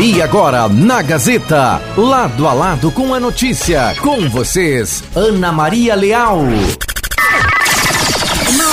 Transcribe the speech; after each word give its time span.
E 0.00 0.22
agora, 0.22 0.68
na 0.68 1.02
Gazeta, 1.02 1.82
lado 1.96 2.46
a 2.46 2.52
lado 2.52 2.92
com 2.92 3.12
a 3.12 3.18
notícia, 3.18 3.96
com 4.00 4.28
vocês, 4.28 5.02
Ana 5.12 5.50
Maria 5.50 5.96
Leal. 5.96 6.38
Uma 6.38 6.52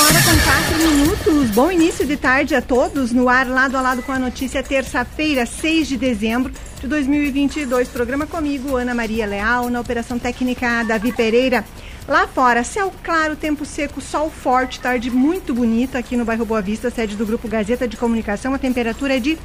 hora 0.04 0.22
com 0.22 0.38
quatro 0.44 0.78
minutos. 0.78 1.50
Bom 1.50 1.72
início 1.72 2.06
de 2.06 2.16
tarde 2.16 2.54
a 2.54 2.62
todos. 2.62 3.12
No 3.12 3.28
ar, 3.28 3.48
lado 3.48 3.76
a 3.76 3.82
lado 3.82 4.04
com 4.04 4.12
a 4.12 4.20
notícia, 4.20 4.62
terça-feira, 4.62 5.48
6 5.48 5.88
de 5.88 5.98
dezembro 5.98 6.54
de 6.80 6.88
2022. 6.88 7.88
Programa 7.88 8.28
comigo, 8.28 8.76
Ana 8.76 8.94
Maria 8.94 9.26
Leal, 9.26 9.72
na 9.72 9.80
Operação 9.80 10.20
Técnica 10.20 10.84
Davi 10.84 11.12
Pereira. 11.12 11.66
Lá 12.08 12.28
fora, 12.28 12.64
céu 12.64 12.94
claro, 13.04 13.36
tempo 13.36 13.66
seco, 13.66 14.00
sol 14.00 14.30
forte, 14.30 14.80
tarde 14.80 15.10
muito 15.10 15.56
bonita 15.56 15.98
aqui 15.98 16.16
no 16.16 16.24
bairro 16.24 16.46
Boa 16.46 16.62
Vista, 16.62 16.92
sede 16.92 17.16
do 17.16 17.26
Grupo 17.26 17.48
Gazeta 17.48 17.88
de 17.88 17.98
Comunicação. 17.98 18.54
A 18.54 18.60
temperatura 18.60 19.18
é 19.18 19.20
de 19.20 19.40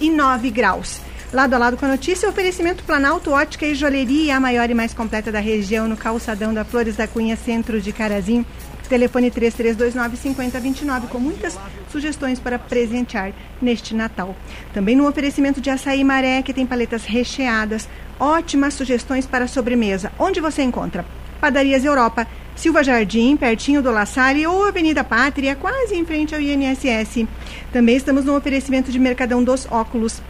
29 0.00 0.50
graus. 0.50 1.00
Lado 1.32 1.54
a 1.54 1.58
lado 1.58 1.76
com 1.76 1.84
a 1.84 1.88
notícia, 1.88 2.28
oferecimento 2.28 2.84
Planalto 2.84 3.32
Ótica 3.32 3.66
e 3.66 3.74
Joalheria, 3.74 4.36
a 4.36 4.40
maior 4.40 4.70
e 4.70 4.74
mais 4.74 4.94
completa 4.94 5.32
da 5.32 5.40
região, 5.40 5.88
no 5.88 5.96
calçadão 5.96 6.54
da 6.54 6.64
Flores 6.64 6.96
da 6.96 7.08
Cunha, 7.08 7.36
centro 7.36 7.80
de 7.80 7.92
Carazinho. 7.92 8.46
Telefone 8.88 9.32
3329-5029, 9.32 11.08
com 11.08 11.18
muitas 11.18 11.58
sugestões 11.90 12.38
para 12.38 12.56
presentear 12.56 13.32
neste 13.60 13.94
Natal. 13.94 14.36
Também 14.72 14.94
no 14.94 15.08
oferecimento 15.08 15.60
de 15.60 15.68
açaí 15.68 16.04
maré, 16.04 16.40
que 16.42 16.54
tem 16.54 16.64
paletas 16.64 17.04
recheadas, 17.04 17.88
ótimas 18.20 18.74
sugestões 18.74 19.26
para 19.26 19.48
sobremesa. 19.48 20.12
Onde 20.18 20.40
você 20.40 20.62
encontra? 20.62 21.04
Padarias 21.40 21.84
Europa, 21.84 22.28
Silva 22.56 22.82
Jardim, 22.82 23.36
pertinho 23.36 23.82
do 23.82 23.90
La 23.90 24.06
Salle 24.06 24.46
ou 24.46 24.64
Avenida 24.64 25.04
Pátria, 25.04 25.54
quase 25.54 25.94
em 25.94 26.06
frente 26.06 26.34
ao 26.34 26.40
INSS. 26.40 27.26
Também 27.70 27.96
estamos 27.96 28.24
no 28.24 28.34
oferecimento 28.34 28.90
de 28.90 28.98
Mercadão 28.98 29.44
dos 29.44 29.70
Óculos. 29.70 30.22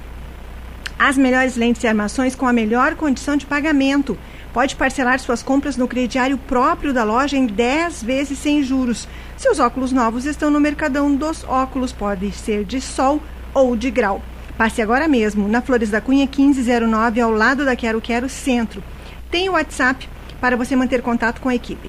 As 0.99 1.17
melhores 1.17 1.57
lentes 1.57 1.85
e 1.85 1.87
armações 1.87 2.35
com 2.35 2.49
a 2.49 2.53
melhor 2.53 2.97
condição 2.97 3.37
de 3.37 3.47
pagamento. 3.47 4.19
Pode 4.53 4.75
parcelar 4.75 5.21
suas 5.21 5.41
compras 5.41 5.77
no 5.77 5.87
crediário 5.87 6.37
próprio 6.37 6.93
da 6.93 7.05
loja 7.05 7.37
em 7.37 7.47
10 7.47 8.03
vezes 8.03 8.41
sem 8.41 8.61
juros. 8.61 9.07
Seus 9.37 9.61
óculos 9.61 9.93
novos 9.93 10.27
estão 10.27 10.51
no 10.51 10.59
Mercadão 10.59 11.15
dos 11.15 11.45
Óculos, 11.45 11.93
pode 11.93 12.33
ser 12.33 12.65
de 12.65 12.81
sol 12.81 13.23
ou 13.55 13.77
de 13.77 13.89
grau. 13.89 14.21
Passe 14.59 14.83
agora 14.83 15.07
mesmo, 15.07 15.47
na 15.47 15.63
Flores 15.63 15.91
da 15.91 16.01
Cunha 16.01 16.27
1509, 16.27 17.21
ao 17.21 17.31
lado 17.31 17.65
da 17.65 17.77
Quero 17.77 18.01
Quero 18.01 18.29
Centro. 18.29 18.83
Tem 19.31 19.49
o 19.49 19.53
WhatsApp 19.53 20.09
para 20.41 20.57
você 20.57 20.75
manter 20.75 21.03
contato 21.03 21.41
com 21.41 21.49
a 21.49 21.55
equipe. 21.55 21.89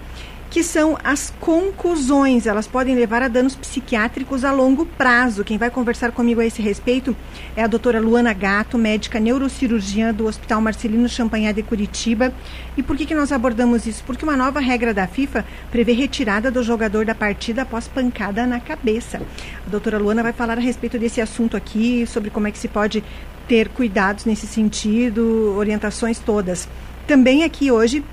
que 0.49 0.63
são 0.63 0.97
as 1.03 1.33
conclusões. 1.39 2.45
Elas 2.45 2.67
podem 2.67 2.95
levar 2.95 3.21
a 3.21 3.27
danos 3.27 3.55
psiquiátricos 3.55 4.43
a 4.43 4.51
longo 4.51 4.85
prazo. 4.85 5.43
Quem 5.43 5.57
vai 5.57 5.69
conversar 5.69 6.11
comigo 6.11 6.41
a 6.41 6.45
esse 6.45 6.61
respeito 6.61 7.15
é 7.55 7.63
a 7.63 7.67
doutora 7.67 7.99
Luana 7.99 8.33
Gato, 8.33 8.77
médica 8.77 9.19
neurocirurgiã 9.19 10.13
do 10.13 10.25
Hospital 10.25 10.61
Marcelino 10.61 11.09
Champagnat 11.09 11.55
de 11.55 11.63
Curitiba. 11.63 12.33
E 12.75 12.83
por 12.83 12.95
que, 12.95 13.05
que 13.05 13.15
nós 13.15 13.31
abordamos 13.31 13.85
isso? 13.85 14.03
Porque 14.05 14.23
uma 14.23 14.37
nova 14.37 14.59
regra 14.59 14.93
da 14.93 15.07
FIFA 15.07 15.45
prevê 15.71 15.93
retirada 15.93 16.49
do 16.49 16.63
jogador 16.63 17.05
da 17.05 17.15
partida 17.15 17.63
após 17.63 17.87
pancada 17.87 18.45
na 18.45 18.59
cabeça. 18.59 19.21
A 19.65 19.69
doutora 19.69 19.97
Luana 19.97 20.23
vai 20.23 20.33
falar 20.33 20.57
a 20.57 20.61
respeito 20.61 20.97
desse 20.97 21.19
assunto 21.19 21.57
aqui, 21.57 22.05
sobre 22.07 22.29
como 22.29 22.47
é 22.47 22.51
que 22.51 22.57
se 22.57 22.67
pode 22.67 23.03
ter 23.47 23.69
cuidados 23.69 24.25
nesse 24.25 24.45
sentido, 24.45 25.55
orientações 25.57 26.19
todas. 26.19 26.67
Também 27.07 27.43
aqui 27.43 27.71
hoje 27.71 28.03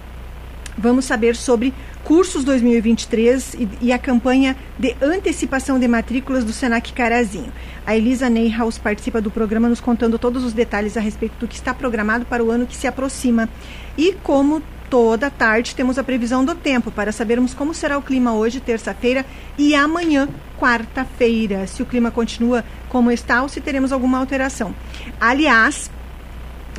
vamos 0.77 1.05
saber 1.05 1.37
sobre 1.37 1.73
cursos 2.05 2.45
2023 2.45 3.55
e, 3.55 3.69
e, 3.81 3.93
a 3.93 3.99
campanha 3.99 4.55
de 4.79 4.95
antecipação 5.01 5.79
de 5.79 5.89
matrículas 5.89 6.45
do 6.45 6.53
Senac 6.53 6.93
Carazinho. 6.93 7.51
A 7.87 7.97
Elisa 7.97 8.29
Neyhaus 8.29 8.79
participa 8.79 9.21
do 9.21 9.31
programa 9.31 9.69
nos 9.69 9.81
contando 9.81 10.19
todos 10.19 10.45
os 10.45 10.53
detalhes 10.53 10.97
a 10.97 11.01
respeito 11.01 11.35
do 11.41 11.49
que 11.49 11.57
está 11.57 11.73
programado 11.73 12.27
para 12.27 12.45
o 12.45 12.51
ano 12.51 12.67
que 12.67 12.77
se 12.77 12.87
aproxima. 12.87 13.49
E 13.97 14.13
como 14.23 14.63
toda 14.91 15.31
tarde 15.31 15.75
temos 15.75 15.99
a 15.99 16.05
previsão 16.05 16.45
do 16.45 16.55
tempo 16.55 16.91
para 16.91 17.11
sabermos 17.11 17.55
como 17.55 17.75
será 17.75 17.97
o 17.97 18.03
clima 18.03 18.35
hoje, 18.35 18.61
terça-feira, 18.61 19.25
e 19.57 19.75
amanhã, 19.75 20.29
quarta-feira, 20.61 21.67
se 21.67 21.83
o 21.83 21.87
clima 21.87 22.11
continua 22.11 22.65
como 22.91 23.11
está 23.11 23.43
ou 23.43 23.49
se 23.49 23.61
teremos 23.61 23.93
alguma 23.93 24.19
alteração. 24.19 24.75
Aliás, 25.21 25.91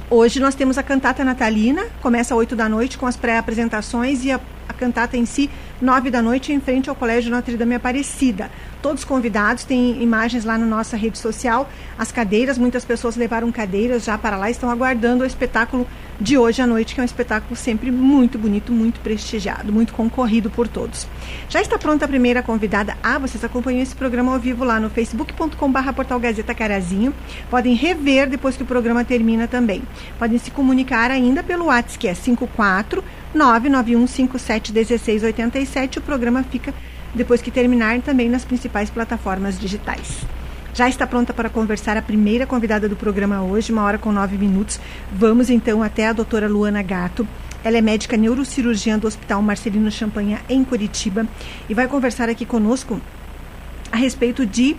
Hoje 0.07 0.39
nós 0.39 0.53
temos 0.53 0.77
a 0.77 0.83
cantata 0.83 1.23
natalina, 1.23 1.83
começa 1.99 2.35
às 2.35 2.37
8 2.37 2.55
da 2.55 2.69
noite 2.69 2.95
com 2.95 3.07
as 3.07 3.17
pré-apresentações 3.17 4.23
e 4.23 4.31
a, 4.31 4.39
a, 4.69 4.73
cantata 4.73 5.17
em 5.17 5.25
si, 5.25 5.49
9 5.81 6.11
da 6.11 6.21
noite, 6.21 6.53
em 6.53 6.59
frente 6.59 6.87
ao 6.87 6.95
Colégio 6.95 7.31
Notre 7.31 7.57
Dame 7.57 7.73
Aparecida 7.73 8.51
todos 8.85 9.03
convidados, 9.03 9.63
tem 9.63 9.99
imagens 10.03 10.45
lá 10.45 10.59
na 10.59 10.65
nossa 10.67 10.95
rede 10.95 11.17
social. 11.17 11.67
As 11.97 12.11
cadeiras, 12.11 12.55
muitas 12.55 12.85
pessoas 12.85 13.15
levaram 13.15 13.51
cadeiras 13.51 14.03
já 14.03 14.15
para 14.15 14.37
lá, 14.37 14.47
estão 14.47 14.69
aguardando 14.69 15.23
o 15.23 15.25
espetáculo 15.25 15.87
de 16.19 16.37
hoje 16.37 16.61
à 16.61 16.67
noite, 16.67 16.93
que 16.93 16.99
é 16.99 17.03
um 17.03 17.05
espetáculo 17.05 17.55
sempre 17.55 17.91
muito 17.91 18.37
bonito, 18.37 18.71
muito 18.71 18.99
prestigiado, 18.99 19.71
muito 19.71 19.93
concorrido 19.93 20.49
por 20.49 20.67
todos. 20.67 21.07
Já 21.49 21.61
está 21.61 21.77
pronta 21.77 22.05
a 22.05 22.07
primeira 22.07 22.41
convidada. 22.41 22.97
Ah, 23.03 23.19
vocês 23.19 23.43
acompanham 23.43 23.81
esse 23.81 23.95
programa 23.95 24.33
ao 24.33 24.39
vivo 24.39 24.63
lá 24.63 24.79
no 24.79 24.89
facebook.com.br 24.89 25.93
portal 25.93 26.19
Gazeta 26.19 26.55
Carazinho. 26.55 27.13
Podem 27.49 27.75
rever 27.75 28.29
depois 28.29 28.55
que 28.55 28.63
o 28.63 28.65
programa 28.65 29.03
termina 29.03 29.47
também. 29.47 29.83
Podem 30.17 30.37
se 30.37 30.51
comunicar 30.51 31.11
ainda 31.11 31.43
pelo 31.43 31.65
WhatsApp, 31.65 31.99
que 31.99 32.07
é 32.07 32.13
54 32.13 33.03
991571687. 33.35 35.97
O 35.97 36.01
programa 36.01 36.43
fica 36.43 36.73
depois 37.13 37.41
que 37.41 37.51
terminar 37.51 37.99
também 38.01 38.29
nas 38.29 38.45
principais 38.45 38.89
plataformas 38.89 39.59
digitais. 39.59 40.25
Já 40.75 40.89
está 40.89 41.07
pronta 41.07 41.33
para 41.33 41.49
conversar 41.49 41.95
a 41.95 42.01
primeira 42.01 42.45
convidada 42.45 42.89
do 42.89 42.97
programa 42.97 43.41
hoje, 43.41 43.71
uma 43.71 43.83
hora 43.83 43.97
com 43.97 44.11
nove 44.11 44.37
minutos. 44.37 44.77
Vamos 45.09 45.49
então 45.49 45.81
até 45.81 46.05
a 46.05 46.11
doutora 46.11 46.49
Luana 46.49 46.81
Gato. 46.81 47.25
Ela 47.63 47.77
é 47.77 47.81
médica 47.81 48.17
neurocirurgiã 48.17 48.99
do 48.99 49.07
Hospital 49.07 49.41
Marcelino 49.41 49.89
Champagnat, 49.89 50.43
em 50.49 50.65
Curitiba, 50.65 51.25
e 51.69 51.73
vai 51.73 51.87
conversar 51.87 52.27
aqui 52.27 52.45
conosco 52.45 52.99
a 53.89 53.95
respeito 53.95 54.45
de 54.45 54.75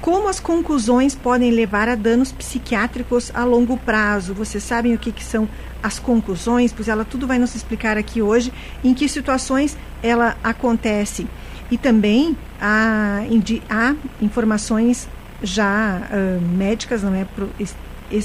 como 0.00 0.30
as 0.30 0.40
conclusões 0.40 1.14
podem 1.14 1.50
levar 1.50 1.90
a 1.90 1.94
danos 1.94 2.32
psiquiátricos 2.32 3.30
a 3.34 3.44
longo 3.44 3.76
prazo. 3.76 4.32
Vocês 4.32 4.64
sabem 4.64 4.94
o 4.94 4.98
que, 4.98 5.12
que 5.12 5.22
são 5.22 5.46
as 5.82 5.98
conclusões? 5.98 6.72
Pois 6.72 6.88
ela 6.88 7.04
tudo 7.04 7.26
vai 7.26 7.38
nos 7.38 7.54
explicar 7.54 7.98
aqui 7.98 8.22
hoje, 8.22 8.50
em 8.82 8.94
que 8.94 9.06
situações 9.06 9.76
ela 10.02 10.38
acontece. 10.42 11.26
E 11.70 11.76
também 11.76 12.34
há, 12.58 13.24
há 13.68 13.94
informações 14.22 15.06
já 15.42 16.02
uh, 16.10 16.40
médicas, 16.40 17.02
não 17.02 17.14
é? 17.14 17.24
Pro, 17.24 17.48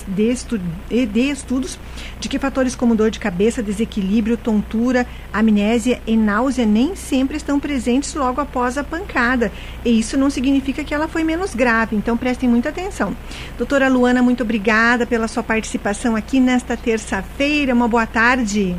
de, 0.07 0.29
estu, 0.29 0.57
de 0.57 1.29
estudos 1.29 1.77
de 2.19 2.29
que 2.29 2.39
fatores 2.39 2.73
como 2.73 2.95
dor 2.95 3.11
de 3.11 3.19
cabeça, 3.19 3.61
desequilíbrio, 3.61 4.37
tontura, 4.37 5.05
amnésia 5.31 6.01
e 6.07 6.15
náusea 6.15 6.65
nem 6.65 6.95
sempre 6.95 7.35
estão 7.35 7.59
presentes 7.59 8.13
logo 8.13 8.39
após 8.39 8.77
a 8.77 8.83
pancada. 8.83 9.51
E 9.83 9.99
isso 9.99 10.17
não 10.17 10.29
significa 10.29 10.83
que 10.83 10.93
ela 10.93 11.07
foi 11.07 11.23
menos 11.23 11.53
grave, 11.53 11.95
então 11.95 12.17
prestem 12.17 12.49
muita 12.49 12.69
atenção. 12.69 13.15
Doutora 13.57 13.89
Luana, 13.89 14.21
muito 14.21 14.43
obrigada 14.43 15.05
pela 15.05 15.27
sua 15.27 15.43
participação 15.43 16.15
aqui 16.15 16.39
nesta 16.39 16.77
terça-feira. 16.77 17.73
Uma 17.73 17.87
boa 17.87 18.07
tarde. 18.07 18.75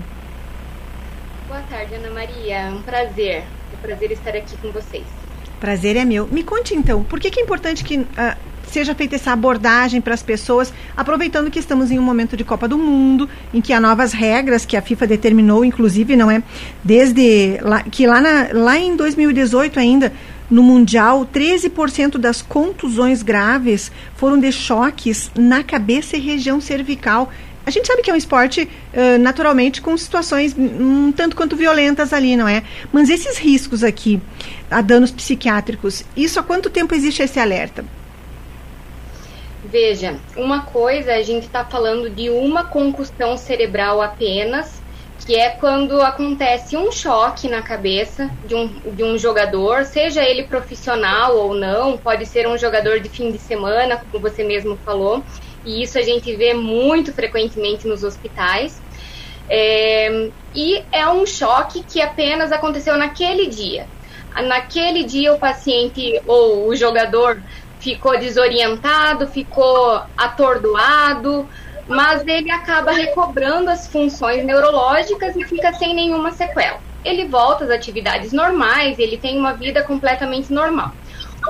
Boa 1.47 1.61
tarde, 1.63 1.95
Ana 1.95 2.11
Maria. 2.11 2.71
Um 2.75 2.83
prazer 2.83 3.45
prazer 3.85 4.13
estar 4.13 4.35
aqui 4.35 4.57
com 4.57 4.73
vocês. 4.73 5.24
Prazer 5.61 5.97
é 5.97 6.05
meu. 6.05 6.27
Me 6.31 6.43
conte 6.43 6.75
então, 6.75 7.03
por 7.05 7.19
que, 7.19 7.31
que 7.31 7.41
é 7.41 7.43
importante 7.43 7.85
que 7.85 7.99
uh, 7.99 8.07
seja 8.75 8.95
feita 8.95 9.15
essa 9.15 9.33
abordagem 9.33 10.01
para 10.01 10.15
as 10.15 10.23
pessoas, 10.23 10.73
aproveitando 10.97 11.51
que 11.51 11.59
estamos 11.59 11.91
em 11.91 11.99
um 11.99 12.03
momento 12.03 12.37
de 12.37 12.43
Copa 12.43 12.67
do 12.67 12.77
Mundo, 12.77 13.29
em 13.53 13.61
que 13.61 13.73
há 13.73 13.81
novas 13.81 14.13
regras 14.13 14.67
que 14.67 14.77
a 14.77 14.83
FIFA 14.83 15.07
determinou, 15.07 15.65
inclusive, 15.65 16.17
não 16.17 16.31
é? 16.31 16.43
Desde 16.83 17.59
lá, 17.63 17.83
que 17.83 18.07
lá, 18.07 18.21
na, 18.21 18.49
lá 18.53 18.77
em 18.77 18.97
2018 18.97 19.79
ainda, 19.79 20.13
no 20.51 20.63
Mundial, 20.63 21.27
13% 21.33 22.19
das 22.19 22.43
contusões 22.43 23.23
graves 23.23 23.91
foram 24.17 24.39
de 24.39 24.51
choques 24.53 25.31
na 25.37 25.63
cabeça 25.63 26.17
e 26.17 26.21
região 26.21 26.61
cervical. 26.61 27.31
A 27.67 27.71
gente 27.71 27.87
sabe 27.87 28.03
que 28.03 28.11
é 28.11 28.15
um 28.15 28.17
esporte, 28.17 28.63
uh, 28.63 29.19
naturalmente, 29.19 29.81
com 29.81 29.97
situações 29.97 30.55
um 30.57 31.11
tanto 31.13 31.35
quanto 31.35 31.57
violentas 31.57 32.13
ali, 32.13 32.37
não 32.37 32.47
é? 32.47 32.63
Mas 32.93 33.09
esses 33.09 33.39
riscos 33.39 33.83
aqui, 33.83 34.21
a 34.71 34.83
danos 34.83 35.11
psiquiátricos, 35.11 36.05
isso 36.17 36.39
há 36.39 36.43
quanto 36.43 36.69
tempo 36.69 36.95
existe 36.95 37.23
esse 37.23 37.41
alerta? 37.41 37.85
Veja, 39.65 40.17
uma 40.37 40.63
coisa, 40.63 41.15
a 41.15 41.23
gente 41.23 41.47
está 41.47 41.65
falando 41.65 42.11
de 42.11 42.29
uma 42.29 42.65
concussão 42.65 43.37
cerebral 43.37 44.03
apenas, 44.03 44.83
que 45.25 45.35
é 45.35 45.51
quando 45.51 46.03
acontece 46.03 46.77
um 46.77 46.93
choque 46.93 47.49
na 47.49 47.63
cabeça 47.63 48.31
de 48.47 48.55
um, 48.55 48.69
de 48.95 49.03
um 49.03 49.17
jogador, 49.17 49.87
seja 49.87 50.23
ele 50.23 50.43
profissional 50.43 51.37
ou 51.37 51.55
não, 51.55 51.97
pode 51.97 52.27
ser 52.27 52.47
um 52.47 52.59
jogador 52.59 53.01
de 53.01 53.09
fim 53.09 53.33
de 53.33 53.39
semana, 53.39 53.97
como 53.97 54.21
você 54.21 54.45
mesmo 54.45 54.79
falou, 54.85 55.25
e 55.65 55.83
isso 55.83 55.99
a 55.99 56.03
gente 56.03 56.35
vê 56.37 56.55
muito 56.55 57.13
frequentemente 57.13 57.87
nos 57.87 58.03
hospitais. 58.05 58.81
É, 59.49 60.31
e 60.55 60.83
é 60.93 61.09
um 61.09 61.27
choque 61.27 61.83
que 61.83 62.01
apenas 62.01 62.53
aconteceu 62.53 62.97
naquele 62.97 63.47
dia. 63.47 63.87
Naquele 64.43 65.05
dia, 65.05 65.33
o 65.33 65.39
paciente 65.39 66.21
ou 66.27 66.69
o 66.69 66.75
jogador 66.75 67.41
ficou 67.79 68.19
desorientado, 68.19 69.27
ficou 69.29 70.03
atordoado, 70.17 71.49
mas 71.87 72.27
ele 72.27 72.51
acaba 72.51 72.93
recobrando 72.93 73.71
as 73.71 73.87
funções 73.87 74.45
neurológicas 74.45 75.37
e 75.37 75.45
fica 75.45 75.73
sem 75.75 75.95
nenhuma 75.95 76.33
sequela. 76.33 76.81
Ele 77.05 77.29
volta 77.29 77.65
às 77.65 77.71
atividades 77.71 78.33
normais, 78.33 78.99
ele 78.99 79.19
tem 79.19 79.39
uma 79.39 79.53
vida 79.53 79.83
completamente 79.83 80.53
normal. 80.53 80.93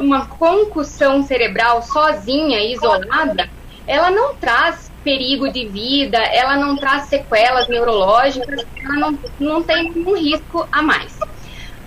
Uma 0.00 0.26
concussão 0.26 1.22
cerebral 1.22 1.80
sozinha, 1.82 2.60
isolada, 2.60 3.48
ela 3.86 4.10
não 4.10 4.34
traz 4.34 4.90
perigo 5.02 5.50
de 5.52 5.66
vida, 5.66 6.18
ela 6.18 6.56
não 6.56 6.76
traz 6.76 7.04
sequelas 7.04 7.68
neurológicas, 7.68 8.64
ela 8.82 8.94
não, 8.96 9.18
não 9.38 9.62
tem 9.62 9.90
nenhum 9.90 10.16
risco 10.16 10.66
a 10.72 10.82
mais. 10.82 11.18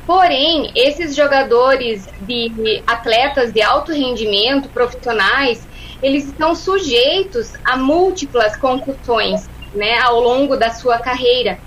Porém, 0.05 0.71
esses 0.73 1.15
jogadores 1.15 2.07
de 2.21 2.81
atletas 2.88 3.51
de 3.51 3.61
alto 3.61 3.91
rendimento, 3.91 4.69
profissionais, 4.69 5.67
eles 6.01 6.25
estão 6.25 6.55
sujeitos 6.55 7.53
a 7.65 7.75
múltiplas 7.75 8.55
concussões 8.55 9.50
né, 9.73 10.00
ao 10.00 10.21
longo 10.21 10.55
da 10.55 10.69
sua 10.69 11.00
carreira. 11.00 11.59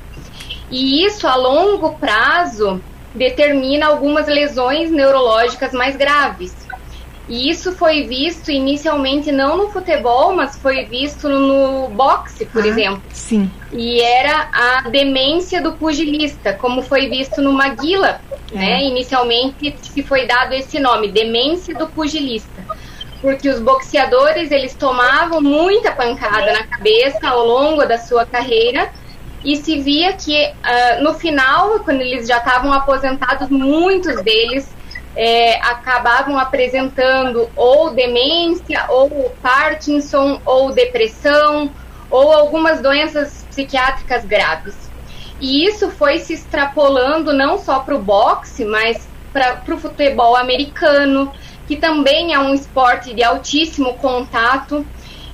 E 0.70 1.04
isso, 1.04 1.26
a 1.26 1.34
longo 1.34 1.94
prazo, 1.98 2.80
determina 3.14 3.86
algumas 3.86 4.26
lesões 4.26 4.90
neurológicas 4.90 5.72
mais 5.72 5.96
graves. 5.96 6.54
E 7.30 7.48
isso 7.48 7.70
foi 7.76 8.08
visto 8.08 8.50
inicialmente 8.50 9.30
não 9.30 9.56
no 9.56 9.70
futebol, 9.70 10.34
mas 10.34 10.56
foi 10.56 10.84
visto 10.86 11.28
no 11.28 11.88
boxe, 11.90 12.44
por 12.44 12.64
ah, 12.64 12.66
exemplo. 12.66 13.02
Sim. 13.12 13.48
E 13.72 14.00
era 14.00 14.48
a 14.52 14.88
demência 14.88 15.62
do 15.62 15.74
pugilista, 15.74 16.52
como 16.54 16.82
foi 16.82 17.08
visto 17.08 17.40
no 17.40 17.52
Maguila, 17.52 18.20
é. 18.52 18.58
né? 18.58 18.82
Inicialmente 18.82 19.76
se 19.80 20.02
foi 20.02 20.26
dado 20.26 20.54
esse 20.54 20.80
nome, 20.80 21.12
demência 21.12 21.72
do 21.72 21.86
pugilista. 21.86 22.66
Porque 23.20 23.48
os 23.48 23.60
boxeadores, 23.60 24.50
eles 24.50 24.74
tomavam 24.74 25.40
muita 25.40 25.92
pancada 25.92 26.52
na 26.52 26.64
cabeça 26.64 27.28
ao 27.28 27.46
longo 27.46 27.86
da 27.86 27.98
sua 27.98 28.26
carreira 28.26 28.90
e 29.44 29.54
se 29.54 29.78
via 29.78 30.14
que 30.14 30.34
uh, 30.46 31.04
no 31.04 31.14
final, 31.14 31.78
quando 31.80 32.00
eles 32.00 32.26
já 32.26 32.38
estavam 32.38 32.72
aposentados, 32.72 33.48
muitos 33.48 34.20
deles 34.24 34.68
é, 35.16 35.56
acabavam 35.60 36.38
apresentando 36.38 37.48
ou 37.56 37.92
demência, 37.92 38.84
ou 38.88 39.30
Parkinson, 39.42 40.40
ou 40.44 40.72
depressão, 40.72 41.70
ou 42.10 42.32
algumas 42.32 42.80
doenças 42.80 43.44
psiquiátricas 43.50 44.24
graves. 44.24 44.90
E 45.40 45.64
isso 45.64 45.90
foi 45.90 46.18
se 46.18 46.34
extrapolando 46.34 47.32
não 47.32 47.58
só 47.58 47.80
para 47.80 47.96
o 47.96 48.02
boxe, 48.02 48.64
mas 48.64 49.08
para 49.32 49.62
o 49.68 49.78
futebol 49.78 50.36
americano, 50.36 51.32
que 51.66 51.76
também 51.76 52.34
é 52.34 52.38
um 52.38 52.52
esporte 52.52 53.14
de 53.14 53.22
altíssimo 53.22 53.94
contato 53.94 54.84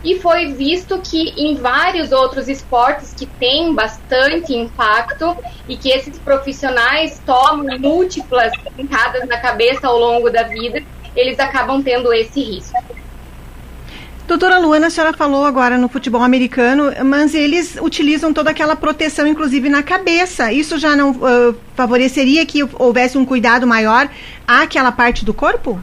e 0.06 0.20
foi 0.20 0.52
visto 0.52 1.00
que 1.00 1.34
em 1.36 1.56
vários 1.56 2.12
outros 2.12 2.46
esportes 2.46 3.12
que 3.12 3.26
têm 3.26 3.74
bastante 3.74 4.54
impacto 4.54 5.36
e 5.68 5.76
que 5.76 5.88
esses 5.88 6.16
profissionais 6.16 7.20
tomam 7.26 7.76
múltiplas 7.76 8.52
pintadas 8.76 9.26
na 9.26 9.36
cabeça 9.40 9.88
ao 9.88 9.98
longo 9.98 10.30
da 10.30 10.44
vida, 10.44 10.80
eles 11.16 11.40
acabam 11.40 11.82
tendo 11.82 12.12
esse 12.12 12.40
risco. 12.40 12.80
Doutora 14.28 14.58
Luana, 14.58 14.86
a 14.86 14.90
senhora 14.90 15.12
falou 15.12 15.44
agora 15.44 15.76
no 15.76 15.88
futebol 15.88 16.22
americano, 16.22 16.92
mas 17.04 17.34
eles 17.34 17.76
utilizam 17.82 18.32
toda 18.32 18.50
aquela 18.50 18.76
proteção, 18.76 19.26
inclusive 19.26 19.68
na 19.68 19.82
cabeça. 19.82 20.52
Isso 20.52 20.78
já 20.78 20.94
não 20.94 21.10
uh, 21.10 21.56
favoreceria 21.74 22.46
que 22.46 22.62
houvesse 22.74 23.18
um 23.18 23.24
cuidado 23.24 23.66
maior 23.66 24.08
àquela 24.46 24.92
parte 24.92 25.24
do 25.24 25.34
corpo? 25.34 25.82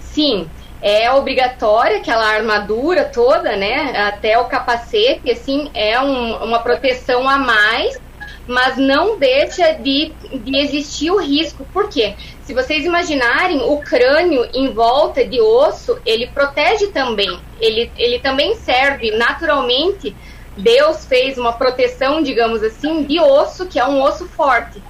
Sim 0.00 0.48
é 0.84 1.10
obrigatória 1.10 1.96
aquela 1.96 2.26
armadura 2.26 3.06
toda, 3.06 3.56
né? 3.56 3.96
Até 4.06 4.38
o 4.38 4.44
capacete, 4.44 5.30
assim, 5.30 5.70
é 5.72 5.98
um, 5.98 6.44
uma 6.44 6.58
proteção 6.58 7.26
a 7.26 7.38
mais, 7.38 7.98
mas 8.46 8.76
não 8.76 9.18
deixa 9.18 9.72
de, 9.72 10.12
de 10.30 10.58
existir 10.58 11.10
o 11.10 11.16
risco. 11.16 11.66
Por 11.72 11.88
quê? 11.88 12.14
Se 12.42 12.52
vocês 12.52 12.84
imaginarem 12.84 13.62
o 13.62 13.78
crânio 13.78 14.46
em 14.52 14.74
volta 14.74 15.24
de 15.24 15.40
osso, 15.40 15.98
ele 16.04 16.26
protege 16.26 16.88
também. 16.88 17.40
Ele, 17.58 17.90
ele 17.96 18.18
também 18.18 18.54
serve 18.56 19.10
naturalmente. 19.12 20.14
Deus 20.54 21.06
fez 21.06 21.38
uma 21.38 21.54
proteção, 21.54 22.22
digamos 22.22 22.62
assim, 22.62 23.04
de 23.04 23.18
osso, 23.18 23.64
que 23.64 23.78
é 23.78 23.86
um 23.86 24.02
osso 24.02 24.28
forte, 24.28 24.82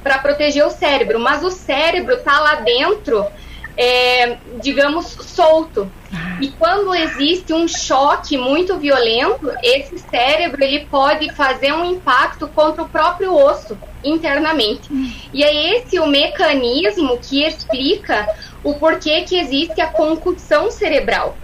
para 0.00 0.18
proteger 0.18 0.64
o 0.64 0.70
cérebro. 0.70 1.18
Mas 1.18 1.42
o 1.42 1.50
cérebro 1.50 2.14
está 2.14 2.38
lá 2.38 2.54
dentro 2.54 3.26
é, 3.80 4.36
digamos, 4.60 5.06
solto. 5.06 5.90
E 6.38 6.48
quando 6.48 6.94
existe 6.94 7.54
um 7.54 7.66
choque 7.66 8.36
muito 8.36 8.76
violento, 8.76 9.50
esse 9.62 9.98
cérebro 9.98 10.62
ele 10.62 10.84
pode 10.84 11.32
fazer 11.32 11.72
um 11.72 11.86
impacto 11.86 12.46
contra 12.48 12.82
o 12.82 12.88
próprio 12.88 13.34
osso 13.34 13.78
internamente. 14.04 14.86
E 15.32 15.42
é 15.42 15.78
esse 15.78 15.98
o 15.98 16.06
mecanismo 16.06 17.16
que 17.18 17.42
explica 17.42 18.28
o 18.62 18.74
porquê 18.74 19.22
que 19.22 19.38
existe 19.38 19.80
a 19.80 19.86
concussão 19.86 20.70
cerebral. 20.70 21.34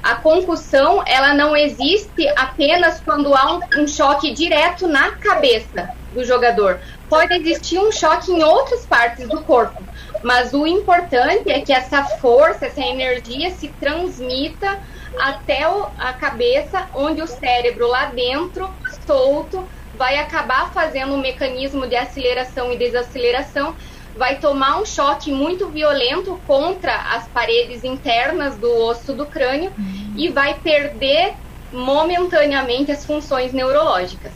A 0.00 0.14
concussão, 0.14 1.02
ela 1.04 1.34
não 1.34 1.56
existe 1.56 2.28
apenas 2.36 3.00
quando 3.00 3.34
há 3.34 3.52
um, 3.52 3.82
um 3.82 3.88
choque 3.88 4.32
direto 4.32 4.86
na 4.86 5.10
cabeça 5.12 5.90
do 6.12 6.24
jogador. 6.24 6.78
Pode 7.08 7.34
existir 7.34 7.80
um 7.80 7.90
choque 7.90 8.30
em 8.30 8.44
outras 8.44 8.86
partes 8.86 9.26
do 9.28 9.40
corpo 9.40 9.82
mas 10.24 10.54
o 10.54 10.66
importante 10.66 11.50
é 11.50 11.60
que 11.60 11.70
essa 11.70 12.02
força, 12.02 12.64
essa 12.64 12.80
energia 12.80 13.50
se 13.50 13.68
transmita 13.68 14.80
até 15.20 15.64
a 15.98 16.14
cabeça, 16.14 16.88
onde 16.94 17.20
o 17.20 17.26
cérebro 17.26 17.86
lá 17.86 18.06
dentro, 18.06 18.70
solto, 19.06 19.68
vai 19.98 20.16
acabar 20.16 20.72
fazendo 20.72 21.12
um 21.12 21.18
mecanismo 21.18 21.86
de 21.86 21.94
aceleração 21.94 22.72
e 22.72 22.78
desaceleração, 22.78 23.76
vai 24.16 24.38
tomar 24.38 24.80
um 24.80 24.86
choque 24.86 25.30
muito 25.30 25.68
violento 25.68 26.40
contra 26.46 26.94
as 27.14 27.28
paredes 27.28 27.84
internas 27.84 28.56
do 28.56 28.74
osso 28.74 29.12
do 29.12 29.26
crânio 29.26 29.72
uhum. 29.76 30.14
e 30.16 30.30
vai 30.30 30.54
perder 30.54 31.34
momentaneamente 31.70 32.90
as 32.90 33.04
funções 33.04 33.52
neurológicas. 33.52 34.32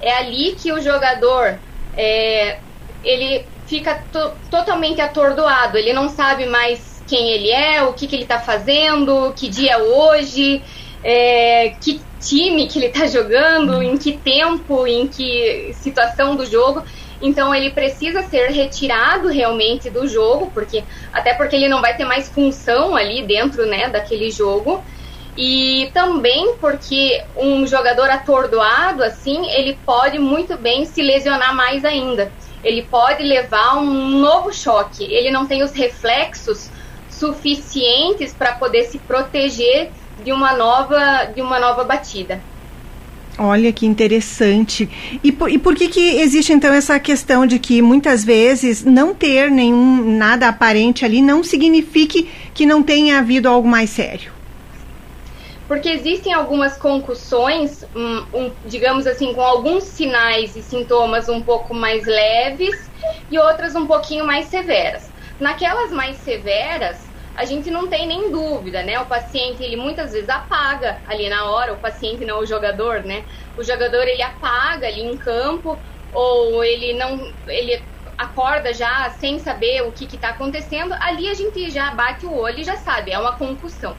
É 0.00 0.12
ali 0.12 0.54
que 0.54 0.72
o 0.72 0.80
jogador 0.80 1.58
é, 1.96 2.58
ele 3.02 3.44
fica 3.72 3.94
to 4.12 4.32
totalmente 4.50 5.00
atordoado. 5.00 5.78
Ele 5.78 5.94
não 5.94 6.10
sabe 6.10 6.44
mais 6.44 7.02
quem 7.06 7.30
ele 7.30 7.50
é, 7.50 7.82
o 7.82 7.94
que, 7.94 8.06
que 8.06 8.14
ele 8.14 8.24
está 8.24 8.38
fazendo, 8.38 9.32
que 9.34 9.48
dia 9.48 9.72
é 9.72 9.78
hoje, 9.78 10.62
é, 11.02 11.70
que 11.80 12.02
time 12.20 12.68
que 12.68 12.78
ele 12.78 12.86
está 12.86 13.06
jogando, 13.06 13.82
em 13.82 13.96
que 13.96 14.12
tempo, 14.12 14.86
em 14.86 15.08
que 15.08 15.72
situação 15.72 16.36
do 16.36 16.44
jogo. 16.44 16.82
Então 17.22 17.54
ele 17.54 17.70
precisa 17.70 18.22
ser 18.22 18.50
retirado 18.50 19.28
realmente 19.28 19.88
do 19.88 20.06
jogo, 20.06 20.50
porque 20.52 20.84
até 21.10 21.32
porque 21.32 21.56
ele 21.56 21.68
não 21.68 21.80
vai 21.80 21.96
ter 21.96 22.04
mais 22.04 22.28
função 22.28 22.94
ali 22.94 23.22
dentro, 23.26 23.64
né, 23.64 23.88
daquele 23.88 24.30
jogo. 24.30 24.84
E 25.34 25.90
também 25.94 26.56
porque 26.60 27.24
um 27.34 27.66
jogador 27.66 28.10
atordoado 28.10 29.02
assim, 29.02 29.50
ele 29.52 29.78
pode 29.86 30.18
muito 30.18 30.58
bem 30.58 30.84
se 30.84 31.00
lesionar 31.00 31.54
mais 31.54 31.86
ainda 31.86 32.30
ele 32.64 32.82
pode 32.82 33.22
levar 33.22 33.76
um 33.78 34.18
novo 34.20 34.52
choque. 34.52 35.04
Ele 35.04 35.30
não 35.30 35.46
tem 35.46 35.62
os 35.62 35.72
reflexos 35.72 36.68
suficientes 37.10 38.32
para 38.32 38.52
poder 38.52 38.84
se 38.84 38.98
proteger 38.98 39.90
de 40.24 40.32
uma 40.32 40.54
nova 40.54 41.24
de 41.26 41.40
uma 41.40 41.58
nova 41.58 41.84
batida. 41.84 42.40
Olha 43.38 43.72
que 43.72 43.86
interessante. 43.86 44.88
E 45.24 45.32
por, 45.32 45.50
e 45.50 45.58
por 45.58 45.74
que, 45.74 45.88
que 45.88 46.20
existe 46.20 46.52
então 46.52 46.72
essa 46.72 47.00
questão 47.00 47.46
de 47.46 47.58
que 47.58 47.80
muitas 47.80 48.22
vezes 48.22 48.84
não 48.84 49.14
ter 49.14 49.50
nenhum 49.50 50.16
nada 50.16 50.48
aparente 50.48 51.04
ali 51.04 51.22
não 51.22 51.42
signifique 51.42 52.30
que 52.52 52.66
não 52.66 52.82
tenha 52.82 53.18
havido 53.18 53.48
algo 53.48 53.66
mais 53.66 53.88
sério? 53.88 54.41
Porque 55.72 55.88
existem 55.88 56.34
algumas 56.34 56.76
concussões, 56.76 57.82
um, 57.94 58.26
um, 58.34 58.56
digamos 58.62 59.06
assim, 59.06 59.32
com 59.32 59.40
alguns 59.40 59.84
sinais 59.84 60.54
e 60.54 60.62
sintomas 60.62 61.30
um 61.30 61.40
pouco 61.40 61.72
mais 61.72 62.04
leves 62.04 62.74
e 63.30 63.38
outras 63.38 63.74
um 63.74 63.86
pouquinho 63.86 64.26
mais 64.26 64.48
severas. 64.48 65.10
Naquelas 65.40 65.90
mais 65.90 66.18
severas, 66.18 67.10
a 67.34 67.46
gente 67.46 67.70
não 67.70 67.88
tem 67.88 68.06
nem 68.06 68.30
dúvida, 68.30 68.82
né? 68.82 69.00
O 69.00 69.06
paciente, 69.06 69.62
ele 69.62 69.76
muitas 69.76 70.12
vezes 70.12 70.28
apaga 70.28 71.00
ali 71.06 71.30
na 71.30 71.50
hora, 71.50 71.72
o 71.72 71.80
paciente 71.80 72.22
não 72.26 72.40
o 72.40 72.46
jogador, 72.46 73.02
né? 73.02 73.24
O 73.56 73.64
jogador, 73.64 74.06
ele 74.06 74.20
apaga 74.20 74.88
ali 74.88 75.00
em 75.00 75.16
campo, 75.16 75.80
ou 76.12 76.62
ele 76.62 76.92
não, 76.98 77.18
ele 77.46 77.82
acorda 78.18 78.72
já 78.72 79.08
sem 79.10 79.38
saber 79.38 79.82
o 79.82 79.92
que 79.92 80.04
está 80.04 80.28
acontecendo, 80.28 80.94
ali 81.00 81.28
a 81.28 81.34
gente 81.34 81.70
já 81.70 81.94
bate 81.94 82.26
o 82.26 82.34
olho 82.34 82.60
e 82.60 82.64
já 82.64 82.76
sabe, 82.76 83.10
é 83.10 83.18
uma 83.18 83.36
concussão. 83.36 83.98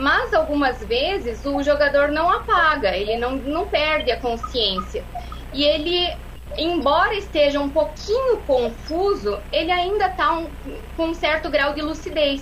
Mas 0.00 0.32
algumas 0.32 0.80
vezes 0.80 1.44
o 1.44 1.62
jogador 1.62 2.08
não 2.08 2.30
apaga, 2.30 2.96
ele 2.96 3.16
não, 3.16 3.36
não 3.36 3.68
perde 3.68 4.10
a 4.10 4.18
consciência. 4.18 5.06
E 5.52 5.62
ele, 5.62 6.08
embora 6.56 7.14
esteja 7.16 7.60
um 7.60 7.68
pouquinho 7.68 8.38
confuso, 8.38 9.38
ele 9.52 9.70
ainda 9.70 10.06
está 10.06 10.32
um, 10.32 10.56
com 10.96 11.08
um 11.08 11.14
certo 11.14 11.50
grau 11.50 11.74
de 11.74 11.82
lucidez. 11.82 12.40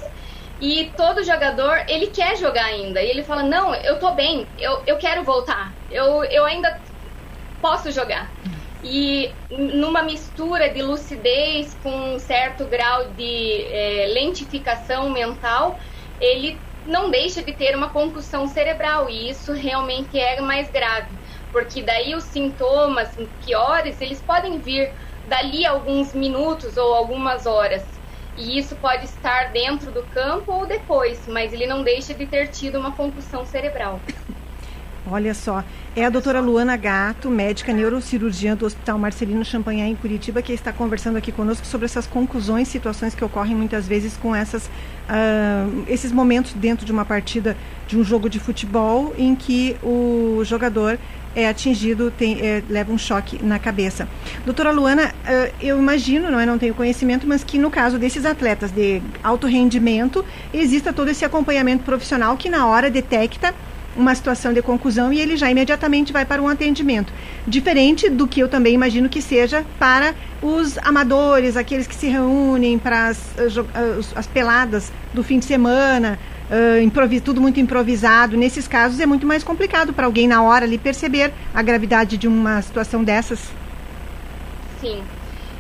E 0.61 0.93
todo 0.97 1.25
jogador, 1.25 1.85
ele 1.89 2.09
quer 2.09 2.37
jogar 2.37 2.65
ainda. 2.65 3.03
E 3.03 3.11
ele 3.11 3.25
fala, 3.25 3.43
não, 3.43 3.75
eu 3.75 3.99
tô 3.99 4.15
bem, 4.15 4.49
eu, 4.57 4.83
eu 4.87 4.97
quero 4.97 5.25
voltar, 5.25 5.77
eu, 5.91 6.23
eu 6.25 6.45
ainda 6.45 6.81
posso 7.61 7.91
jogar. 7.91 8.33
E 8.83 9.35
numa 9.51 10.03
mistura 10.03 10.69
de 10.69 10.81
lucidez 10.81 11.75
com 11.75 12.15
um 12.15 12.19
certo 12.21 12.67
grau 12.67 13.11
de 13.11 13.67
é, 13.73 14.07
lentificação 14.13 15.11
mental, 15.11 15.77
ele 16.21 16.68
não 16.85 17.11
deixa 17.11 17.43
de 17.43 17.53
ter 17.53 17.77
uma 17.77 17.91
concussão 17.91 18.47
cerebral. 18.47 19.09
E 19.09 19.31
isso 19.31 19.53
realmente 19.53 20.19
é 20.19 20.41
mais 20.41 20.71
grave, 20.71 21.19
porque 21.51 21.83
daí 21.83 22.15
os 22.15 22.25
sintomas 22.25 23.15
piores, 23.39 24.01
eles 24.01 24.23
podem 24.23 24.61
vir 24.61 24.93
dali 25.25 25.67
alguns 25.67 26.15
minutos 26.15 26.77
ou 26.77 26.95
algumas 26.95 27.47
horas. 27.47 27.99
E 28.37 28.59
isso 28.59 28.77
pode 28.77 29.05
estar 29.05 29.53
dentro 29.53 29.93
do 29.93 30.07
campo 30.07 30.53
ou 30.53 30.67
depois, 30.67 31.27
mas 31.27 31.53
ele 31.53 31.67
não 31.67 31.83
deixa 31.83 32.15
de 32.15 32.27
ter 32.27 32.49
tido 32.49 32.79
uma 32.79 32.95
concussão 32.95 33.45
cerebral. 33.45 34.01
Olha 35.11 35.33
só, 35.33 35.65
é 35.97 36.05
a 36.05 36.11
doutora 36.11 36.39
Luana 36.39 36.77
Gato, 36.77 37.31
médica 37.31 37.73
neurocirurgiã 37.73 38.55
do 38.55 38.67
Hospital 38.67 38.99
Marcelino 38.99 39.43
Champagnat 39.43 39.91
em 39.91 39.97
Curitiba, 39.97 40.43
que 40.43 40.53
está 40.53 40.71
conversando 40.71 41.17
aqui 41.17 41.33
conosco 41.33 41.67
sobre 41.67 41.87
essas 41.87 42.07
conclusões, 42.07 42.69
situações 42.69 43.15
que 43.15 43.25
ocorrem 43.25 43.57
muitas 43.57 43.89
vezes 43.89 44.19
com 44.19 44.37
essas, 44.37 44.67
uh, 44.67 45.85
esses 45.89 46.13
momentos 46.13 46.53
dentro 46.53 46.85
de 46.85 46.93
uma 46.93 47.07
partida 47.07 47.57
de 47.87 47.97
um 47.99 48.05
jogo 48.05 48.29
de 48.29 48.39
futebol 48.39 49.15
em 49.17 49.35
que 49.35 49.77
o 49.83 50.43
jogador 50.45 50.99
é 51.35 51.49
atingido, 51.49 52.11
tem, 52.11 52.41
é, 52.41 52.63
leva 52.69 52.93
um 52.93 52.99
choque 52.99 53.43
na 53.43 53.59
cabeça. 53.59 54.09
Doutora 54.45 54.71
Luana, 54.71 55.07
uh, 55.07 55.55
eu 55.61 55.79
imagino, 55.79 56.31
não, 56.31 56.39
é, 56.39 56.45
não 56.45 56.59
tenho 56.59 56.75
conhecimento, 56.75 57.27
mas 57.27 57.43
que 57.43 57.59
no 57.59 57.71
caso 57.71 57.99
desses 57.99 58.27
atletas 58.27 58.71
de 58.71 59.01
alto 59.23 59.47
rendimento, 59.47 60.23
exista 60.53 60.93
todo 60.93 61.09
esse 61.09 61.25
acompanhamento 61.25 61.85
profissional 61.85 62.37
que 62.37 62.51
na 62.51 62.67
hora 62.67 62.91
detecta 62.91 63.55
uma 63.99 64.15
situação 64.15 64.53
de 64.53 64.63
conclusão 64.63 65.13
e 65.13 65.21
ele 65.21 65.37
já 65.37 65.51
imediatamente 65.51 66.13
vai 66.13 66.25
para 66.25 66.41
um 66.41 66.49
atendimento. 66.49 67.13
Diferente 67.47 68.09
do 68.09 68.29
que 68.29 68.41
eu 68.41 68.49
também 68.49 68.73
imagino 68.73 69.09
que 69.09 69.21
seja 69.21 69.67
para 69.79 70.15
os 70.41 70.79
amadores, 70.79 71.57
aqueles 71.57 71.87
que 71.87 71.95
se 71.95 72.07
reúnem 72.07 72.79
para 72.79 73.09
as, 73.09 73.21
as 74.15 74.27
peladas 74.27 74.93
do 75.13 75.25
fim 75.25 75.41
de 75.41 75.45
semana, 75.45 76.19
uh, 76.49 77.21
tudo 77.21 77.41
muito 77.41 77.59
improvisado. 77.59 78.37
Nesses 78.37 78.69
casos 78.69 79.01
é 79.01 79.07
muito 79.07 79.27
mais 79.27 79.43
complicado 79.43 79.93
para 79.93 80.07
alguém 80.07 80.29
na 80.29 80.41
hora 80.43 80.65
ali 80.65 80.79
perceber 80.79 81.33
a 81.53 81.61
gravidade 81.61 82.17
de 82.17 82.29
uma 82.29 82.63
situação 82.63 83.03
dessas. 83.03 83.41
Sim. 84.81 85.03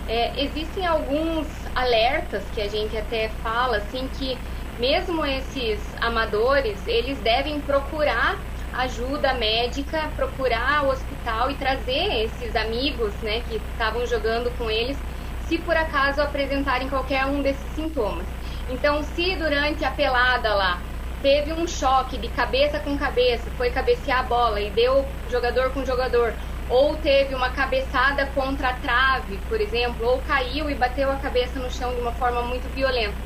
É, 0.08 0.42
existem 0.42 0.86
alguns 0.86 1.46
alertas 1.74 2.42
que 2.54 2.62
a 2.62 2.68
gente 2.68 2.96
até 2.96 3.30
fala, 3.42 3.78
assim, 3.78 4.08
que 4.18 4.38
mesmo 4.78 5.26
esses 5.26 5.92
amadores, 6.00 6.86
eles 6.86 7.20
devem 7.20 7.60
procurar 7.60 8.38
ajuda 8.72 9.34
médica, 9.34 10.12
procurar 10.14 10.84
o 10.84 10.90
hospital 10.90 11.50
e 11.50 11.56
trazer 11.56 12.24
esses 12.24 12.54
amigos, 12.54 13.20
né, 13.20 13.40
que 13.40 13.56
estavam 13.56 14.06
jogando 14.06 14.54
com 14.54 14.70
eles, 14.70 14.98
se 15.38 15.58
por 15.58 15.76
acaso 15.76 16.20
apresentarem 16.20 16.88
qualquer 16.88 17.26
um 17.26 17.42
desses 17.42 17.72
sintomas. 17.72 18.28
Então, 18.68 19.02
se 19.02 19.36
durante 19.36 19.84
a 19.84 19.90
pelada 19.90 20.54
lá 20.54 20.84
teve 21.20 21.52
um 21.52 21.66
choque 21.66 22.18
de 22.18 22.28
cabeça 22.30 22.78
com 22.78 22.96
cabeça, 22.96 23.50
foi 23.56 23.70
cabecear 23.70 24.20
a 24.20 24.28
bola 24.28 24.60
e 24.60 24.72
deu 24.72 25.08
jogador 25.26 25.72
com 25.72 25.84
jogador, 25.84 26.36
ou 26.68 26.98
teve 27.00 27.34
uma 27.34 27.50
cabeçada 27.50 28.26
contra 28.26 28.68
a 28.68 28.74
trave, 28.74 29.44
por 29.48 29.60
exemplo, 29.60 30.06
ou 30.06 30.22
caiu 30.22 30.70
e 30.70 30.76
bateu 30.76 31.10
a 31.10 31.16
cabeça 31.18 31.58
no 31.58 31.70
chão 31.70 31.94
de 31.94 32.00
uma 32.00 32.12
forma 32.12 32.42
muito 32.42 32.70
violenta. 32.70 33.24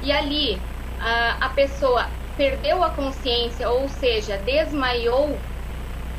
E 0.00 0.12
ali 0.12 0.69
a, 1.00 1.46
a 1.46 1.50
pessoa 1.50 2.12
perdeu 2.36 2.82
a 2.84 2.94
consciência, 2.94 3.70
ou 3.70 3.88
seja, 3.88 4.38
desmaiou, 4.38 5.48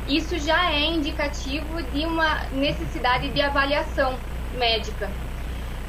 isso 0.06 0.38
já 0.38 0.72
é 0.72 0.80
indicativo 0.86 1.82
de 1.90 2.06
uma 2.06 2.48
necessidade 2.50 3.32
de 3.32 3.40
avaliação 3.40 4.24
médica. 4.52 5.20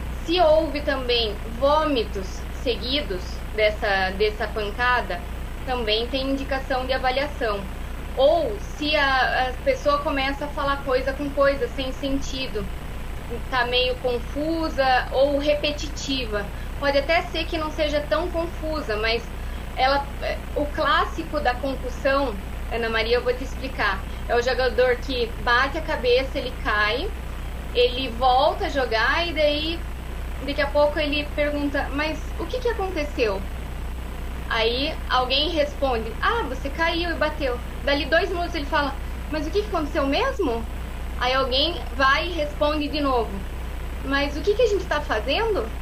Se 0.10 0.40
houve 0.42 0.84
também 0.84 1.42
vômitos 1.46 2.48
seguidos 2.52 3.46
dessa, 3.54 4.12
dessa 4.12 4.48
pancada, 4.48 5.28
também 5.66 6.10
tem 6.10 6.32
indicação 6.32 6.86
de 6.86 6.94
avaliação. 6.94 7.74
Ou 8.16 8.60
se 8.60 8.96
a, 8.96 9.50
a 9.52 9.58
pessoa 9.64 10.04
começa 10.04 10.46
a 10.46 10.54
falar 10.54 10.84
coisa 10.84 11.14
com 11.16 11.34
coisa 11.34 11.68
sem 11.68 11.92
sentido, 11.92 12.72
está 13.30 13.66
meio 13.66 14.00
confusa 14.00 14.86
ou 15.12 15.38
repetitiva 15.40 16.52
pode 16.84 16.98
até 16.98 17.22
ser 17.22 17.46
que 17.46 17.58
não 17.58 17.72
seja 17.72 18.02
tão 18.02 18.30
confusa, 18.30 18.98
mas 18.98 19.34
ela, 19.74 20.06
o 20.54 20.70
clássico 20.70 21.40
da 21.40 21.56
concussão, 21.56 22.44
Ana 22.70 22.90
Maria, 22.90 23.16
eu 23.16 23.24
vou 23.24 23.34
te 23.34 23.42
explicar. 23.46 24.06
É 24.28 24.36
o 24.36 24.42
jogador 24.42 24.98
que 25.00 25.34
bate 25.42 25.78
a 25.78 25.82
cabeça, 25.82 26.38
ele 26.38 26.52
cai, 26.58 27.06
ele 27.74 28.10
volta 28.10 28.66
a 28.66 28.70
jogar 28.70 29.26
e 29.26 29.34
daí 29.34 29.88
daqui 30.42 30.60
a 30.62 30.70
pouco 30.70 31.00
ele 31.00 31.32
pergunta, 31.34 31.88
mas 31.90 32.34
o 32.38 32.46
que, 32.46 32.60
que 32.60 32.68
aconteceu? 32.72 33.50
Aí 34.50 34.94
alguém 35.10 35.52
responde, 35.52 36.18
ah, 36.22 36.48
você 36.50 36.70
caiu 36.70 37.12
e 37.12 37.18
bateu. 37.18 37.62
Dali 37.82 38.10
dois 38.10 38.30
minutos 38.30 38.56
ele 38.56 38.66
fala, 38.66 39.00
mas 39.30 39.48
o 39.48 39.52
que, 39.52 39.62
que 39.62 39.70
aconteceu 39.70 40.06
mesmo? 40.06 40.70
Aí 41.18 41.34
alguém 41.34 41.82
vai 41.94 42.28
e 42.28 42.34
responde 42.34 42.90
de 42.90 43.00
novo, 43.00 43.50
mas 44.04 44.36
o 44.36 44.42
que, 44.44 44.54
que 44.56 44.64
a 44.64 44.68
gente 44.68 44.82
está 44.82 45.02
fazendo? 45.02 45.74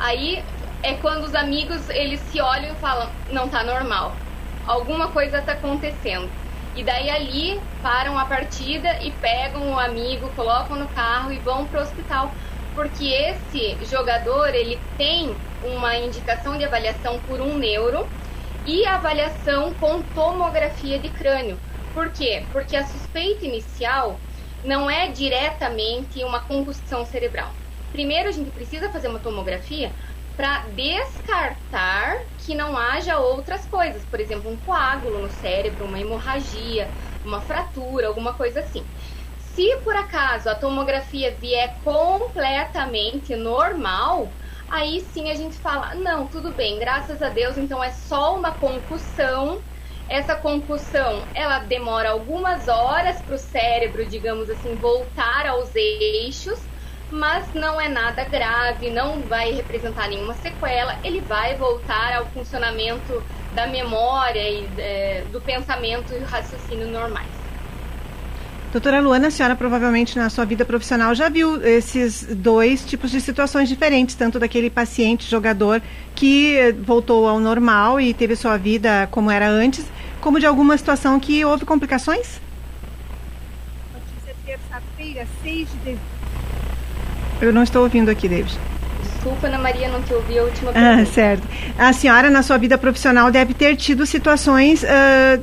Aí 0.00 0.42
é 0.82 0.94
quando 0.94 1.24
os 1.24 1.34
amigos 1.34 1.90
eles 1.90 2.20
se 2.22 2.40
olham 2.40 2.74
e 2.74 2.78
falam, 2.78 3.14
não 3.28 3.50
tá 3.50 3.62
normal. 3.62 4.18
Alguma 4.64 5.12
coisa 5.12 5.42
tá 5.42 5.52
acontecendo. 5.52 6.32
E 6.74 6.82
daí 6.82 7.10
ali 7.10 7.60
param 7.82 8.18
a 8.18 8.24
partida 8.24 8.88
e 9.02 9.12
pegam 9.18 9.72
o 9.72 9.78
amigo, 9.78 10.32
colocam 10.32 10.76
no 10.76 10.88
carro 10.88 11.30
e 11.32 11.40
vão 11.40 11.66
pro 11.68 11.80
hospital. 11.82 12.34
Porque 12.72 13.04
esse 13.08 13.84
jogador, 13.84 14.54
ele 14.54 14.82
tem 14.96 15.38
uma 15.60 15.96
indicação 15.98 16.56
de 16.56 16.64
avaliação 16.64 17.20
por 17.20 17.42
um 17.42 17.58
neuro 17.58 18.10
e 18.64 18.86
avaliação 18.86 19.74
com 19.74 20.02
tomografia 20.02 20.98
de 20.98 21.10
crânio. 21.10 21.60
Por 21.92 22.10
quê? 22.10 22.48
Porque 22.50 22.74
a 22.74 22.86
suspeita 22.86 23.44
inicial 23.44 24.22
não 24.64 24.88
é 24.88 25.08
diretamente 25.08 26.24
uma 26.24 26.40
concussão 26.40 27.04
cerebral. 27.04 27.54
Primeiro 27.92 28.28
a 28.28 28.32
gente 28.32 28.50
precisa 28.52 28.90
fazer 28.90 29.08
uma 29.08 29.20
tomografia 29.20 29.94
para 30.36 30.68
descartar 30.68 32.16
que 32.38 32.54
não 32.54 32.76
haja 32.76 33.18
outras 33.18 33.66
coisas, 33.66 34.06
por 34.06 34.20
exemplo, 34.20 34.50
um 34.50 34.58
coágulo 34.58 35.18
no 35.20 35.28
cérebro, 35.28 35.84
uma 35.84 36.00
hemorragia, 36.00 36.90
uma 37.22 37.42
fratura, 37.42 38.08
alguma 38.08 38.34
coisa 38.34 38.60
assim. 38.60 38.90
Se 39.36 39.66
por 39.82 39.94
acaso 39.96 40.48
a 40.48 40.54
tomografia 40.54 41.36
vier 41.38 41.78
completamente 41.82 43.36
normal, 43.36 44.34
aí 44.68 45.00
sim 45.00 45.30
a 45.30 45.34
gente 45.34 45.58
fala: 45.60 45.94
não, 45.96 46.28
tudo 46.28 46.54
bem, 46.56 46.78
graças 46.78 47.20
a 47.20 47.28
Deus, 47.28 47.58
então 47.58 47.82
é 47.82 47.90
só 47.90 48.38
uma 48.38 48.52
concussão. 48.56 49.62
Essa 50.08 50.36
concussão 50.36 51.28
ela 51.34 51.60
demora 51.60 52.10
algumas 52.10 52.66
horas 52.68 53.20
para 53.22 53.34
o 53.34 53.38
cérebro, 53.38 54.08
digamos 54.08 54.48
assim, 54.50 54.78
voltar 54.78 55.46
aos 55.46 55.74
eixos 55.74 56.69
mas 57.10 57.52
não 57.54 57.80
é 57.80 57.88
nada 57.88 58.24
grave, 58.24 58.90
não 58.90 59.20
vai 59.22 59.52
representar 59.52 60.08
nenhuma 60.08 60.34
sequela, 60.34 60.96
ele 61.02 61.20
vai 61.20 61.56
voltar 61.56 62.14
ao 62.16 62.26
funcionamento 62.26 63.22
da 63.54 63.66
memória 63.66 64.40
e 64.40 64.68
é, 64.78 65.24
do 65.32 65.40
pensamento 65.40 66.12
e 66.14 66.18
raciocínio 66.18 66.86
normais. 66.88 67.40
Doutora 68.72 69.00
Luana, 69.00 69.26
a 69.26 69.30
senhora 69.32 69.56
provavelmente 69.56 70.16
na 70.16 70.30
sua 70.30 70.44
vida 70.44 70.64
profissional 70.64 71.12
já 71.12 71.28
viu 71.28 71.60
esses 71.66 72.22
dois 72.36 72.84
tipos 72.84 73.10
de 73.10 73.20
situações 73.20 73.68
diferentes, 73.68 74.14
tanto 74.14 74.38
daquele 74.38 74.70
paciente 74.70 75.28
jogador 75.28 75.82
que 76.14 76.72
voltou 76.80 77.28
ao 77.28 77.40
normal 77.40 78.00
e 78.00 78.14
teve 78.14 78.36
sua 78.36 78.56
vida 78.56 79.08
como 79.10 79.28
era 79.28 79.48
antes, 79.48 79.84
como 80.20 80.38
de 80.38 80.46
alguma 80.46 80.78
situação 80.78 81.18
que 81.18 81.44
houve 81.44 81.64
complicações? 81.64 82.40
Notícia 83.92 84.36
terça-feira, 84.46 85.26
6 85.42 85.68
de 85.68 85.76
dezembro. 85.78 86.19
Eu 87.40 87.52
não 87.52 87.62
estou 87.62 87.82
ouvindo 87.82 88.10
aqui, 88.10 88.28
David. 88.28 88.58
Desculpa, 89.02 89.48
Ana 89.48 89.58
Maria, 89.58 89.88
não 89.88 90.02
te 90.02 90.14
ouvi 90.14 90.38
a 90.38 90.42
última 90.42 90.70
ah, 90.70 90.74
pergunta. 90.74 91.02
Ah, 91.02 91.06
certo. 91.06 91.48
A 91.78 91.92
senhora, 91.92 92.30
na 92.30 92.42
sua 92.42 92.56
vida 92.56 92.78
profissional, 92.78 93.30
deve 93.30 93.52
ter 93.52 93.76
tido 93.76 94.06
situações 94.06 94.82
uh, 94.82 95.42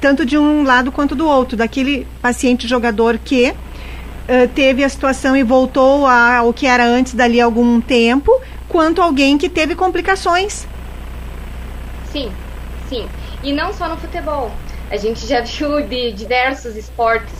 tanto 0.00 0.26
de 0.26 0.36
um 0.36 0.64
lado 0.64 0.90
quanto 0.90 1.14
do 1.14 1.26
outro, 1.26 1.56
daquele 1.56 2.06
paciente 2.20 2.66
jogador 2.66 3.18
que 3.18 3.50
uh, 3.50 4.48
teve 4.54 4.82
a 4.82 4.88
situação 4.88 5.36
e 5.36 5.42
voltou 5.42 6.06
ao 6.06 6.52
que 6.52 6.66
era 6.66 6.84
antes 6.84 7.14
dali 7.14 7.40
algum 7.40 7.80
tempo, 7.80 8.40
quanto 8.68 9.00
alguém 9.00 9.38
que 9.38 9.48
teve 9.48 9.76
complicações. 9.76 10.66
Sim, 12.10 12.32
sim. 12.88 13.08
E 13.44 13.52
não 13.52 13.72
só 13.72 13.88
no 13.88 13.96
futebol. 13.96 14.50
A 14.90 14.96
gente 14.96 15.26
já 15.26 15.40
viu 15.40 15.86
de 15.86 16.12
diversos 16.12 16.76
esportes, 16.76 17.34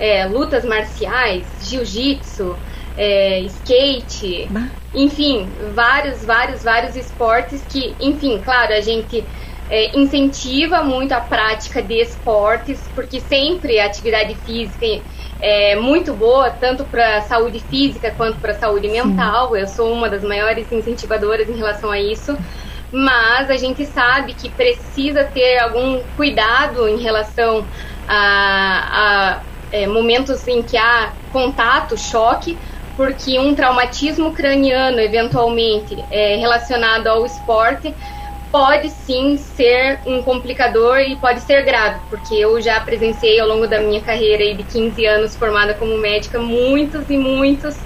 é, 0.00 0.26
lutas 0.26 0.64
marciais, 0.64 1.44
jiu-jitsu, 1.62 2.56
é, 2.98 3.40
skate, 3.42 4.48
bah. 4.50 4.66
enfim, 4.92 5.48
vários, 5.72 6.24
vários, 6.24 6.64
vários 6.64 6.96
esportes 6.96 7.62
que, 7.68 7.94
enfim, 8.00 8.42
claro, 8.44 8.72
a 8.72 8.80
gente 8.80 9.24
é, 9.70 9.96
incentiva 9.96 10.82
muito 10.82 11.12
a 11.12 11.20
prática 11.20 11.80
de 11.80 11.94
esportes, 12.02 12.90
porque 12.94 13.20
sempre 13.20 13.78
a 13.78 13.86
atividade 13.86 14.34
física 14.34 14.84
é 15.40 15.76
muito 15.76 16.12
boa, 16.12 16.50
tanto 16.50 16.84
para 16.84 17.18
a 17.18 17.20
saúde 17.22 17.60
física 17.60 18.10
quanto 18.10 18.40
para 18.40 18.50
a 18.50 18.58
saúde 18.58 18.88
mental. 18.88 19.52
Sim. 19.52 19.60
Eu 19.60 19.68
sou 19.68 19.92
uma 19.92 20.08
das 20.08 20.24
maiores 20.24 20.70
incentivadoras 20.72 21.48
em 21.48 21.56
relação 21.56 21.92
a 21.92 22.00
isso 22.00 22.36
mas 22.90 23.50
a 23.50 23.56
gente 23.56 23.84
sabe 23.84 24.32
que 24.32 24.48
precisa 24.48 25.24
ter 25.24 25.58
algum 25.58 26.00
cuidado 26.16 26.88
em 26.88 26.96
relação 26.96 27.66
a, 28.08 29.36
a 29.36 29.42
é, 29.70 29.86
momentos 29.86 30.46
em 30.48 30.62
que 30.62 30.76
há 30.76 31.12
contato, 31.30 31.96
choque, 31.96 32.56
porque 32.98 33.38
um 33.38 33.54
traumatismo 33.54 34.32
craniano, 34.32 34.98
eventualmente 34.98 36.04
é, 36.10 36.34
relacionado 36.34 37.06
ao 37.06 37.24
esporte, 37.24 37.94
pode 38.50 38.90
sim 38.90 39.36
ser 39.36 40.00
um 40.04 40.20
complicador 40.20 40.98
e 40.98 41.14
pode 41.14 41.40
ser 41.42 41.64
grave, 41.64 42.00
porque 42.10 42.34
eu 42.34 42.60
já 42.60 42.80
presenciei 42.80 43.38
ao 43.38 43.46
longo 43.46 43.68
da 43.68 43.80
minha 43.80 44.00
carreira 44.00 44.52
de 44.52 44.64
15 44.64 45.06
anos 45.06 45.36
formada 45.36 45.74
como 45.74 45.96
médica 45.96 46.40
muitos 46.40 47.08
e 47.08 47.16
muitos, 47.16 47.76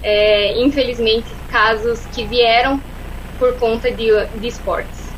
é, 0.00 0.62
infelizmente, 0.62 1.34
casos 1.50 2.06
que 2.14 2.24
vieram 2.24 2.80
por 3.40 3.56
conta 3.56 3.90
de, 3.90 4.10
de 4.36 4.46
esportes. 4.46 5.10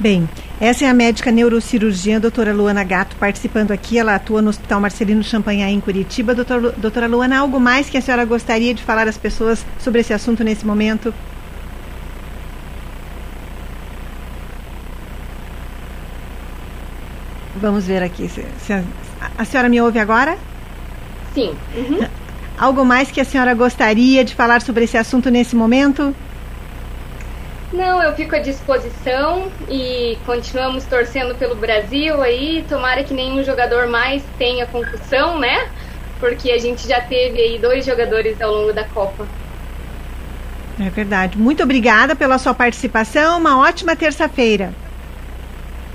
Bem, 0.00 0.28
essa 0.64 0.84
é 0.84 0.88
a 0.88 0.94
médica 0.94 1.32
neurocirurgiã 1.32 2.20
doutora 2.20 2.52
Luana 2.52 2.84
Gato 2.84 3.16
participando 3.16 3.72
aqui. 3.72 3.98
Ela 3.98 4.14
atua 4.14 4.40
no 4.40 4.48
Hospital 4.48 4.80
Marcelino 4.80 5.20
Champagnat 5.24 5.72
em 5.72 5.80
Curitiba. 5.80 6.36
Doutora, 6.36 6.70
doutora 6.70 7.08
Luana, 7.08 7.40
algo 7.40 7.58
mais 7.58 7.90
que 7.90 7.98
a 7.98 8.00
senhora 8.00 8.24
gostaria 8.24 8.72
de 8.72 8.80
falar 8.80 9.08
às 9.08 9.18
pessoas 9.18 9.66
sobre 9.80 10.02
esse 10.02 10.12
assunto 10.12 10.44
nesse 10.44 10.64
momento? 10.64 11.12
Vamos 17.56 17.84
ver 17.88 18.04
aqui. 18.04 18.28
Se, 18.28 18.46
se 18.64 18.72
a, 18.72 18.84
a, 19.38 19.44
senhora 19.44 19.68
me 19.68 19.80
ouve 19.80 19.98
agora? 19.98 20.38
Sim. 21.34 21.56
Uhum. 21.74 22.06
Algo 22.56 22.84
mais 22.84 23.10
que 23.10 23.20
a 23.20 23.24
senhora 23.24 23.52
gostaria 23.52 24.24
de 24.24 24.32
falar 24.32 24.62
sobre 24.62 24.84
esse 24.84 24.96
assunto 24.96 25.28
nesse 25.28 25.56
momento? 25.56 26.14
Não, 27.72 28.02
eu 28.02 28.12
fico 28.14 28.36
à 28.36 28.38
disposição 28.38 29.50
e 29.66 30.18
continuamos 30.26 30.84
torcendo 30.84 31.34
pelo 31.34 31.54
Brasil 31.54 32.20
aí. 32.20 32.64
Tomara 32.68 33.02
que 33.02 33.14
nenhum 33.14 33.42
jogador 33.42 33.86
mais 33.86 34.22
tenha 34.36 34.66
concussão, 34.66 35.38
né? 35.38 35.68
Porque 36.20 36.50
a 36.50 36.58
gente 36.58 36.86
já 36.86 37.00
teve 37.00 37.40
aí 37.40 37.58
dois 37.58 37.86
jogadores 37.86 38.40
ao 38.42 38.52
longo 38.52 38.72
da 38.74 38.84
Copa. 38.84 39.26
É 40.78 40.90
verdade. 40.90 41.38
Muito 41.38 41.62
obrigada 41.62 42.14
pela 42.14 42.38
sua 42.38 42.52
participação. 42.52 43.38
Uma 43.38 43.58
ótima 43.58 43.96
terça-feira. 43.96 44.74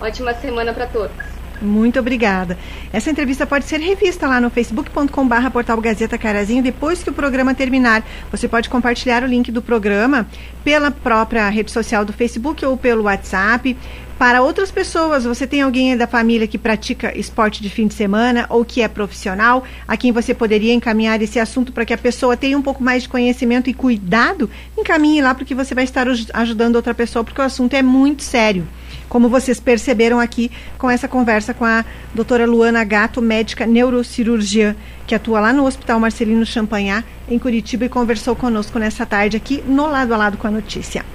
Ótima 0.01 0.34
semana 0.34 0.74
para 0.74 0.88
todos. 0.88 1.26
Muito 1.62 2.00
obrigada. 2.00 2.58
Essa 2.94 3.10
entrevista 3.10 3.46
pode 3.46 3.66
ser 3.66 3.80
revista 3.80 4.28
lá 4.28 4.40
no 4.40 4.50
facebook.com/barra 4.50 5.50
portal 5.50 5.82
Gazeta 5.82 6.18
Carazinho 6.18 6.62
depois 6.62 7.04
que 7.04 7.10
o 7.10 7.14
programa 7.14 7.56
terminar. 7.56 8.06
Você 8.32 8.48
pode 8.48 8.70
compartilhar 8.70 9.24
o 9.24 9.28
link 9.28 9.52
do 9.52 9.62
programa 9.62 10.28
pela 10.64 10.92
própria 10.92 11.50
rede 11.50 11.72
social 11.72 12.06
do 12.06 12.14
Facebook 12.14 12.64
ou 12.64 12.78
pelo 12.78 13.04
WhatsApp. 13.04 13.76
Para 14.20 14.42
outras 14.42 14.72
pessoas, 14.72 15.25
você 15.25 15.46
tem 15.46 15.62
alguém 15.62 15.96
da 15.96 16.08
família 16.08 16.48
que 16.48 16.58
pratica 16.58 17.16
esporte 17.16 17.62
de 17.62 17.70
fim 17.70 17.86
de 17.86 17.94
semana 17.94 18.48
ou 18.50 18.66
que 18.66 18.81
é 18.81 18.88
profissional, 18.88 19.64
a 19.88 19.96
quem 19.96 20.12
você 20.12 20.34
poderia 20.34 20.74
encaminhar 20.74 21.22
esse 21.22 21.40
assunto 21.40 21.72
para 21.72 21.86
que 21.86 21.94
a 21.94 21.98
pessoa 21.98 22.36
tenha 22.36 22.58
um 22.58 22.62
pouco 22.62 22.84
mais 22.84 23.03
de 23.03 23.10
conhecimento 23.10 23.70
e 23.70 23.75
cuidado? 23.75 24.50
Encaminhe 24.75 25.22
lá 25.22 25.36
porque 25.36 25.53
você 25.53 25.75
vai 25.75 25.84
estar 25.84 26.08
ajudando 26.34 26.77
outra 26.77 26.96
pessoa, 26.96 27.24
porque 27.24 27.40
o 27.40 27.44
assunto 27.44 27.75
é 27.75 27.84
muito 27.84 28.24
sério 28.24 28.68
como 29.09 29.29
vocês 29.29 29.59
perceberam 29.59 30.20
aqui 30.20 30.51
com 30.77 30.89
essa 30.89 31.07
conversa 31.07 31.53
com 31.53 31.65
a 31.65 31.83
doutora 32.13 32.46
Luana 32.46 32.83
Gato, 32.83 33.22
médica 33.22 33.65
neurocirurgiã, 33.65 34.75
que 35.05 35.15
atua 35.15 35.39
lá 35.39 35.53
no 35.53 35.65
Hospital 35.65 36.00
Marcelino 36.00 36.46
Champagnat, 36.46 37.05
em 37.29 37.39
Curitiba, 37.39 37.85
e 37.85 37.89
conversou 37.89 38.35
conosco 38.35 38.77
nessa 38.79 39.05
tarde 39.05 39.37
aqui 39.37 39.63
no 39.67 39.87
Lado 39.87 40.13
a 40.13 40.17
Lado 40.17 40.37
com 40.37 40.48
a 40.48 40.51
Notícia. 40.51 41.05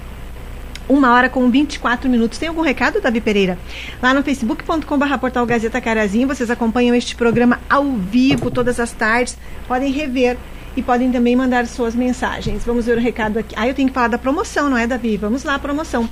Uma 0.88 1.14
hora 1.14 1.28
com 1.28 1.48
24 1.48 2.10
minutos. 2.10 2.38
Tem 2.38 2.48
algum 2.48 2.60
recado, 2.60 3.00
Davi 3.00 3.20
Pereira? 3.20 3.58
Lá 4.02 4.12
no 4.12 4.22
facebook.com.br 4.22 5.18
portal 5.18 5.46
Gazeta 5.46 5.80
Carazinho, 5.80 6.28
vocês 6.28 6.50
acompanham 6.50 6.94
este 6.94 7.14
programa 7.14 7.60
ao 7.70 7.92
vivo 7.92 8.50
todas 8.50 8.80
as 8.80 8.92
tardes. 8.92 9.38
Podem 9.68 9.92
rever 9.92 10.36
e 10.76 10.82
podem 10.82 11.10
também 11.10 11.36
mandar 11.36 11.66
suas 11.66 11.94
mensagens. 11.94 12.64
Vamos 12.64 12.86
ver 12.86 12.98
o 12.98 13.00
recado 13.00 13.38
aqui. 13.38 13.54
Ah, 13.56 13.68
eu 13.68 13.74
tenho 13.74 13.88
que 13.88 13.94
falar 13.94 14.08
da 14.08 14.18
promoção, 14.18 14.68
não 14.68 14.76
é, 14.76 14.86
Davi? 14.86 15.16
Vamos 15.16 15.44
lá, 15.44 15.58
promoção. 15.58 16.08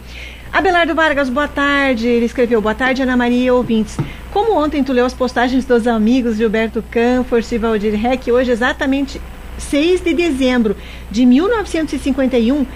Abelardo 0.53 0.97
Vargas, 0.97 1.29
boa 1.29 1.47
tarde. 1.47 2.09
Ele 2.09 2.27
escreveu, 2.27 2.61
boa 2.61 2.75
tarde, 2.75 3.03
Ana 3.03 3.17
Maria 3.17 3.55
ouvintes. 3.55 3.97
Como 4.33 4.57
ontem 4.59 4.83
tu 4.83 4.93
leu 4.93 5.07
as 5.07 5.15
postagens 5.15 5.65
dos 5.65 5.87
amigos 5.87 6.37
Gilberto 6.37 6.83
Canfors 6.91 7.51
e 7.53 7.59
Valdir 7.59 7.95
Reck, 7.95 8.31
hoje 8.31 8.51
exatamente 8.51 9.21
6 9.61 10.01
de 10.01 10.15
dezembro 10.15 10.77
de 11.11 11.25
1951, 11.27 12.67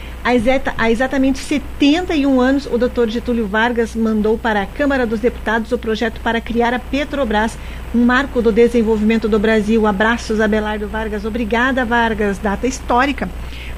há, 0.76 0.90
exatamente 0.90 1.38
71 1.38 2.40
anos, 2.40 2.66
o 2.66 2.78
Dr. 2.78 3.08
Getúlio 3.08 3.46
Vargas 3.46 3.94
mandou 3.94 4.38
para 4.38 4.62
a 4.62 4.66
Câmara 4.66 5.06
dos 5.06 5.20
Deputados 5.20 5.72
o 5.72 5.78
projeto 5.78 6.20
para 6.20 6.40
criar 6.40 6.72
a 6.74 6.78
Petrobras, 6.78 7.58
um 7.94 8.04
marco 8.04 8.42
do 8.42 8.52
desenvolvimento 8.52 9.28
do 9.28 9.38
Brasil. 9.38 9.86
Abraços, 9.86 10.40
Abelardo 10.40 10.88
Vargas. 10.88 11.24
Obrigada, 11.24 11.84
Vargas. 11.84 12.38
Data 12.38 12.66
histórica 12.66 13.28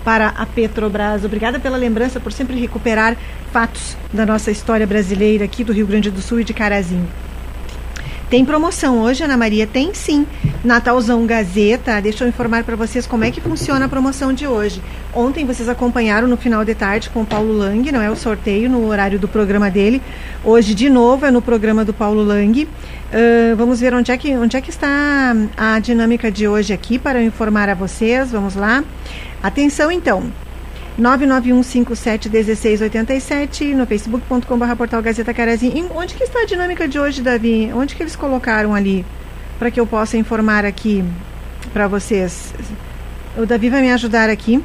para 0.05 0.29
a 0.29 0.47
Petrobras. 0.47 1.25
Obrigada 1.25 1.59
pela 1.59 1.77
lembrança, 1.77 2.21
por 2.21 2.33
sempre 2.33 2.59
recuperar 2.59 3.16
fatos 3.53 3.97
da 4.12 4.25
nossa 4.25 4.51
história 4.51 4.87
brasileira 4.87 5.45
aqui 5.45 5.64
do 5.64 5.73
Rio 5.73 5.87
Grande 5.87 6.11
do 6.11 6.21
Sul 6.21 6.40
e 6.40 6.45
de 6.45 6.55
Carazinho. 6.55 7.09
Tem 8.28 8.44
promoção 8.44 9.02
hoje, 9.02 9.22
Ana 9.22 9.36
Maria? 9.36 9.68
Tem 9.68 9.94
sim. 9.94 10.26
Natalzão 10.64 11.24
Gazeta. 11.26 12.00
Deixa 12.00 12.24
eu 12.24 12.28
informar 12.28 12.64
para 12.64 12.74
vocês 12.74 13.06
como 13.06 13.22
é 13.22 13.30
que 13.30 13.40
funciona 13.40 13.84
a 13.84 13.88
promoção 13.88 14.32
de 14.32 14.48
hoje. 14.48 14.82
Ontem 15.14 15.44
vocês 15.44 15.68
acompanharam 15.68 16.26
no 16.26 16.36
final 16.36 16.64
de 16.64 16.74
tarde 16.74 17.08
com 17.08 17.22
o 17.22 17.26
Paulo 17.26 17.56
Lang, 17.56 17.92
não 17.92 18.02
é 18.02 18.10
o 18.10 18.16
sorteio 18.16 18.68
no 18.68 18.88
horário 18.88 19.16
do 19.16 19.28
programa 19.28 19.70
dele. 19.70 20.02
Hoje, 20.44 20.74
de 20.74 20.90
novo, 20.90 21.24
é 21.24 21.30
no 21.30 21.40
programa 21.40 21.84
do 21.84 21.94
Paulo 21.94 22.24
Lang. 22.24 22.64
Uh, 22.64 23.56
vamos 23.56 23.78
ver 23.78 23.94
onde 23.94 24.10
é, 24.10 24.16
que, 24.16 24.36
onde 24.36 24.56
é 24.56 24.60
que 24.60 24.70
está 24.70 25.32
a 25.56 25.78
dinâmica 25.78 26.30
de 26.30 26.48
hoje 26.48 26.72
aqui 26.72 26.98
para 26.98 27.22
informar 27.22 27.68
a 27.68 27.74
vocês. 27.74 28.32
Vamos 28.32 28.56
lá. 28.56 28.82
Atenção 29.40 29.92
então. 29.92 30.32
991571687 30.98 33.74
no 33.74 33.87
facebook.com.br 33.87 34.76
portal 34.76 35.02
Gazeta 35.02 35.35
Carazinho. 35.35 35.90
Onde 35.94 36.14
que 36.14 36.24
está 36.24 36.40
a 36.40 36.46
dinâmica 36.46 36.88
de 36.88 36.98
hoje, 36.98 37.20
Davi? 37.20 37.70
Onde 37.74 37.94
que 37.94 38.02
eles 38.02 38.16
colocaram 38.16 38.74
ali? 38.74 39.04
Para 39.59 39.70
que 39.70 39.78
eu 39.78 39.87
possa 39.87 40.16
informar 40.16 40.64
aqui 40.64 41.04
para 41.72 41.87
vocês. 41.87 42.54
O 43.37 43.44
Davi 43.44 43.68
vai 43.68 43.82
me 43.82 43.92
ajudar 43.92 44.30
aqui. 44.30 44.64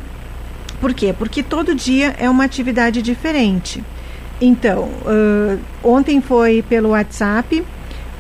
Por 0.80 0.94
quê? 0.94 1.14
Porque 1.18 1.44
todo 1.44 1.76
dia 1.76 2.16
é 2.18 2.30
uma 2.30 2.46
atividade 2.46 3.02
diferente. 3.02 3.84
Então, 4.40 4.86
uh, 4.86 5.60
ontem 5.84 6.22
foi 6.22 6.64
pelo 6.68 6.90
WhatsApp. 6.90 7.64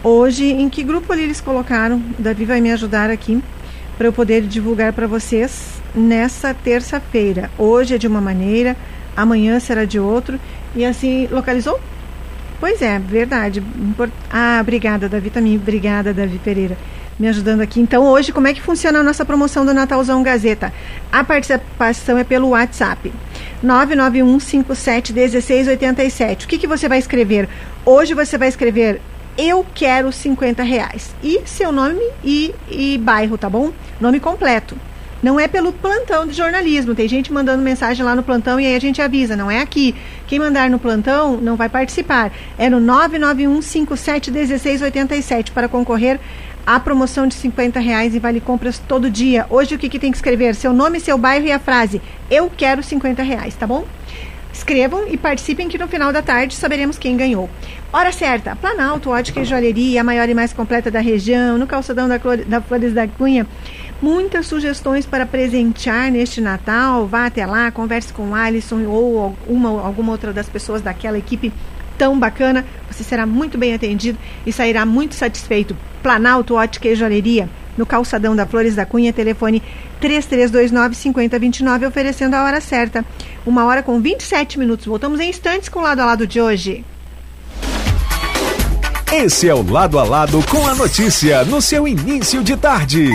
Hoje, 0.03 0.51
em 0.51 0.67
que 0.69 0.83
grupo 0.83 1.13
ali 1.13 1.23
eles 1.23 1.39
colocaram? 1.39 2.03
O 2.19 2.21
Davi 2.21 2.43
vai 2.43 2.59
me 2.59 2.73
ajudar 2.73 3.09
aqui 3.09 3.41
para 3.97 4.07
eu 4.07 4.13
poder 4.13 4.41
divulgar 4.41 4.91
para 4.91 5.07
vocês 5.07 5.80
nessa 5.95 6.53
terça-feira. 6.53 7.49
Hoje 7.57 7.95
é 7.95 7.97
de 7.97 8.07
uma 8.07 8.21
maneira, 8.21 8.77
amanhã 9.15 9.59
será 9.59 9.85
de 9.85 9.99
outro. 9.99 10.39
E 10.75 10.85
assim, 10.85 11.27
localizou? 11.31 11.79
Pois 12.59 12.81
é, 12.81 12.99
verdade. 12.99 13.63
Ah, 14.31 14.59
obrigada, 14.61 15.09
Davi 15.09 15.29
também. 15.29 15.55
Obrigada, 15.55 16.13
Davi 16.13 16.39
Pereira, 16.39 16.77
me 17.19 17.27
ajudando 17.27 17.61
aqui. 17.61 17.81
Então, 17.81 18.05
hoje, 18.05 18.31
como 18.31 18.47
é 18.47 18.53
que 18.53 18.61
funciona 18.61 18.99
a 18.99 19.03
nossa 19.03 19.25
promoção 19.25 19.65
do 19.65 19.73
Natalzão 19.73 20.21
Gazeta? 20.21 20.71
A 21.11 21.23
participação 21.23 22.17
é 22.17 22.23
pelo 22.23 22.49
WhatsApp. 22.49 23.11
991571687. 23.63 26.43
O 26.43 26.47
que, 26.47 26.59
que 26.59 26.67
você 26.67 26.87
vai 26.87 26.99
escrever? 26.99 27.49
Hoje 27.85 28.13
você 28.13 28.37
vai 28.37 28.47
escrever 28.47 29.01
eu 29.37 29.65
quero 29.73 30.11
50 30.11 30.61
reais. 30.61 31.15
E 31.23 31.41
seu 31.45 31.71
nome 31.71 32.01
e, 32.23 32.53
e 32.69 32.97
bairro, 32.97 33.37
tá 33.37 33.49
bom? 33.49 33.71
Nome 33.99 34.19
completo 34.19 34.75
Não 35.21 35.39
é 35.39 35.47
pelo 35.47 35.71
plantão 35.71 36.25
de 36.25 36.33
jornalismo. 36.33 36.95
Tem 36.95 37.07
gente 37.07 37.31
mandando 37.31 37.61
mensagem 37.61 38.03
lá 38.03 38.15
no 38.15 38.23
plantão 38.23 38.59
e 38.59 38.65
aí 38.65 38.75
a 38.75 38.79
gente 38.79 39.01
avisa. 39.01 39.35
Não 39.35 39.51
é 39.51 39.61
aqui. 39.61 39.95
Quem 40.27 40.39
mandar 40.39 40.69
no 40.69 40.79
plantão 40.79 41.37
não 41.37 41.55
vai 41.55 41.69
participar. 41.69 42.31
É 42.57 42.69
no 42.69 42.79
991 42.79 43.61
57 43.61 44.31
1687 44.31 45.51
para 45.51 45.67
concorrer 45.67 46.19
à 46.65 46.79
promoção 46.79 47.27
de 47.27 47.35
50 47.35 47.79
reais 47.79 48.15
e 48.15 48.19
vale 48.19 48.39
compras 48.39 48.79
todo 48.79 49.09
dia. 49.09 49.45
Hoje 49.49 49.75
o 49.75 49.77
que, 49.77 49.89
que 49.89 49.99
tem 49.99 50.11
que 50.11 50.17
escrever? 50.17 50.55
Seu 50.55 50.73
nome, 50.73 50.99
seu 50.99 51.17
bairro 51.17 51.45
e 51.45 51.51
a 51.51 51.59
frase. 51.59 52.01
Eu 52.29 52.51
quero 52.55 52.81
50 52.81 53.21
reais, 53.21 53.55
tá 53.55 53.67
bom? 53.67 53.85
Escrevam 54.53 55.07
e 55.07 55.17
participem 55.17 55.69
que 55.69 55.77
no 55.77 55.87
final 55.87 56.11
da 56.11 56.21
tarde 56.21 56.55
saberemos 56.55 56.97
quem 56.97 57.15
ganhou. 57.15 57.49
Hora 57.93 58.11
certa, 58.11 58.55
Planalto, 58.55 59.09
Ótica 59.09 59.41
e 59.41 59.45
Joalheria, 59.45 60.01
a 60.01 60.03
maior 60.03 60.27
e 60.29 60.33
mais 60.33 60.53
completa 60.53 60.91
da 60.91 60.99
região, 60.99 61.57
no 61.57 61.65
calçadão 61.65 62.07
da, 62.07 62.17
da 62.47 62.61
Flores 62.61 62.93
da 62.93 63.07
Cunha. 63.07 63.47
Muitas 64.01 64.47
sugestões 64.47 65.05
para 65.05 65.27
presentear 65.27 66.11
neste 66.11 66.41
Natal. 66.41 67.05
Vá 67.05 67.27
até 67.27 67.45
lá, 67.45 67.69
converse 67.69 68.11
com 68.11 68.29
o 68.29 68.35
Alisson 68.35 68.85
ou 68.87 69.37
uma, 69.47 69.69
alguma 69.69 70.11
outra 70.11 70.33
das 70.33 70.49
pessoas 70.49 70.81
daquela 70.81 71.19
equipe 71.19 71.53
tão 71.99 72.17
bacana. 72.17 72.65
Você 72.89 73.03
será 73.03 73.27
muito 73.27 73.59
bem 73.59 73.75
atendido 73.75 74.17
e 74.43 74.51
sairá 74.51 74.87
muito 74.87 75.13
satisfeito. 75.13 75.77
Planalto, 76.01 76.55
e 76.83 76.95
Joalheria 76.95 77.47
no 77.77 77.85
calçadão 77.85 78.35
da 78.35 78.45
Flores 78.45 78.75
da 78.75 78.85
Cunha, 78.85 79.13
telefone 79.13 79.61
3329-5029, 80.01 81.87
oferecendo 81.87 82.33
a 82.35 82.43
hora 82.43 82.59
certa. 82.59 83.05
Uma 83.45 83.65
hora 83.65 83.83
com 83.83 84.01
27 84.01 84.57
minutos. 84.57 84.87
Voltamos 84.87 85.19
em 85.19 85.29
instantes 85.29 85.69
com 85.69 85.79
o 85.79 85.83
lado 85.83 85.99
a 85.99 86.05
lado 86.05 86.25
de 86.25 86.41
hoje. 86.41 86.83
Esse 89.13 89.49
é 89.49 89.53
o 89.53 89.61
Lado 89.69 89.99
a 89.99 90.05
Lado 90.05 90.41
com 90.49 90.65
a 90.65 90.73
notícia 90.73 91.43
no 91.43 91.61
seu 91.61 91.85
início 91.85 92.41
de 92.41 92.55
tarde. 92.55 93.09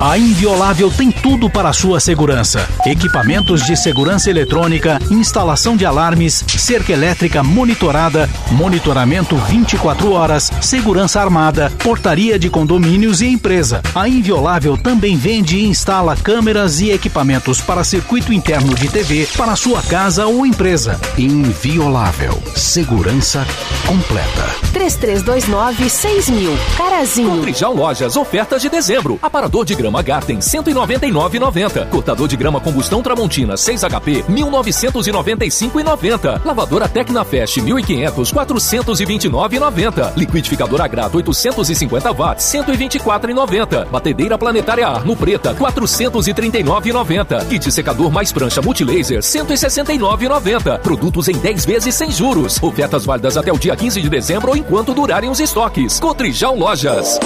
A 0.00 0.16
Inviolável 0.16 0.92
tem 0.92 1.10
tudo 1.10 1.50
para 1.50 1.70
a 1.70 1.72
sua 1.72 1.98
segurança: 1.98 2.64
equipamentos 2.86 3.66
de 3.66 3.76
segurança 3.76 4.30
eletrônica, 4.30 5.00
instalação 5.10 5.76
de 5.76 5.84
alarmes, 5.84 6.44
cerca 6.56 6.92
elétrica 6.92 7.42
monitorada, 7.42 8.30
monitoramento 8.52 9.34
24 9.34 10.12
horas, 10.12 10.52
segurança 10.60 11.20
armada, 11.20 11.72
portaria 11.82 12.38
de 12.38 12.48
condomínios 12.48 13.20
e 13.20 13.26
empresa. 13.26 13.82
A 13.92 14.08
Inviolável 14.08 14.76
também 14.76 15.16
vende 15.16 15.56
e 15.56 15.66
instala 15.66 16.14
câmeras 16.14 16.80
e 16.80 16.92
equipamentos 16.92 17.60
para 17.60 17.82
circuito 17.82 18.32
interno 18.32 18.76
de 18.76 18.88
TV 18.88 19.28
para 19.36 19.56
sua 19.56 19.82
casa 19.82 20.26
ou 20.26 20.46
empresa. 20.46 20.98
Inviolável. 21.18 22.40
Segurança 22.54 23.44
completa. 23.84 24.46
3329 24.72 25.90
6000. 25.90 26.56
Carazinho. 26.76 27.30
Cotrijal 27.30 27.74
Lojas, 27.74 28.16
ofertas 28.16 28.62
de 28.62 28.68
dezembro. 28.68 29.18
Aparador 29.20 29.64
de 29.64 29.74
grama 29.74 29.87
grama 29.88 30.02
Garten 30.02 30.38
199,90. 30.38 31.88
Cortador 31.88 32.28
de 32.28 32.36
grama 32.36 32.60
combustão 32.60 33.02
Tramontina 33.02 33.56
6 33.56 33.84
HP 33.84 34.24
1995,90. 34.28 36.44
Lavadora 36.44 36.88
Tecnafest 36.88 37.58
1500 37.58 38.32
429,90. 38.32 40.12
Liquidificador 40.16 40.82
Agrato 40.82 41.16
850 41.16 42.12
watts 42.12 42.44
124,90. 42.44 43.86
Batedeira 43.86 44.38
planetária 44.38 44.86
Arno 44.86 45.16
Preta 45.16 45.54
439,90. 45.54 47.46
Kit 47.46 47.72
secador 47.72 48.12
mais 48.12 48.30
prancha 48.30 48.60
multilaser 48.60 49.20
169,90. 49.20 50.80
Produtos 50.80 51.28
em 51.28 51.36
10 51.36 51.64
vezes 51.64 51.94
sem 51.94 52.10
juros. 52.10 52.62
Ofertas 52.62 53.06
válidas 53.06 53.36
até 53.36 53.52
o 53.52 53.58
dia 53.58 53.76
15 53.76 54.00
de 54.00 54.08
dezembro 54.08 54.50
ou 54.50 54.56
enquanto 54.56 54.92
durarem 54.92 55.30
os 55.30 55.40
estoques. 55.40 55.98
Cotrijal 55.98 56.54
Lojas. 56.54 57.18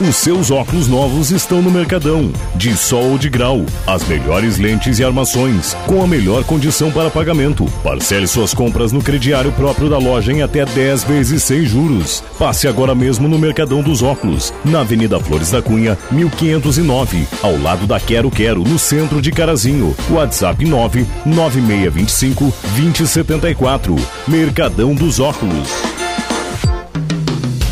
Os 0.00 0.14
seus 0.14 0.48
óculos 0.52 0.86
novos 0.86 1.32
estão 1.32 1.60
no 1.60 1.72
Mercadão. 1.72 2.32
De 2.54 2.76
sol 2.76 3.10
ou 3.10 3.18
de 3.18 3.28
grau. 3.28 3.66
As 3.84 4.06
melhores 4.06 4.56
lentes 4.56 5.00
e 5.00 5.04
armações. 5.04 5.74
Com 5.88 6.00
a 6.00 6.06
melhor 6.06 6.44
condição 6.44 6.88
para 6.92 7.10
pagamento. 7.10 7.66
Parcele 7.82 8.28
suas 8.28 8.54
compras 8.54 8.92
no 8.92 9.02
crediário 9.02 9.50
próprio 9.50 9.90
da 9.90 9.98
loja 9.98 10.32
em 10.32 10.40
até 10.40 10.64
10 10.64 11.02
vezes 11.02 11.42
sem 11.42 11.64
juros. 11.66 12.22
Passe 12.38 12.68
agora 12.68 12.94
mesmo 12.94 13.26
no 13.26 13.40
Mercadão 13.40 13.82
dos 13.82 14.00
Óculos. 14.00 14.54
Na 14.64 14.82
Avenida 14.82 15.18
Flores 15.18 15.50
da 15.50 15.60
Cunha, 15.60 15.98
1509. 16.12 17.26
Ao 17.42 17.60
lado 17.60 17.84
da 17.84 17.98
Quero 17.98 18.30
Quero, 18.30 18.62
no 18.62 18.78
centro 18.78 19.20
de 19.20 19.32
Carazinho. 19.32 19.96
WhatsApp 20.10 20.64
99625 20.64 22.54
2074. 22.76 23.96
Mercadão 24.28 24.94
dos 24.94 25.18
Óculos. 25.18 25.97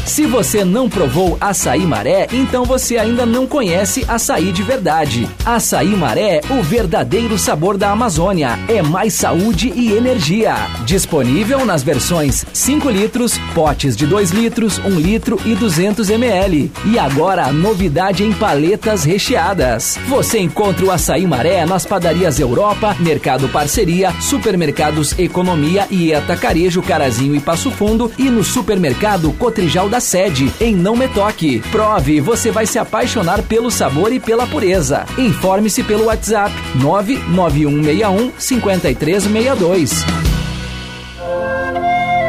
Se 0.06 0.24
você 0.24 0.64
não 0.64 0.88
provou 0.88 1.36
açaí 1.40 1.84
maré, 1.84 2.28
então 2.32 2.64
você 2.64 2.96
ainda 2.96 3.26
não 3.26 3.44
conhece 3.44 4.04
açaí 4.06 4.52
de 4.52 4.62
verdade. 4.62 5.28
Açaí 5.44 5.96
maré, 5.96 6.40
o 6.48 6.62
verdadeiro 6.62 7.36
sabor 7.36 7.76
da 7.76 7.90
Amazônia. 7.90 8.56
É 8.68 8.80
mais 8.80 9.14
saúde 9.14 9.72
e 9.74 9.92
energia. 9.92 10.54
Disponível 10.86 11.66
nas 11.66 11.82
versões 11.82 12.46
5 12.52 12.88
litros, 12.88 13.36
potes 13.52 13.96
de 13.96 14.06
2 14.06 14.30
litros, 14.30 14.78
1 14.78 14.90
litro 14.90 15.40
e 15.44 15.56
200 15.56 16.08
ml. 16.08 16.70
E 16.84 16.98
agora, 17.00 17.52
novidade 17.52 18.22
em 18.22 18.32
paletas 18.32 19.02
recheadas. 19.02 19.98
Você 20.06 20.38
encontra 20.38 20.86
o 20.86 20.90
açaí 20.92 21.26
maré 21.26 21.66
nas 21.66 21.84
padarias 21.84 22.38
Europa, 22.38 22.96
Mercado 23.00 23.48
Parceria, 23.48 24.12
Supermercados 24.20 25.18
Economia 25.18 25.86
e 25.90 26.14
Atacarejo 26.14 26.80
Carazinho 26.80 27.34
e 27.34 27.40
Passo 27.40 27.72
Fundo 27.72 28.10
e 28.16 28.30
no 28.30 28.44
supermercado 28.44 29.32
Cotrijal 29.32 29.88
da 29.88 29.95
da 29.96 30.00
sede, 30.00 30.52
em 30.60 30.76
Não 30.76 30.94
Me 30.94 31.08
Toque. 31.08 31.60
Prove, 31.72 32.20
você 32.20 32.50
vai 32.50 32.66
se 32.66 32.78
apaixonar 32.78 33.42
pelo 33.42 33.70
sabor 33.70 34.12
e 34.12 34.20
pela 34.20 34.46
pureza. 34.46 35.06
Informe-se 35.16 35.82
pelo 35.82 36.04
WhatsApp 36.04 36.54
99161 36.74 38.32
5362. 38.36 40.04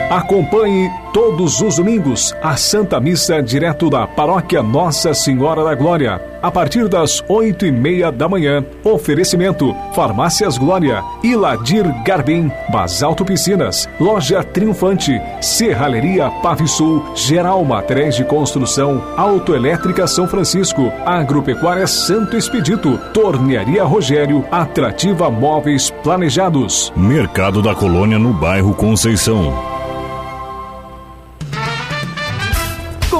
Acompanhe 0.09 0.89
todos 1.13 1.59
os 1.59 1.75
domingos 1.75 2.33
a 2.41 2.55
Santa 2.55 2.97
Missa 2.97 3.43
direto 3.43 3.89
da 3.89 4.07
Paróquia 4.07 4.63
Nossa 4.63 5.13
Senhora 5.13 5.65
da 5.65 5.75
Glória, 5.75 6.21
a 6.41 6.49
partir 6.49 6.87
das 6.87 7.21
oito 7.27 7.65
e 7.65 7.73
meia 7.73 8.09
da 8.09 8.29
manhã. 8.29 8.63
Oferecimento: 8.85 9.75
Farmácias 9.93 10.57
Glória, 10.57 11.03
Iladir 11.21 11.83
Garbim, 12.05 12.49
Basalto 12.69 13.25
Piscinas, 13.25 13.89
Loja 13.99 14.41
Triunfante, 14.43 15.21
Serralheria 15.41 16.29
Pavisul, 16.41 17.03
Geral 17.13 17.65
Materiais 17.65 18.15
de 18.15 18.23
Construção, 18.23 19.03
Autoelétrica 19.17 20.07
São 20.07 20.25
Francisco, 20.25 20.89
Agropecuária 21.05 21.85
Santo 21.85 22.37
Expedito, 22.37 22.97
Tornearia 23.13 23.83
Rogério, 23.83 24.45
Atrativa 24.49 25.29
Móveis 25.29 25.89
Planejados. 25.89 26.93
Mercado 26.95 27.61
da 27.61 27.75
Colônia 27.75 28.17
no 28.17 28.31
bairro 28.31 28.73
Conceição. 28.73 29.66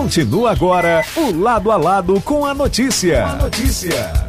Continua 0.07 0.51
agora 0.51 1.03
o 1.17 1.37
lado 1.37 1.69
a 1.69 1.75
lado 1.75 2.21
com 2.21 2.45
a 2.45 2.53
notícia. 2.53 3.25
A 3.25 3.35
notícia. 3.35 4.26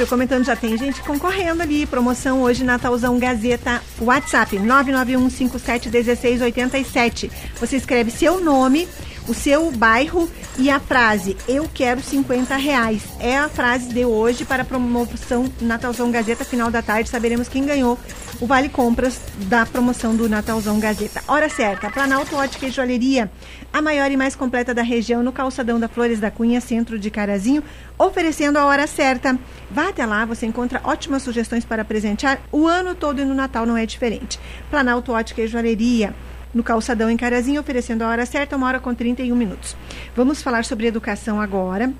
Eu 0.00 0.06
comentando, 0.06 0.44
já 0.44 0.56
tem 0.56 0.78
gente 0.78 1.02
concorrendo 1.02 1.62
ali. 1.62 1.84
Promoção 1.84 2.40
hoje, 2.42 2.64
Natalzão 2.64 3.18
Gazeta 3.18 3.82
WhatsApp 4.00 4.56
991571687. 4.56 7.30
Você 7.60 7.76
escreve 7.76 8.10
seu 8.10 8.40
nome, 8.40 8.88
o 9.28 9.34
seu 9.34 9.70
bairro 9.70 10.26
e 10.56 10.70
a 10.70 10.80
frase 10.80 11.36
Eu 11.46 11.68
quero 11.72 12.02
50 12.02 12.56
reais. 12.56 13.02
É 13.18 13.36
a 13.36 13.48
frase 13.48 13.88
de 13.88 14.04
hoje 14.04 14.44
para 14.44 14.62
a 14.62 14.64
promoção 14.64 15.52
Natalzão 15.60 16.10
Gazeta, 16.10 16.44
final 16.44 16.70
da 16.70 16.80
tarde. 16.80 17.10
Saberemos 17.10 17.48
quem 17.48 17.66
ganhou 17.66 17.98
o 18.40 18.46
Vale 18.46 18.70
Compras 18.70 19.20
da 19.48 19.66
promoção 19.66 20.16
do 20.16 20.28
Natalzão 20.28 20.80
Gazeta. 20.80 21.22
Hora 21.28 21.48
certa, 21.48 21.90
Planalto 21.90 22.34
Ótica 22.36 22.66
e 22.66 22.70
Joalheria, 22.70 23.30
a 23.70 23.82
maior 23.82 24.10
e 24.10 24.16
mais 24.16 24.34
completa 24.34 24.72
da 24.72 24.82
região, 24.82 25.22
no 25.22 25.30
calçadão 25.30 25.78
da 25.78 25.88
Flores 25.88 26.18
da 26.18 26.30
Cunha, 26.30 26.60
centro 26.60 26.98
de 26.98 27.10
Carazinho, 27.10 27.62
oferecendo 27.98 28.56
a 28.56 28.64
hora 28.64 28.86
certa. 28.86 29.38
Vá 29.70 29.90
até 29.90 30.06
lá, 30.06 30.24
você 30.24 30.46
encontra 30.46 30.80
ótimas 30.84 31.22
sugestões 31.22 31.64
para 31.66 31.84
presentear 31.84 32.40
o 32.50 32.66
ano 32.66 32.94
todo 32.94 33.20
e 33.20 33.24
no 33.24 33.34
Natal 33.34 33.66
não 33.66 33.76
é 33.76 33.84
diferente. 33.84 34.40
Planalto 34.70 35.12
Ótica 35.12 35.42
e 35.42 35.46
Joalheria 35.46 36.14
no 36.54 36.64
Calçadão 36.64 37.10
em 37.10 37.16
Carazinho, 37.16 37.60
oferecendo 37.60 38.02
a 38.02 38.08
hora 38.08 38.24
certa, 38.24 38.56
uma 38.56 38.66
hora 38.66 38.80
com 38.80 38.94
31 38.94 39.36
minutos. 39.36 39.76
Vamos 40.16 40.42
falar 40.42 40.64
sobre 40.64 40.86
educação 40.86 41.40
agora 41.40 41.92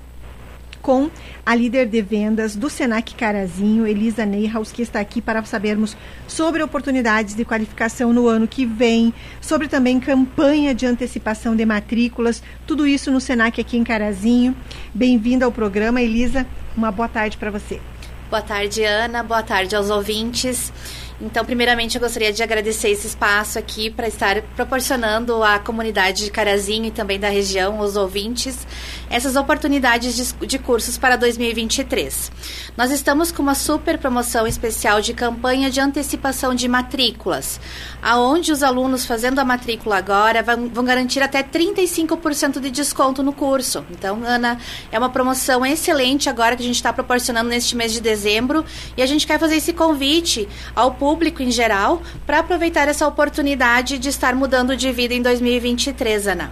com 0.81 1.09
a 1.45 1.55
líder 1.55 1.87
de 1.87 2.01
vendas 2.01 2.55
do 2.55 2.69
Senac 2.69 3.13
Carazinho, 3.15 3.85
Elisa 3.85 4.25
Neyhaus, 4.25 4.71
que 4.71 4.81
está 4.81 4.99
aqui 4.99 5.21
para 5.21 5.43
sabermos 5.43 5.95
sobre 6.27 6.63
oportunidades 6.63 7.35
de 7.35 7.45
qualificação 7.45 8.11
no 8.11 8.27
ano 8.27 8.47
que 8.47 8.65
vem, 8.65 9.13
sobre 9.39 9.67
também 9.67 9.99
campanha 9.99 10.73
de 10.73 10.85
antecipação 10.85 11.55
de 11.55 11.65
matrículas, 11.65 12.41
tudo 12.65 12.87
isso 12.87 13.11
no 13.11 13.21
Senac 13.21 13.61
aqui 13.61 13.77
em 13.77 13.83
Carazinho. 13.83 14.55
Bem-vinda 14.93 15.45
ao 15.45 15.51
programa, 15.51 16.01
Elisa. 16.01 16.45
Uma 16.75 16.91
boa 16.91 17.07
tarde 17.07 17.37
para 17.37 17.51
você. 17.51 17.79
Boa 18.29 18.41
tarde, 18.41 18.83
Ana. 18.83 19.23
Boa 19.23 19.43
tarde 19.43 19.75
aos 19.75 19.89
ouvintes. 19.89 20.71
Então, 21.23 21.45
primeiramente, 21.45 21.95
eu 21.95 22.01
gostaria 22.01 22.33
de 22.33 22.41
agradecer 22.41 22.89
esse 22.89 23.05
espaço 23.05 23.59
aqui 23.59 23.91
para 23.91 24.07
estar 24.07 24.41
proporcionando 24.55 25.43
à 25.43 25.59
comunidade 25.59 26.25
de 26.25 26.31
Carazinho 26.31 26.85
e 26.85 26.91
também 26.91 27.19
da 27.19 27.29
região, 27.29 27.79
os 27.79 27.95
ouvintes, 27.95 28.65
essas 29.07 29.35
oportunidades 29.35 30.15
de, 30.15 30.47
de, 30.47 30.57
cursos 30.57 30.97
para 30.97 31.15
2023. 31.15 32.31
Nós 32.75 32.89
estamos 32.89 33.31
com 33.31 33.43
uma 33.43 33.53
super 33.53 33.99
promoção 33.99 34.47
especial 34.47 34.99
de 34.99 35.13
campanha 35.13 35.69
de 35.69 35.79
antecipação 35.79 36.55
de 36.55 36.67
matrículas, 36.67 37.59
aonde 38.01 38.51
os 38.51 38.63
alunos 38.63 39.05
fazendo 39.05 39.37
a 39.37 39.45
matrícula 39.45 39.97
agora 39.97 40.41
vão, 40.41 40.69
vão 40.69 40.83
garantir 40.83 41.21
até 41.21 41.43
35% 41.43 42.59
de 42.59 42.71
desconto 42.71 43.21
no 43.21 43.31
curso. 43.31 43.85
Então, 43.91 44.23
Ana, 44.25 44.57
é 44.91 44.97
uma 44.97 45.09
promoção 45.09 45.63
excelente 45.63 46.29
agora 46.29 46.55
que 46.55 46.63
a 46.63 46.65
gente 46.65 46.77
está 46.77 46.91
proporcionando 46.91 47.49
neste 47.49 47.75
mês 47.75 47.93
de 47.93 48.01
dezembro 48.01 48.65
e 48.97 49.03
a 49.03 49.05
gente 49.05 49.27
quer 49.27 49.39
fazer 49.39 49.57
esse 49.57 49.71
convite 49.71 50.49
ao 50.75 50.91
público 50.95 51.10
público 51.11 51.43
em 51.43 51.51
geral 51.51 52.01
para 52.25 52.39
aproveitar 52.39 52.87
essa 52.87 53.05
oportunidade 53.05 53.97
de 53.97 54.07
estar 54.07 54.33
mudando 54.33 54.77
de 54.77 54.89
vida 54.93 55.13
em 55.13 55.21
2023, 55.21 56.27
Ana. 56.27 56.49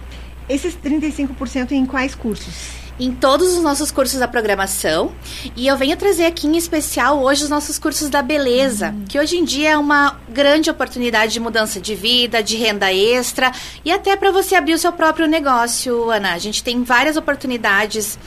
Esses 0.50 0.76
35% 0.76 1.72
em 1.72 1.86
quais 1.86 2.14
cursos? 2.14 2.80
em 2.98 3.12
todos 3.12 3.56
os 3.56 3.62
nossos 3.62 3.90
cursos 3.90 4.20
da 4.20 4.28
programação. 4.28 5.12
E 5.56 5.66
eu 5.66 5.74
venho 5.74 5.96
trazer 5.96 6.26
aqui 6.26 6.46
em 6.46 6.58
especial 6.58 7.22
hoje 7.22 7.44
os 7.44 7.48
nossos 7.48 7.78
cursos 7.78 8.10
da 8.10 8.20
beleza, 8.20 8.90
uhum. 8.90 9.06
que 9.08 9.18
hoje 9.18 9.38
em 9.38 9.44
dia 9.44 9.70
é 9.70 9.78
uma 9.78 10.20
grande 10.28 10.68
oportunidade 10.68 11.32
de 11.32 11.40
mudança 11.40 11.80
de 11.80 11.94
vida, 11.94 12.42
de 12.42 12.58
renda 12.58 12.92
extra 12.92 13.52
e 13.82 13.90
até 13.90 14.14
para 14.16 14.30
você 14.30 14.54
abrir 14.54 14.74
o 14.74 14.78
seu 14.78 14.92
próprio 14.92 15.26
negócio, 15.26 16.10
Ana. 16.10 16.34
A 16.34 16.38
gente 16.38 16.62
tem 16.62 16.82
várias 16.82 17.16
oportunidades. 17.16 18.18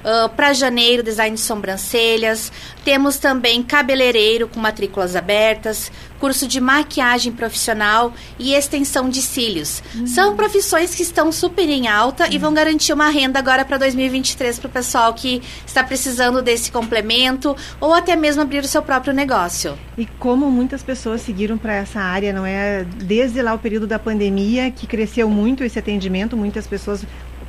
Uh, 0.00 0.28
para 0.30 0.52
janeiro, 0.54 1.02
design 1.02 1.34
de 1.34 1.42
sobrancelhas. 1.42 2.50
Temos 2.84 3.18
também 3.18 3.62
cabeleireiro 3.62 4.48
com 4.48 4.58
matrículas 4.58 5.14
abertas, 5.14 5.92
curso 6.18 6.46
de 6.46 6.60
maquiagem 6.60 7.32
profissional 7.32 8.12
e 8.38 8.54
extensão 8.54 9.08
de 9.08 9.22
cílios. 9.22 9.82
Uhum. 9.94 10.06
São 10.06 10.36
profissões 10.36 10.94
que 10.94 11.02
estão 11.02 11.32
super 11.32 11.68
em 11.68 11.88
alta 11.88 12.24
uhum. 12.24 12.32
e 12.32 12.38
vão 12.38 12.54
garantir 12.54 12.92
uma 12.92 13.08
renda 13.08 13.38
agora 13.38 13.64
para 13.64 13.78
2023 13.78 14.58
para 14.58 14.68
o 14.68 14.70
pessoal 14.70 15.14
que 15.14 15.42
está 15.66 15.82
precisando 15.82 16.42
desse 16.42 16.70
complemento 16.70 17.56
ou 17.80 17.94
até 17.94 18.14
mesmo 18.16 18.42
abrir 18.42 18.62
o 18.64 18.68
seu 18.68 18.82
próprio 18.82 19.12
negócio. 19.12 19.78
E 19.96 20.06
como 20.18 20.50
muitas 20.50 20.82
pessoas 20.82 21.22
seguiram 21.22 21.56
para 21.56 21.74
essa 21.74 22.00
área, 22.00 22.32
não 22.32 22.44
é? 22.44 22.84
Desde 22.84 23.40
lá 23.42 23.54
o 23.54 23.58
período 23.58 23.86
da 23.86 23.98
pandemia, 23.98 24.70
que 24.70 24.86
cresceu 24.86 25.28
muito 25.28 25.64
esse 25.64 25.78
atendimento, 25.78 26.36
muitas 26.36 26.66
pessoas 26.66 27.04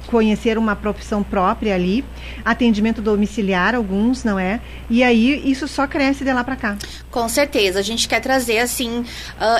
conhecer 0.07 0.57
uma 0.57 0.75
profissão 0.75 1.23
própria 1.23 1.75
ali, 1.75 2.03
atendimento 2.43 3.01
domiciliar, 3.01 3.75
alguns, 3.75 4.23
não 4.23 4.37
é? 4.37 4.59
E 4.89 5.03
aí 5.03 5.49
isso 5.49 5.67
só 5.67 5.87
cresce 5.87 6.23
de 6.23 6.33
lá 6.33 6.43
para 6.43 6.55
cá. 6.55 6.77
Com 7.09 7.27
certeza, 7.27 7.79
a 7.79 7.81
gente 7.81 8.07
quer 8.07 8.19
trazer 8.19 8.59
assim 8.59 8.99
uh, 8.99 9.05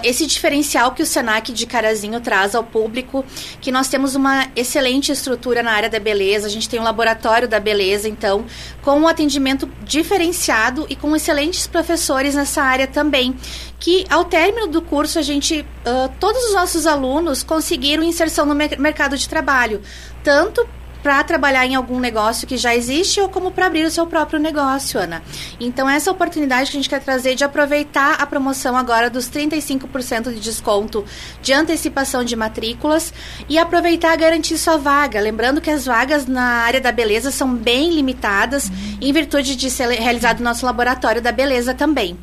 esse 0.04 0.25
diferencial 0.25 0.91
que 0.91 1.04
o 1.04 1.06
Senac 1.06 1.51
de 1.51 1.65
Carazinho 1.65 2.19
traz 2.19 2.56
ao 2.56 2.63
público, 2.63 3.25
que 3.60 3.71
nós 3.71 3.88
temos 3.88 4.15
uma 4.15 4.47
excelente 4.56 5.12
estrutura 5.12 5.62
na 5.63 5.71
área 5.71 5.89
da 5.89 5.99
beleza, 5.99 6.47
a 6.47 6.49
gente 6.49 6.69
tem 6.69 6.80
um 6.80 6.84
laboratório 6.84 7.47
da 7.47 7.60
beleza, 7.60 8.08
então, 8.08 8.45
com 8.82 8.99
um 8.99 9.08
atendimento 9.08 9.69
diferenciado 9.84 10.86
e 10.89 10.95
com 10.95 11.15
excelentes 11.15 11.67
professores 11.67 12.36
nessa 12.36 12.62
área 12.62 12.88
também 12.88 13.36
que 13.82 14.06
ao 14.12 14.24
término 14.24 14.67
do 14.67 14.82
curso 14.82 15.17
a 15.17 15.24
gente, 15.24 15.62
uh, 15.62 16.10
todos 16.20 16.41
os 16.46 16.54
nossos 16.54 16.86
alunos 16.86 17.41
conseguiram 17.41 18.04
inserção 18.04 18.46
no 18.46 18.54
mercado 18.54 19.17
de 19.17 19.28
trabalho, 19.28 19.82
tanto 20.24 20.65
para 21.02 21.24
trabalhar 21.24 21.65
em 21.65 21.74
algum 21.74 22.00
negócio 22.00 22.48
que 22.48 22.58
já 22.58 22.76
existe 22.76 23.20
ou 23.20 23.28
como 23.28 23.50
para 23.50 23.65
abrir 23.65 23.84
o 23.84 23.89
seu 23.89 24.06
próprio 24.06 24.39
negócio, 24.39 25.00
Ana. 25.00 25.24
Então, 25.60 25.89
essa 25.89 26.12
oportunidade 26.12 26.70
que 26.70 26.78
a 26.78 26.80
gente 26.80 26.89
quer 26.89 27.02
trazer 27.02 27.34
de 27.34 27.44
aproveitar 27.44 28.22
a 28.22 28.26
promoção 28.28 28.78
agora 28.78 29.10
dos 29.10 29.28
35% 29.28 30.32
de 30.32 30.39
desconto 30.39 31.04
de 31.41 31.52
antecipação 31.52 32.24
de 32.24 32.36
matrículas 32.36 33.12
e 33.50 33.58
aproveitar 33.58 34.13
a 34.13 34.15
garantir 34.15 34.60
sua 34.60 34.78
vaga. 34.78 35.20
Lembrando 35.20 35.60
que 35.60 35.72
as 35.72 35.88
vagas 35.88 36.28
na 36.28 36.44
área 36.44 36.80
da 36.80 36.91
beleza 36.91 37.32
são 37.32 37.52
bem 37.52 37.89
limitadas, 37.89 38.72
em 39.02 39.12
virtude 39.12 39.56
de 39.56 39.72
ser 39.72 39.89
realizado 39.89 40.41
o 40.41 40.44
nosso 40.44 40.67
laboratório 40.67 41.20
da 41.20 41.32
beleza 41.32 41.74
também. 41.74 42.15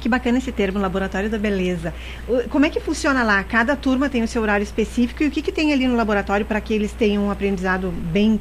Que 0.00 0.08
bacana 0.08 0.38
esse 0.38 0.52
termo, 0.52 0.78
laboratório 0.78 1.28
da 1.28 1.38
beleza. 1.38 1.92
Como 2.50 2.66
é 2.66 2.70
que 2.70 2.80
funciona 2.80 3.22
lá? 3.22 3.42
Cada 3.44 3.76
turma 3.76 4.08
tem 4.08 4.22
o 4.22 4.28
seu 4.28 4.42
horário 4.42 4.62
específico 4.62 5.22
e 5.22 5.28
o 5.28 5.30
que, 5.30 5.42
que 5.42 5.52
tem 5.52 5.72
ali 5.72 5.86
no 5.86 5.96
laboratório 5.96 6.46
para 6.46 6.60
que 6.60 6.72
eles 6.72 6.92
tenham 6.92 7.24
um 7.24 7.30
aprendizado 7.30 7.90
bem 7.90 8.40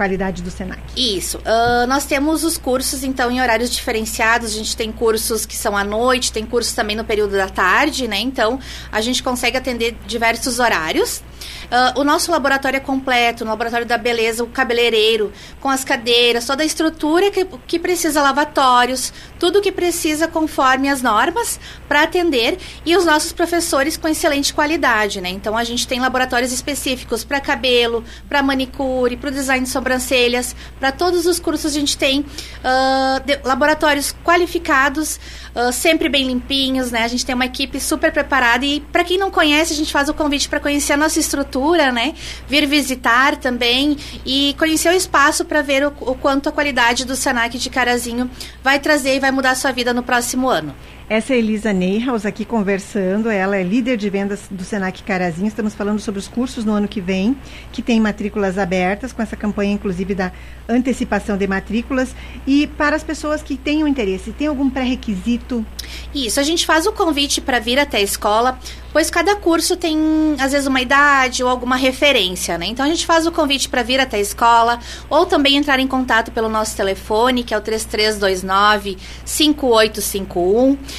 qualidade 0.00 0.42
do 0.42 0.50
Senac. 0.50 0.80
Isso. 0.96 1.36
Uh, 1.38 1.86
nós 1.86 2.06
temos 2.06 2.42
os 2.42 2.56
cursos, 2.56 3.04
então, 3.04 3.30
em 3.30 3.40
horários 3.40 3.70
diferenciados. 3.70 4.50
A 4.50 4.56
gente 4.56 4.74
tem 4.74 4.90
cursos 4.90 5.44
que 5.44 5.54
são 5.54 5.76
à 5.76 5.84
noite, 5.84 6.32
tem 6.32 6.46
cursos 6.46 6.72
também 6.72 6.96
no 6.96 7.04
período 7.04 7.32
da 7.32 7.50
tarde, 7.50 8.08
né? 8.08 8.18
Então, 8.18 8.58
a 8.90 9.02
gente 9.02 9.22
consegue 9.22 9.58
atender 9.58 9.94
diversos 10.06 10.58
horários. 10.58 11.22
Uh, 11.70 12.00
o 12.00 12.04
nosso 12.04 12.32
laboratório 12.32 12.78
é 12.78 12.80
completo, 12.80 13.44
no 13.44 13.50
laboratório 13.50 13.86
da 13.86 13.96
beleza, 13.96 14.42
o 14.42 14.48
cabeleireiro, 14.48 15.32
com 15.60 15.68
as 15.68 15.84
cadeiras, 15.84 16.44
toda 16.44 16.64
a 16.64 16.66
estrutura 16.66 17.30
que, 17.30 17.44
que 17.66 17.78
precisa, 17.78 18.20
lavatórios, 18.20 19.12
tudo 19.38 19.60
que 19.60 19.70
precisa 19.70 20.26
conforme 20.26 20.88
as 20.88 21.00
normas 21.00 21.60
para 21.88 22.02
atender 22.02 22.58
e 22.84 22.96
os 22.96 23.04
nossos 23.04 23.32
professores 23.32 23.96
com 23.96 24.08
excelente 24.08 24.52
qualidade, 24.52 25.20
né? 25.20 25.28
Então 25.28 25.56
a 25.56 25.62
gente 25.62 25.86
tem 25.86 26.00
laboratórios 26.00 26.52
específicos 26.52 27.22
para 27.22 27.40
cabelo, 27.40 28.04
para 28.28 28.42
manicure, 28.42 29.16
para 29.16 29.30
o 29.30 29.32
design 29.32 29.64
de 29.64 29.70
sobrancelhas, 29.70 30.56
para 30.78 30.90
todos 30.90 31.24
os 31.24 31.38
cursos 31.38 31.72
a 31.72 31.78
gente 31.78 31.96
tem 31.96 32.20
uh, 32.20 33.20
de, 33.24 33.38
laboratórios 33.44 34.14
qualificados, 34.24 35.20
uh, 35.54 35.72
sempre 35.72 36.08
bem 36.08 36.26
limpinhos, 36.26 36.90
né? 36.90 37.04
A 37.04 37.08
gente 37.08 37.24
tem 37.24 37.34
uma 37.34 37.46
equipe 37.46 37.78
super 37.78 38.12
preparada 38.12 38.66
e 38.66 38.80
para 38.80 39.04
quem 39.04 39.16
não 39.16 39.30
conhece, 39.30 39.72
a 39.72 39.76
gente 39.76 39.92
faz 39.92 40.08
o 40.08 40.14
convite 40.14 40.48
para 40.48 40.58
conhecer 40.58 40.94
a 40.94 40.96
nossa 40.96 41.20
estrutura, 41.20 41.59
né? 41.92 42.14
Vir 42.48 42.66
visitar 42.66 43.36
também 43.36 43.96
e 44.24 44.54
conhecer 44.58 44.88
o 44.88 44.96
espaço 44.96 45.44
para 45.44 45.62
ver 45.62 45.84
o, 45.84 45.92
o 46.00 46.14
quanto 46.14 46.48
a 46.48 46.52
qualidade 46.52 47.04
do 47.04 47.14
Senac 47.14 47.58
de 47.58 47.70
Carazinho 47.70 48.30
vai 48.62 48.78
trazer 48.78 49.16
e 49.16 49.20
vai 49.20 49.30
mudar 49.30 49.50
a 49.50 49.54
sua 49.54 49.72
vida 49.72 49.92
no 49.92 50.02
próximo 50.02 50.48
ano. 50.48 50.74
Essa 51.10 51.34
é 51.34 51.38
Elisa 51.38 51.72
Neyhaus 51.72 52.24
aqui 52.24 52.44
conversando. 52.44 53.28
Ela 53.28 53.56
é 53.56 53.64
líder 53.64 53.96
de 53.96 54.08
vendas 54.08 54.42
do 54.48 54.62
Senac 54.62 55.02
Carazinho. 55.02 55.48
Estamos 55.48 55.74
falando 55.74 55.98
sobre 55.98 56.20
os 56.20 56.28
cursos 56.28 56.64
no 56.64 56.72
ano 56.72 56.86
que 56.86 57.00
vem, 57.00 57.36
que 57.72 57.82
tem 57.82 57.98
matrículas 57.98 58.56
abertas, 58.56 59.12
com 59.12 59.20
essa 59.20 59.34
campanha, 59.34 59.72
inclusive, 59.72 60.14
da 60.14 60.30
antecipação 60.68 61.36
de 61.36 61.48
matrículas. 61.48 62.14
E 62.46 62.68
para 62.68 62.94
as 62.94 63.02
pessoas 63.02 63.42
que 63.42 63.56
tenham 63.56 63.88
interesse, 63.88 64.30
tem 64.30 64.46
algum 64.46 64.70
pré-requisito? 64.70 65.66
Isso, 66.14 66.38
a 66.38 66.44
gente 66.44 66.64
faz 66.64 66.86
o 66.86 66.92
convite 66.92 67.40
para 67.40 67.58
vir 67.58 67.80
até 67.80 67.96
a 67.96 68.02
escola, 68.02 68.56
pois 68.92 69.10
cada 69.10 69.34
curso 69.34 69.76
tem, 69.76 69.98
às 70.38 70.52
vezes, 70.52 70.68
uma 70.68 70.80
idade 70.80 71.42
ou 71.42 71.50
alguma 71.50 71.74
referência, 71.74 72.56
né? 72.56 72.66
Então 72.66 72.86
a 72.86 72.88
gente 72.88 73.04
faz 73.04 73.26
o 73.26 73.32
convite 73.32 73.68
para 73.68 73.82
vir 73.82 73.98
até 73.98 74.18
a 74.18 74.20
escola, 74.20 74.78
ou 75.08 75.26
também 75.26 75.56
entrar 75.56 75.80
em 75.80 75.88
contato 75.88 76.30
pelo 76.30 76.48
nosso 76.48 76.76
telefone, 76.76 77.42
que 77.42 77.52
é 77.52 77.58
o 77.58 77.60
3329 77.60 78.96
5851. 79.24 80.78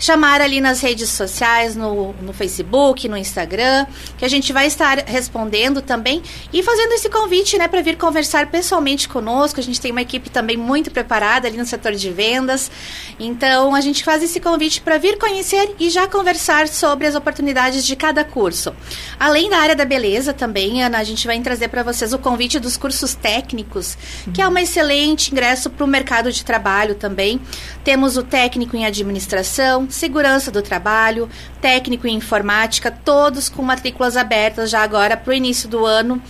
chamar 0.00 0.40
ali 0.40 0.62
nas 0.62 0.80
redes 0.80 1.10
sociais, 1.10 1.76
no, 1.76 2.14
no 2.14 2.32
Facebook, 2.32 3.06
no 3.06 3.16
Instagram, 3.18 3.86
que 4.16 4.24
a 4.24 4.28
gente 4.28 4.50
vai 4.50 4.66
estar 4.66 5.04
respondendo 5.06 5.82
também 5.82 6.22
e 6.50 6.62
fazendo 6.62 6.92
esse 6.92 7.10
convite, 7.10 7.58
né, 7.58 7.68
para 7.68 7.82
vir 7.82 7.98
conversar 7.98 8.46
pessoalmente 8.46 9.06
conosco. 9.08 9.60
A 9.60 9.62
gente 9.62 9.78
tem 9.78 9.92
uma 9.92 10.00
equipe 10.00 10.30
também 10.30 10.56
muito 10.56 10.90
preparada 10.90 11.46
ali 11.46 11.58
no 11.58 11.66
setor 11.66 11.92
de 11.92 12.10
vendas. 12.10 12.70
Então, 13.18 13.74
a 13.74 13.80
gente 13.82 14.02
faz 14.02 14.22
esse 14.22 14.40
convite 14.40 14.80
para 14.80 14.96
vir 14.96 15.18
conhecer 15.18 15.74
e 15.78 15.90
já 15.90 16.08
conversar 16.08 16.66
sobre 16.66 17.06
as 17.06 17.14
oportunidades 17.14 17.84
de 17.84 17.94
cada 17.94 18.24
curso. 18.24 18.74
Além 19.18 19.50
da 19.50 19.58
área 19.58 19.76
da 19.76 19.84
beleza 19.84 20.32
também, 20.32 20.82
Ana, 20.82 20.98
a 20.98 21.04
gente 21.04 21.26
vai 21.26 21.38
trazer 21.40 21.68
para 21.68 21.82
vocês 21.82 22.14
o 22.14 22.18
convite 22.18 22.58
dos 22.58 22.78
cursos 22.78 23.14
técnicos, 23.14 23.98
que 24.32 24.40
é 24.40 24.48
um 24.48 24.56
excelente 24.56 25.30
ingresso 25.30 25.68
para 25.68 25.84
o 25.84 25.88
mercado 25.88 26.32
de 26.32 26.42
trabalho 26.42 26.94
também. 26.94 27.38
Temos 27.84 28.16
o 28.16 28.22
técnico 28.22 28.76
em 28.76 28.86
administração, 28.86 29.89
segurança 29.90 30.50
do 30.50 30.62
trabalho, 30.62 31.28
técnico 31.60 32.06
em 32.06 32.16
informática, 32.16 32.90
todos 32.90 33.48
com 33.48 33.62
matrículas 33.62 34.16
abertas 34.16 34.70
já 34.70 34.82
agora 34.82 35.16
para 35.16 35.30
o 35.30 35.34
início 35.34 35.68
do 35.68 35.84
ano. 35.84 36.22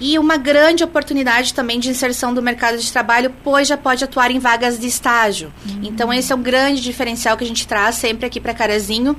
E 0.00 0.18
uma 0.18 0.36
grande 0.36 0.84
oportunidade 0.84 1.54
também 1.54 1.78
de 1.78 1.90
inserção 1.90 2.32
do 2.32 2.42
mercado 2.42 2.78
de 2.78 2.92
trabalho, 2.92 3.34
pois 3.42 3.68
já 3.68 3.76
pode 3.76 4.04
atuar 4.04 4.30
em 4.30 4.38
vagas 4.38 4.78
de 4.78 4.86
estágio. 4.86 5.52
Uhum. 5.68 5.80
Então, 5.82 6.12
esse 6.12 6.32
é 6.32 6.36
um 6.36 6.42
grande 6.42 6.80
diferencial 6.80 7.36
que 7.36 7.44
a 7.44 7.46
gente 7.46 7.66
traz 7.66 7.96
sempre 7.96 8.26
aqui 8.26 8.40
para 8.40 8.54
Carazinho. 8.54 9.16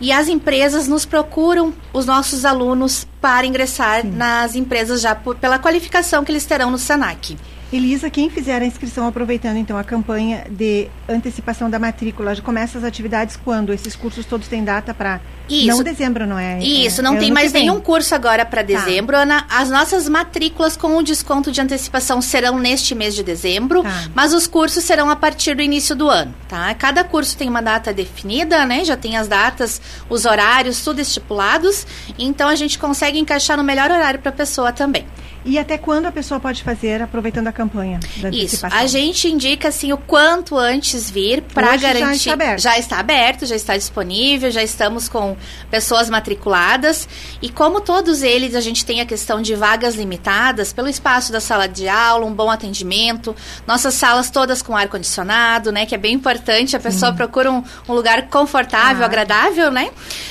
E 0.00 0.10
as 0.10 0.28
empresas 0.28 0.88
nos 0.88 1.06
procuram 1.06 1.72
os 1.92 2.06
nossos 2.06 2.44
alunos 2.44 3.06
para 3.20 3.46
ingressar 3.46 4.02
Sim. 4.02 4.10
nas 4.10 4.56
empresas 4.56 5.00
já 5.00 5.14
por, 5.14 5.36
pela 5.36 5.60
qualificação 5.60 6.24
que 6.24 6.32
eles 6.32 6.44
terão 6.44 6.72
no 6.72 6.78
SENAC. 6.78 7.36
Elisa, 7.72 8.10
quem 8.10 8.28
fizer 8.28 8.60
a 8.60 8.66
inscrição 8.66 9.06
aproveitando 9.06 9.56
então 9.56 9.78
a 9.78 9.84
campanha 9.84 10.44
de 10.50 10.88
antecipação 11.08 11.70
da 11.70 11.78
matrícula, 11.78 12.34
já 12.34 12.42
começa 12.42 12.76
as 12.76 12.84
atividades 12.84 13.34
quando? 13.34 13.72
Esses 13.72 13.96
cursos 13.96 14.26
todos 14.26 14.46
têm 14.46 14.62
data 14.62 14.92
para 14.92 15.22
não 15.66 15.82
dezembro, 15.82 16.26
não 16.26 16.38
é? 16.38 16.58
Isso, 16.58 17.00
é, 17.00 17.04
não 17.04 17.16
é 17.16 17.18
tem 17.18 17.30
mais 17.30 17.50
nenhum 17.50 17.80
curso 17.80 18.14
agora 18.14 18.44
para 18.44 18.60
tá. 18.60 18.66
dezembro, 18.66 19.16
tá. 19.16 19.22
Ana. 19.22 19.46
As 19.48 19.70
nossas 19.70 20.06
matrículas 20.06 20.76
com 20.76 20.96
o 20.98 21.02
desconto 21.02 21.50
de 21.50 21.62
antecipação 21.62 22.20
serão 22.20 22.58
neste 22.58 22.94
mês 22.94 23.14
de 23.14 23.22
dezembro, 23.22 23.82
tá. 23.82 24.10
mas 24.14 24.34
os 24.34 24.46
cursos 24.46 24.84
serão 24.84 25.08
a 25.08 25.16
partir 25.16 25.54
do 25.54 25.62
início 25.62 25.96
do 25.96 26.10
ano, 26.10 26.34
tá? 26.48 26.74
Cada 26.74 27.02
curso 27.02 27.36
tem 27.38 27.48
uma 27.48 27.62
data 27.62 27.90
definida, 27.92 28.66
né? 28.66 28.84
Já 28.84 28.98
tem 28.98 29.16
as 29.16 29.28
datas, 29.28 29.80
os 30.10 30.26
horários, 30.26 30.84
tudo 30.84 31.00
estipulados. 31.00 31.86
Então 32.18 32.50
a 32.50 32.54
gente 32.54 32.78
consegue 32.78 33.18
encaixar 33.18 33.56
no 33.56 33.64
melhor 33.64 33.90
horário 33.90 34.20
para 34.20 34.30
a 34.30 34.34
pessoa 34.34 34.72
também. 34.72 35.06
E 35.44 35.58
até 35.58 35.76
quando 35.76 36.06
a 36.06 36.12
pessoa 36.12 36.38
pode 36.38 36.62
fazer, 36.62 37.02
aproveitando 37.02 37.48
a 37.48 37.52
campanha 37.52 37.98
da 38.20 38.30
Isso. 38.30 38.64
A 38.70 38.86
gente 38.86 39.28
indica 39.28 39.68
assim 39.68 39.92
o 39.92 39.98
quanto 39.98 40.56
antes 40.56 41.10
vir 41.10 41.42
para 41.42 41.76
garantir. 41.76 42.00
Já 42.00 42.12
está 42.12 42.32
aberto. 42.32 42.60
Já 42.60 42.78
está 42.78 42.98
aberto, 42.98 43.46
já 43.46 43.56
está 43.56 43.76
disponível, 43.76 44.50
já 44.50 44.62
estamos 44.62 45.08
com 45.08 45.36
pessoas 45.70 46.08
matriculadas. 46.08 47.08
E 47.40 47.48
como 47.48 47.80
todos 47.80 48.22
eles, 48.22 48.54
a 48.54 48.60
gente 48.60 48.84
tem 48.84 49.00
a 49.00 49.06
questão 49.06 49.42
de 49.42 49.54
vagas 49.54 49.96
limitadas 49.96 50.72
pelo 50.72 50.88
espaço 50.88 51.32
da 51.32 51.40
sala 51.40 51.66
de 51.66 51.88
aula, 51.88 52.24
um 52.24 52.32
bom 52.32 52.50
atendimento, 52.50 53.34
nossas 53.66 53.94
salas 53.94 54.30
todas 54.30 54.62
com 54.62 54.76
ar 54.76 54.88
condicionado, 54.88 55.72
né? 55.72 55.86
Que 55.86 55.94
é 55.94 55.98
bem 55.98 56.14
importante. 56.14 56.76
A 56.76 56.80
pessoa 56.80 57.10
Sim. 57.10 57.16
procura 57.16 57.50
um, 57.50 57.64
um, 57.88 57.92
lugar 57.92 58.28
confortável, 58.28 59.02
ah. 59.02 59.06
agradável, 59.06 59.72
né? 59.72 59.90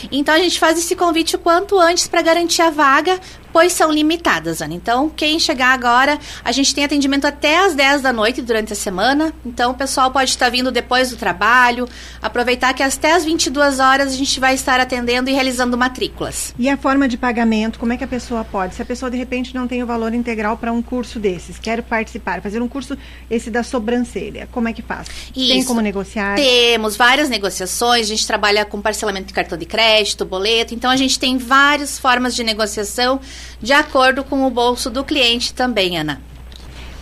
Então 0.09 0.33
a 0.33 0.39
gente 0.39 0.57
faz 0.57 0.77
esse 0.77 0.95
convite 0.95 1.35
o 1.35 1.39
quanto 1.39 1.77
antes 1.77 2.07
para 2.07 2.21
garantir 2.21 2.61
a 2.61 2.69
vaga 2.69 3.19
pois 3.51 3.73
são 3.73 3.91
limitadas, 3.91 4.61
Ana. 4.61 4.73
Então, 4.73 5.09
quem 5.09 5.39
chegar 5.39 5.73
agora, 5.73 6.17
a 6.43 6.51
gente 6.51 6.73
tem 6.73 6.83
atendimento 6.83 7.25
até 7.25 7.65
às 7.65 7.73
10 7.73 8.01
da 8.01 8.13
noite 8.13 8.41
durante 8.41 8.73
a 8.73 8.75
semana. 8.75 9.33
Então, 9.45 9.71
o 9.71 9.73
pessoal 9.73 10.11
pode 10.11 10.29
estar 10.29 10.49
vindo 10.49 10.71
depois 10.71 11.09
do 11.09 11.17
trabalho, 11.17 11.87
aproveitar 12.21 12.73
que 12.73 12.83
até 12.83 13.13
às 13.13 13.23
22 13.25 13.79
horas 13.79 14.13
a 14.13 14.15
gente 14.15 14.39
vai 14.39 14.55
estar 14.55 14.79
atendendo 14.79 15.29
e 15.29 15.33
realizando 15.33 15.77
matrículas. 15.77 16.53
E 16.57 16.69
a 16.69 16.77
forma 16.77 17.07
de 17.07 17.17
pagamento, 17.17 17.79
como 17.79 17.93
é 17.93 17.97
que 17.97 18.03
a 18.03 18.07
pessoa 18.07 18.43
pode? 18.43 18.75
Se 18.75 18.81
a 18.81 18.85
pessoa 18.85 19.09
de 19.09 19.17
repente 19.17 19.53
não 19.53 19.67
tem 19.67 19.83
o 19.83 19.85
valor 19.85 20.13
integral 20.13 20.57
para 20.57 20.71
um 20.71 20.81
curso 20.81 21.19
desses, 21.19 21.57
quer 21.59 21.81
participar, 21.81 22.41
fazer 22.41 22.61
um 22.61 22.67
curso 22.67 22.97
esse 23.29 23.49
da 23.49 23.63
sobrancelha, 23.63 24.47
como 24.51 24.67
é 24.67 24.73
que 24.73 24.81
faz? 24.81 25.07
Isso. 25.35 25.53
Tem 25.53 25.63
como 25.63 25.81
negociar? 25.81 26.35
Temos 26.35 26.95
várias 26.95 27.29
negociações, 27.29 28.05
a 28.05 28.09
gente 28.09 28.25
trabalha 28.25 28.65
com 28.65 28.81
parcelamento 28.81 29.27
de 29.27 29.33
cartão 29.33 29.57
de 29.57 29.65
crédito, 29.65 30.25
boleto, 30.25 30.73
então 30.73 30.89
a 30.89 30.95
gente 30.95 31.19
tem 31.19 31.37
várias 31.37 31.97
formas 31.97 32.35
de 32.35 32.43
negociação 32.43 33.19
de 33.61 33.73
acordo 33.73 34.23
com 34.23 34.45
o 34.45 34.49
bolso 34.49 34.89
do 34.89 35.03
cliente 35.03 35.53
também, 35.53 35.97
Ana. 35.97 36.21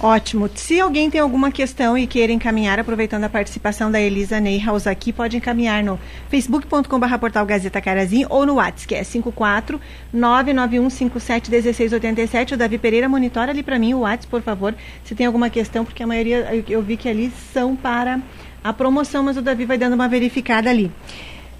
Ótimo. 0.01 0.49
Se 0.55 0.79
alguém 0.79 1.09
tem 1.09 1.19
alguma 1.19 1.51
questão 1.51 1.97
e 1.97 2.07
queira 2.07 2.31
encaminhar, 2.31 2.79
aproveitando 2.79 3.25
a 3.25 3.29
participação 3.29 3.91
da 3.91 3.99
Elisa 3.99 4.39
Neyhaus 4.39 4.87
aqui, 4.87 5.11
pode 5.11 5.35
encaminhar 5.35 5.83
no 5.83 5.99
facebook.com.br 6.29 7.17
portal 7.19 7.45
Gazeta 7.45 7.81
Carazim 7.81 8.25
ou 8.29 8.45
no 8.45 8.55
WhatsApp, 8.55 8.87
que 8.87 8.95
é 8.95 9.03
54 9.03 9.79
99157 10.13 11.51
1687. 11.51 12.53
O 12.53 12.57
Davi 12.57 12.77
Pereira 12.77 13.09
monitora 13.09 13.51
ali 13.51 13.61
para 13.61 13.77
mim 13.77 13.93
o 13.93 13.99
WhatsApp, 13.99 14.27
por 14.27 14.41
favor, 14.41 14.73
se 15.03 15.13
tem 15.15 15.25
alguma 15.25 15.49
questão, 15.49 15.83
porque 15.83 16.01
a 16.01 16.07
maioria 16.07 16.47
eu 16.69 16.81
vi 16.81 16.95
que 16.95 17.09
ali 17.09 17.29
são 17.51 17.75
para 17.75 18.21
a 18.63 18.71
promoção, 18.71 19.21
mas 19.21 19.35
o 19.35 19.41
Davi 19.41 19.65
vai 19.65 19.77
dando 19.77 19.95
uma 19.95 20.07
verificada 20.07 20.69
ali. 20.69 20.89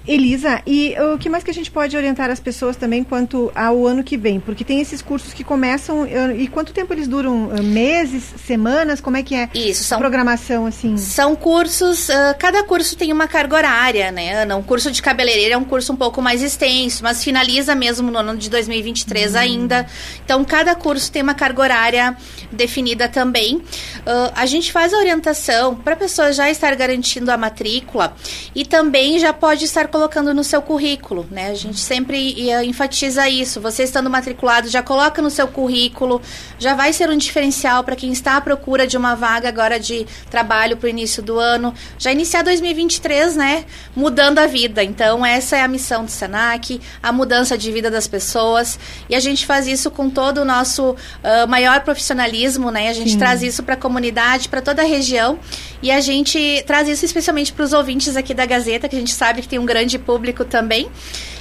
Elisa, 0.06 0.62
e 0.66 0.94
o 1.14 1.18
que 1.18 1.28
mais 1.28 1.44
que 1.44 1.50
a 1.50 1.54
gente 1.54 1.70
pode 1.70 1.96
orientar 1.96 2.30
as 2.30 2.40
pessoas 2.40 2.76
também 2.76 3.04
quanto 3.04 3.52
ao 3.54 3.86
ano 3.86 4.02
que 4.02 4.16
vem? 4.16 4.40
Porque 4.40 4.64
tem 4.64 4.80
esses 4.80 5.02
cursos 5.02 5.34
que 5.34 5.44
começam 5.44 6.06
e 6.36 6.48
quanto 6.48 6.72
tempo 6.72 6.92
eles 6.92 7.06
duram? 7.06 7.50
Eh, 7.54 7.62
meses, 7.62 8.24
semanas? 8.46 9.00
Como 9.00 9.16
é 9.16 9.22
que 9.22 9.34
é 9.34 9.48
Isso, 9.54 9.84
são, 9.84 9.98
a 9.98 10.00
programação 10.00 10.66
assim? 10.66 10.96
São 10.96 11.36
cursos, 11.36 12.08
uh, 12.08 12.34
cada 12.38 12.62
curso 12.62 12.96
tem 12.96 13.12
uma 13.12 13.28
carga 13.28 13.56
horária, 13.56 14.10
né, 14.10 14.42
Ana? 14.42 14.56
Um 14.56 14.62
curso 14.62 14.90
de 14.90 15.02
cabeleireiro 15.02 15.54
é 15.54 15.56
um 15.56 15.64
curso 15.64 15.92
um 15.92 15.96
pouco 15.96 16.22
mais 16.22 16.42
extenso, 16.42 17.02
mas 17.02 17.22
finaliza 17.22 17.74
mesmo 17.74 18.10
no 18.10 18.18
ano 18.18 18.36
de 18.36 18.48
2023 18.48 19.34
hum. 19.34 19.38
ainda. 19.38 19.86
Então, 20.24 20.44
cada 20.44 20.74
curso 20.74 21.12
tem 21.12 21.22
uma 21.22 21.34
carga 21.34 21.62
horária 21.62 22.16
definida 22.50 23.08
também. 23.08 23.56
Uh, 23.56 24.32
a 24.34 24.46
gente 24.46 24.72
faz 24.72 24.94
a 24.94 24.98
orientação 24.98 25.74
para 25.74 25.92
a 25.92 25.96
pessoa 25.96 26.32
já 26.32 26.50
estar 26.50 26.74
garantindo 26.74 27.30
a 27.30 27.36
matrícula 27.36 28.14
e 28.54 28.64
também 28.64 29.18
já 29.18 29.32
pode 29.32 29.64
estar 29.64 29.89
colocando 29.90 30.32
no 30.32 30.42
seu 30.42 30.62
currículo, 30.62 31.26
né? 31.30 31.50
A 31.50 31.54
gente 31.54 31.78
sempre 31.78 32.50
enfatiza 32.64 33.28
isso. 33.28 33.60
Você 33.60 33.82
estando 33.82 34.08
matriculado, 34.08 34.68
já 34.68 34.82
coloca 34.82 35.20
no 35.20 35.30
seu 35.30 35.46
currículo, 35.48 36.22
já 36.58 36.74
vai 36.74 36.92
ser 36.92 37.10
um 37.10 37.16
diferencial 37.16 37.84
para 37.84 37.96
quem 37.96 38.12
está 38.12 38.36
à 38.36 38.40
procura 38.40 38.86
de 38.86 38.96
uma 38.96 39.14
vaga 39.14 39.48
agora 39.48 39.78
de 39.78 40.06
trabalho 40.30 40.76
para 40.76 40.86
o 40.86 40.90
início 40.90 41.22
do 41.22 41.38
ano. 41.38 41.74
Já 41.98 42.12
iniciar 42.12 42.42
2023, 42.42 43.36
né? 43.36 43.64
Mudando 43.94 44.38
a 44.38 44.46
vida. 44.46 44.82
Então, 44.82 45.24
essa 45.24 45.56
é 45.56 45.62
a 45.62 45.68
missão 45.68 46.04
do 46.04 46.10
SENAC, 46.10 46.80
a 47.02 47.12
mudança 47.12 47.58
de 47.58 47.70
vida 47.72 47.90
das 47.90 48.06
pessoas. 48.06 48.78
E 49.08 49.14
a 49.14 49.20
gente 49.20 49.44
faz 49.44 49.66
isso 49.66 49.90
com 49.90 50.08
todo 50.08 50.38
o 50.38 50.44
nosso 50.44 50.90
uh, 50.90 51.48
maior 51.48 51.80
profissionalismo, 51.80 52.70
né? 52.70 52.88
A 52.88 52.92
gente 52.92 53.12
Sim. 53.12 53.18
traz 53.18 53.42
isso 53.42 53.62
para 53.62 53.74
a 53.74 53.78
comunidade, 53.78 54.48
para 54.48 54.60
toda 54.60 54.82
a 54.82 54.84
região. 54.84 55.38
E 55.82 55.90
a 55.90 56.00
gente 56.00 56.62
traz 56.66 56.88
isso 56.88 57.04
especialmente 57.04 57.52
para 57.52 57.64
os 57.64 57.72
ouvintes 57.72 58.16
aqui 58.16 58.34
da 58.34 58.44
Gazeta, 58.44 58.88
que 58.88 58.96
a 58.96 58.98
gente 58.98 59.12
sabe 59.12 59.40
que 59.40 59.48
tem 59.48 59.58
um 59.58 59.64
grande 59.64 59.79
grande 59.80 59.98
público 59.98 60.44
também. 60.44 60.88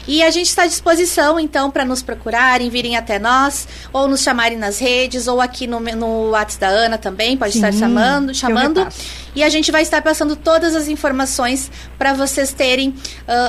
E 0.07 0.23
a 0.23 0.31
gente 0.31 0.47
está 0.47 0.63
à 0.63 0.67
disposição, 0.67 1.39
então, 1.39 1.69
para 1.69 1.85
nos 1.85 2.01
procurarem, 2.01 2.67
virem 2.69 2.97
até 2.97 3.19
nós, 3.19 3.67
ou 3.93 4.07
nos 4.07 4.21
chamarem 4.21 4.57
nas 4.57 4.79
redes, 4.79 5.27
ou 5.27 5.39
aqui 5.39 5.67
no, 5.67 5.79
no 5.79 6.31
WhatsApp 6.31 6.61
da 6.61 6.67
Ana 6.69 6.97
também, 6.97 7.37
pode 7.37 7.53
Sim, 7.53 7.59
estar 7.59 7.71
chamando. 7.71 8.33
chamando 8.33 8.87
e 9.35 9.43
a 9.43 9.49
gente 9.49 9.71
vai 9.71 9.83
estar 9.83 10.01
passando 10.01 10.35
todas 10.35 10.75
as 10.75 10.87
informações 10.87 11.71
para 11.97 12.13
vocês 12.13 12.51
terem 12.51 12.89
uh, 12.89 12.95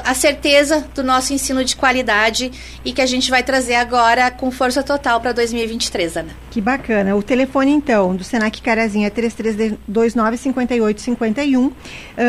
a 0.05 0.13
certeza 0.15 0.87
do 0.95 1.03
nosso 1.03 1.33
ensino 1.33 1.65
de 1.65 1.75
qualidade 1.77 2.53
e 2.85 2.93
que 2.93 3.01
a 3.01 3.07
gente 3.07 3.31
vai 3.31 3.43
trazer 3.43 3.77
agora 3.77 4.31
com 4.31 4.51
força 4.51 4.83
total 4.83 5.19
para 5.21 5.33
2023, 5.33 6.19
Ana. 6.19 6.37
Que 6.51 6.61
bacana. 6.61 7.17
O 7.17 7.23
telefone, 7.23 7.73
então, 7.73 8.15
do 8.15 8.23
Senac 8.23 8.61
Carazinho 8.61 9.07
é 9.07 9.11
3329-5851. 9.11 11.57
Uh, 11.57 11.73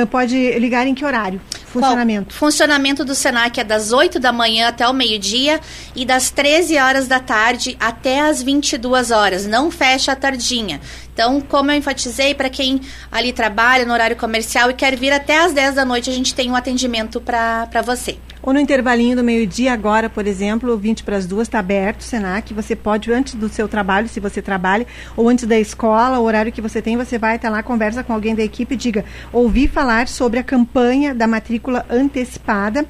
pode 0.09 0.57
ligar 0.57 0.87
em 0.87 0.95
que 0.95 1.03
horário? 1.03 1.41
Funcionamento. 1.71 2.35
Funcionamento 2.35 3.05
do 3.05 3.15
Senac 3.15 3.59
é 3.59 3.63
das 3.63 3.93
8 3.93 4.19
da 4.19 4.31
manhã 4.33 4.67
até 4.67 4.87
o 4.87 4.93
meio-dia 4.93 5.59
e 5.95 6.05
das 6.05 6.29
13 6.29 6.77
horas 6.77 7.07
da 7.07 7.19
tarde 7.19 7.77
até 7.79 8.21
as 8.21 8.43
22 8.43 9.11
horas. 9.11 9.45
Não 9.45 9.71
fecha 9.71 10.11
a 10.11 10.15
tardinha. 10.15 10.81
Então, 11.13 11.39
como 11.39 11.71
eu 11.71 11.77
enfatizei, 11.77 12.33
para 12.33 12.49
quem 12.49 12.81
ali 13.11 13.31
trabalha 13.31 13.85
no 13.85 13.93
horário 13.93 14.15
comercial 14.15 14.69
e 14.69 14.73
quer 14.73 14.97
vir 14.97 15.13
até 15.13 15.39
as 15.39 15.53
10 15.53 15.75
da 15.75 15.85
noite, 15.85 16.09
a 16.09 16.13
gente 16.13 16.35
tem 16.35 16.51
um 16.51 16.55
atendimento 16.55 17.21
para 17.21 17.81
você. 17.83 18.17
Ou 18.43 18.53
no 18.53 18.59
intervalinho 18.59 19.15
do 19.15 19.23
meio-dia, 19.23 19.73
agora, 19.73 20.09
por 20.09 20.25
exemplo, 20.25 20.77
20 20.77 21.03
para 21.03 21.17
as 21.17 21.25
duas, 21.25 21.47
está 21.47 21.59
aberto 21.59 22.01
o 22.01 22.03
Senac. 22.03 22.53
Você 22.53 22.75
pode, 22.75 23.11
antes 23.11 23.35
do 23.35 23.47
seu 23.49 23.67
trabalho, 23.67 24.07
se 24.07 24.19
você 24.19 24.41
trabalha, 24.41 24.87
ou 25.15 25.29
antes 25.29 25.45
da 25.45 25.59
escola, 25.59 26.19
o 26.19 26.23
horário 26.23 26.51
que 26.51 26.61
você 26.61 26.81
tem, 26.81 26.97
você 26.97 27.17
vai 27.17 27.35
até 27.35 27.49
lá, 27.49 27.61
conversa 27.61 28.03
com 28.03 28.13
alguém 28.13 28.33
da 28.33 28.43
equipe 28.43 28.73
e 28.73 28.77
diga: 28.77 29.05
ouvi 29.31 29.67
falar 29.67 30.07
sobre 30.07 30.39
a 30.39 30.43
campanha 30.43 31.13
da 31.13 31.27
matrícula 31.27 31.85
antecipada 31.89 32.85